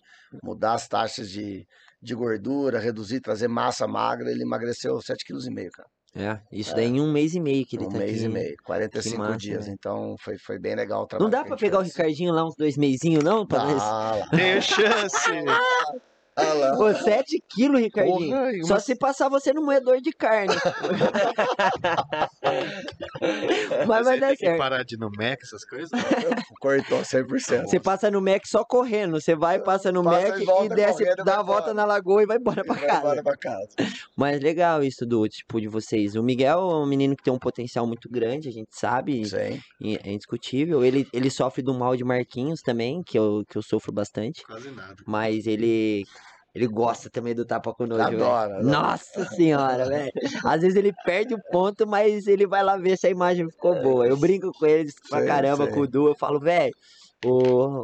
[0.43, 1.63] mudar as taxas de,
[2.03, 5.89] de gordura, reduzir, trazer massa magra, ele emagreceu 7,5 kg, cara.
[6.17, 6.77] É, isso É.
[6.77, 8.25] daí em um mês e meio que ele um tá mês aqui.
[8.25, 9.75] e meio, 45 massa, dias, velho.
[9.75, 11.31] então foi, foi bem legal o Não trabalho.
[11.31, 11.95] dá que pra pegar o fez.
[11.97, 13.47] Ricardinho lá uns dois meizinhos, não?
[13.47, 13.77] Pra nós...
[13.83, 14.29] Dá lá.
[14.31, 15.19] Tem chance!
[16.37, 16.75] Ah.
[16.77, 18.37] Pô, 7 quilos, Ricardinho.
[18.37, 20.55] Porra, e Só uma- se passar você no moedor de carne.
[23.87, 24.59] Mas vai dar tem que certo.
[24.59, 25.91] parar de ir no Mac, essas coisas?
[26.61, 27.65] Cortou 100%.
[27.67, 29.21] Você passa no Mac só correndo.
[29.21, 31.75] Você vai, passa no Passa Mac e e, desce, correndo dá a volta embora.
[31.75, 32.99] na lagoa e vai embora pra Vai casa.
[33.01, 33.69] embora pra casa.
[34.17, 36.15] Mas legal isso do tipo de vocês.
[36.17, 39.61] O Miguel é um menino que tem um potencial muito grande, a gente sabe, Sim.
[40.03, 40.85] é indiscutível.
[40.85, 44.43] Ele, ele sofre do mal de Marquinhos também, que eu, que eu sofro bastante.
[44.45, 44.97] Quase nada.
[45.07, 46.05] Mas ele.
[46.55, 48.63] Ele gosta também do tapa com nojo, velho.
[48.63, 50.13] Nossa senhora, velho.
[50.45, 53.75] Às vezes ele perde o ponto, mas ele vai lá ver se a imagem ficou
[53.83, 54.07] boa.
[54.07, 55.75] Eu brinco com eles pra Sei, caramba, sei.
[55.75, 56.07] com o Du.
[56.07, 56.73] Eu falo, velho,
[57.25, 57.83] o...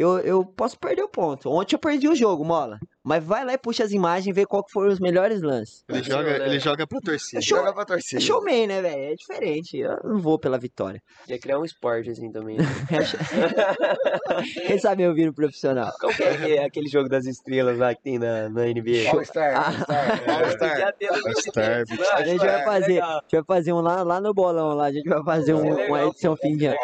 [0.00, 1.50] eu, eu posso perder o ponto.
[1.50, 2.78] Ontem eu perdi o jogo, mola.
[3.02, 5.82] Mas vai lá e puxa as imagens e vê qual que foram os melhores lances.
[5.88, 7.40] Ele joga, ele joga pra torcida.
[7.40, 7.58] Show.
[7.58, 8.20] Joga pra É torcida.
[8.20, 9.12] showman, né, velho?
[9.12, 9.78] É diferente.
[9.78, 11.00] Eu não vou pela vitória.
[11.28, 12.58] Ia criar um esporte assim também.
[12.58, 12.64] né?
[14.66, 15.92] Quem sabe eu viro profissional.
[15.98, 19.10] Qual que é aquele- aquele jogo das estrelas lá que tem na, na NBA?
[19.12, 20.78] All Star, All Star, All Star.
[20.78, 23.80] Já tem no Star, Beach A gente vai é, fazer, a gente vai fazer um
[23.80, 24.86] lá, lá no bolão lá.
[24.86, 26.78] A gente vai fazer um, É legal, uma edição fim de ano.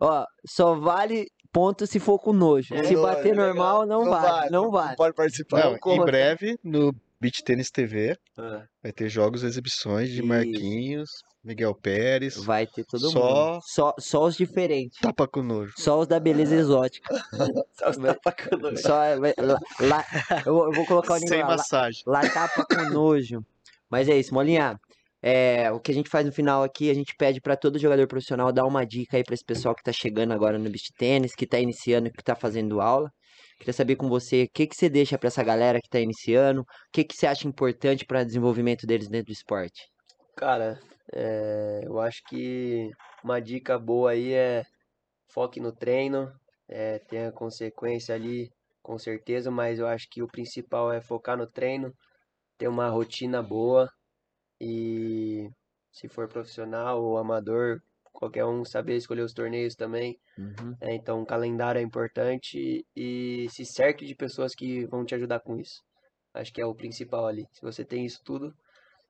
[0.00, 2.74] Ó, só vale ponto se for com nojo.
[2.74, 4.96] É se bater é normal, não, vale, Não vale.
[4.96, 5.64] pode participar.
[5.64, 10.22] Não, em breve, no Beach Tennis TV, Ah, vai ter jogos e exibições de.
[10.22, 11.10] Marquinhos,
[11.44, 13.60] Miguel Pérez, Vai ter todo Só- mundo.
[13.64, 14.98] Só, só os diferentes.
[15.00, 15.72] tapa com nojo.
[15.76, 17.08] Só os da beleza exótica.
[17.78, 18.76] Só os tapa com nojo.
[18.78, 20.04] Só, vai- lá, lá-
[20.46, 22.02] eu, vou- colocar o nível Sem lá, lá, massagem.
[22.06, 23.44] lá tapa com nojo.
[23.90, 24.78] Mas é isso, Molinha.
[25.22, 28.06] É, o que a gente faz no final aqui, a gente pede pra todo jogador
[28.06, 31.34] profissional dar uma dica aí pra esse pessoal que tá chegando agora no beach tênis,
[31.34, 33.10] que tá iniciando, que tá fazendo aula.
[33.58, 36.62] Queria saber com você, o que que você deixa pra essa galera que tá iniciando?
[36.62, 39.90] O que que você acha importante para desenvolvimento deles dentro do esporte?
[40.34, 40.80] Cara,
[41.12, 42.90] é, eu acho que
[43.22, 44.64] uma dica boa aí é
[45.28, 46.32] foque no treino,
[46.66, 48.50] é, tenha consequência ali,
[48.82, 51.92] com certeza, mas eu acho que o principal é focar no treino,
[52.56, 53.90] ter uma rotina boa
[54.60, 55.48] e
[55.90, 57.80] se for profissional ou amador,
[58.12, 60.18] qualquer um saber escolher os torneios também.
[60.38, 60.76] Uhum.
[60.80, 65.40] É, então, o calendário é importante e se cerque de pessoas que vão te ajudar
[65.40, 65.82] com isso.
[66.34, 67.44] Acho que é o principal ali.
[67.52, 68.54] Se você tem isso tudo,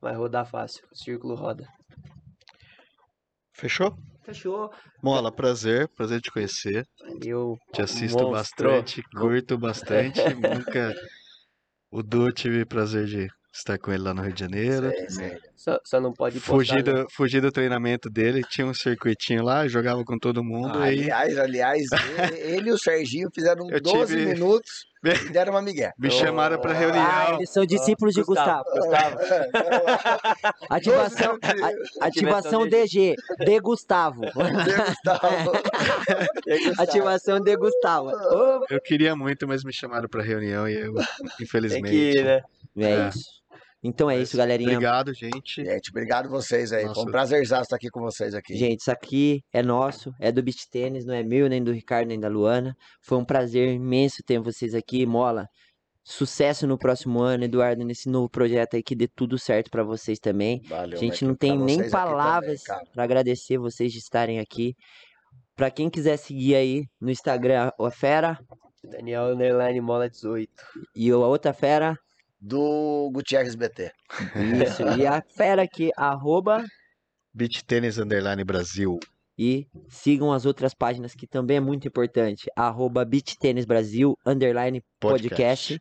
[0.00, 0.86] vai rodar fácil.
[0.90, 1.68] O círculo roda.
[3.52, 3.94] Fechou?
[4.22, 4.70] Fechou.
[5.02, 6.86] Mola, prazer, prazer te conhecer.
[7.22, 8.30] Eu Te assisto Monstro.
[8.30, 10.20] bastante, curto bastante.
[10.34, 10.94] Nunca.
[11.90, 14.90] O Du, tive prazer de estar com ele lá no Rio de Janeiro.
[14.90, 15.30] Sim, sim.
[15.56, 16.82] só, só não pode postar, Fugi né?
[16.82, 21.38] do, fugi do treinamento dele, tinha um circuitinho lá, jogava com todo mundo e Aliás,
[21.38, 21.82] aliás,
[22.44, 25.92] ele, e o Serginho fizeram Eu 12 tive- minutos e deram uma migué.
[25.98, 27.36] me chamaram pra Ah, Ah, reunião.
[27.38, 28.64] eles são discípulos de Gustavo.
[28.70, 29.16] Gustavo.
[30.70, 33.14] Ativação, a- ativação DG,
[33.44, 34.20] de Gustavo.
[36.78, 38.10] Ativação de Gustavo.
[38.70, 41.04] Eu queria muito, mas me chamaram pra reunião e eu, Tem
[41.42, 41.90] infelizmente.
[41.90, 42.40] que ir, né?
[42.76, 43.08] É, É.
[43.08, 43.39] isso.
[43.82, 44.72] Então é isso, galerinha.
[44.72, 45.64] Obrigado, gente.
[45.64, 46.82] Gente, obrigado vocês aí.
[46.82, 47.00] Foi Nossa.
[47.00, 48.54] um prazerzaço estar aqui com vocês aqui.
[48.54, 52.08] Gente, isso aqui é nosso, é do Beach Tênis, não é meu, nem do Ricardo,
[52.08, 52.76] nem da Luana.
[53.00, 55.48] Foi um prazer imenso ter vocês aqui, Mola.
[56.04, 60.18] Sucesso no próximo ano, Eduardo, nesse novo projeto aí, que dê tudo certo pra vocês
[60.18, 60.60] também.
[60.68, 62.62] Valeu, A gente não tem nem palavras
[62.92, 64.74] pra agradecer vocês de estarem aqui.
[65.54, 68.38] Pra quem quiser seguir aí no Instagram, a Fera
[68.82, 70.50] Daniel Underline Mola 18.
[70.94, 71.98] e a outra Fera,
[72.40, 73.92] Do Gutierrez BT.
[74.64, 76.64] isso, e a Fera aqui, arroba,
[77.34, 78.98] Beach Tennis Underline Brasil.
[79.38, 84.82] e sigam as outras páginas que também é muito importante, arroba Beach Tênis Brasil, underline
[84.98, 85.80] podcast.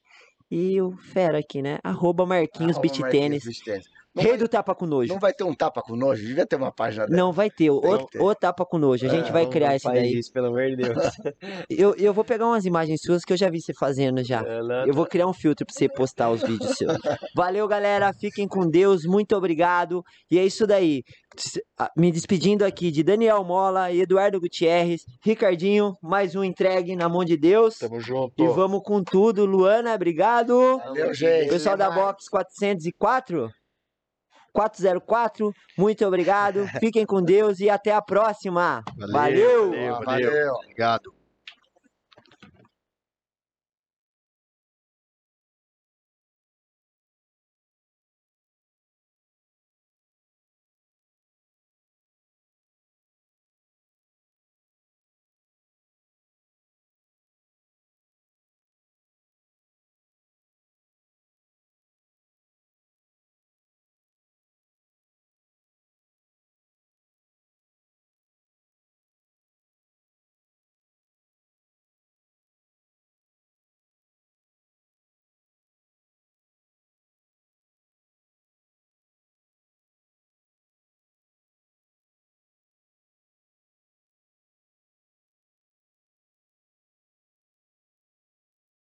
[0.51, 1.77] E o Fera aqui, né?
[1.83, 3.43] Arroba Marquinhos Arroba Beach Marquinhos Tênis.
[3.45, 3.98] Beach Tênis.
[4.19, 5.13] Não Rei vai, do tapa com nojo.
[5.13, 6.25] não vai ter um tapa com nojo?
[6.25, 7.17] Devia ter uma página dela.
[7.17, 7.69] Não vai ter.
[7.69, 8.21] O, ter.
[8.21, 9.05] o tapa com nojo.
[9.05, 10.11] A gente É, vai criar esse daí.
[10.13, 10.97] isso, pelo amor de Deus.
[11.69, 14.41] Eu, eu vou pegar umas imagens suas que eu já vi você fazendo já.
[14.41, 16.97] Ela- Eu vou criar um filtro pra você postar os vídeos seus.
[17.35, 18.11] Valeu, galera.
[18.13, 19.05] Fiquem com Deus.
[19.05, 20.03] Muito obrigado.
[20.31, 21.03] E é isso daí.
[21.77, 25.01] Ah, Me despedindo aqui de Daniel Mola e Eduardo Gutierrez.
[25.23, 27.77] Ricardinho, mais um entregue na mão de Deus.
[27.77, 28.33] Tamo junto.
[28.43, 29.45] E vamos com tudo.
[29.45, 30.79] Luana, obrigado.
[30.79, 31.49] Valeu, gente.
[31.49, 31.89] Pessoal da.
[31.89, 33.49] Box 404,
[34.53, 36.67] 404, muito obrigado.
[36.79, 38.83] Fiquem com Deus e até a próxima.
[38.97, 39.71] Valeu, Valeu.
[39.71, 40.29] valeu, valeu.
[40.29, 40.53] valeu.
[40.55, 41.18] Obrigado.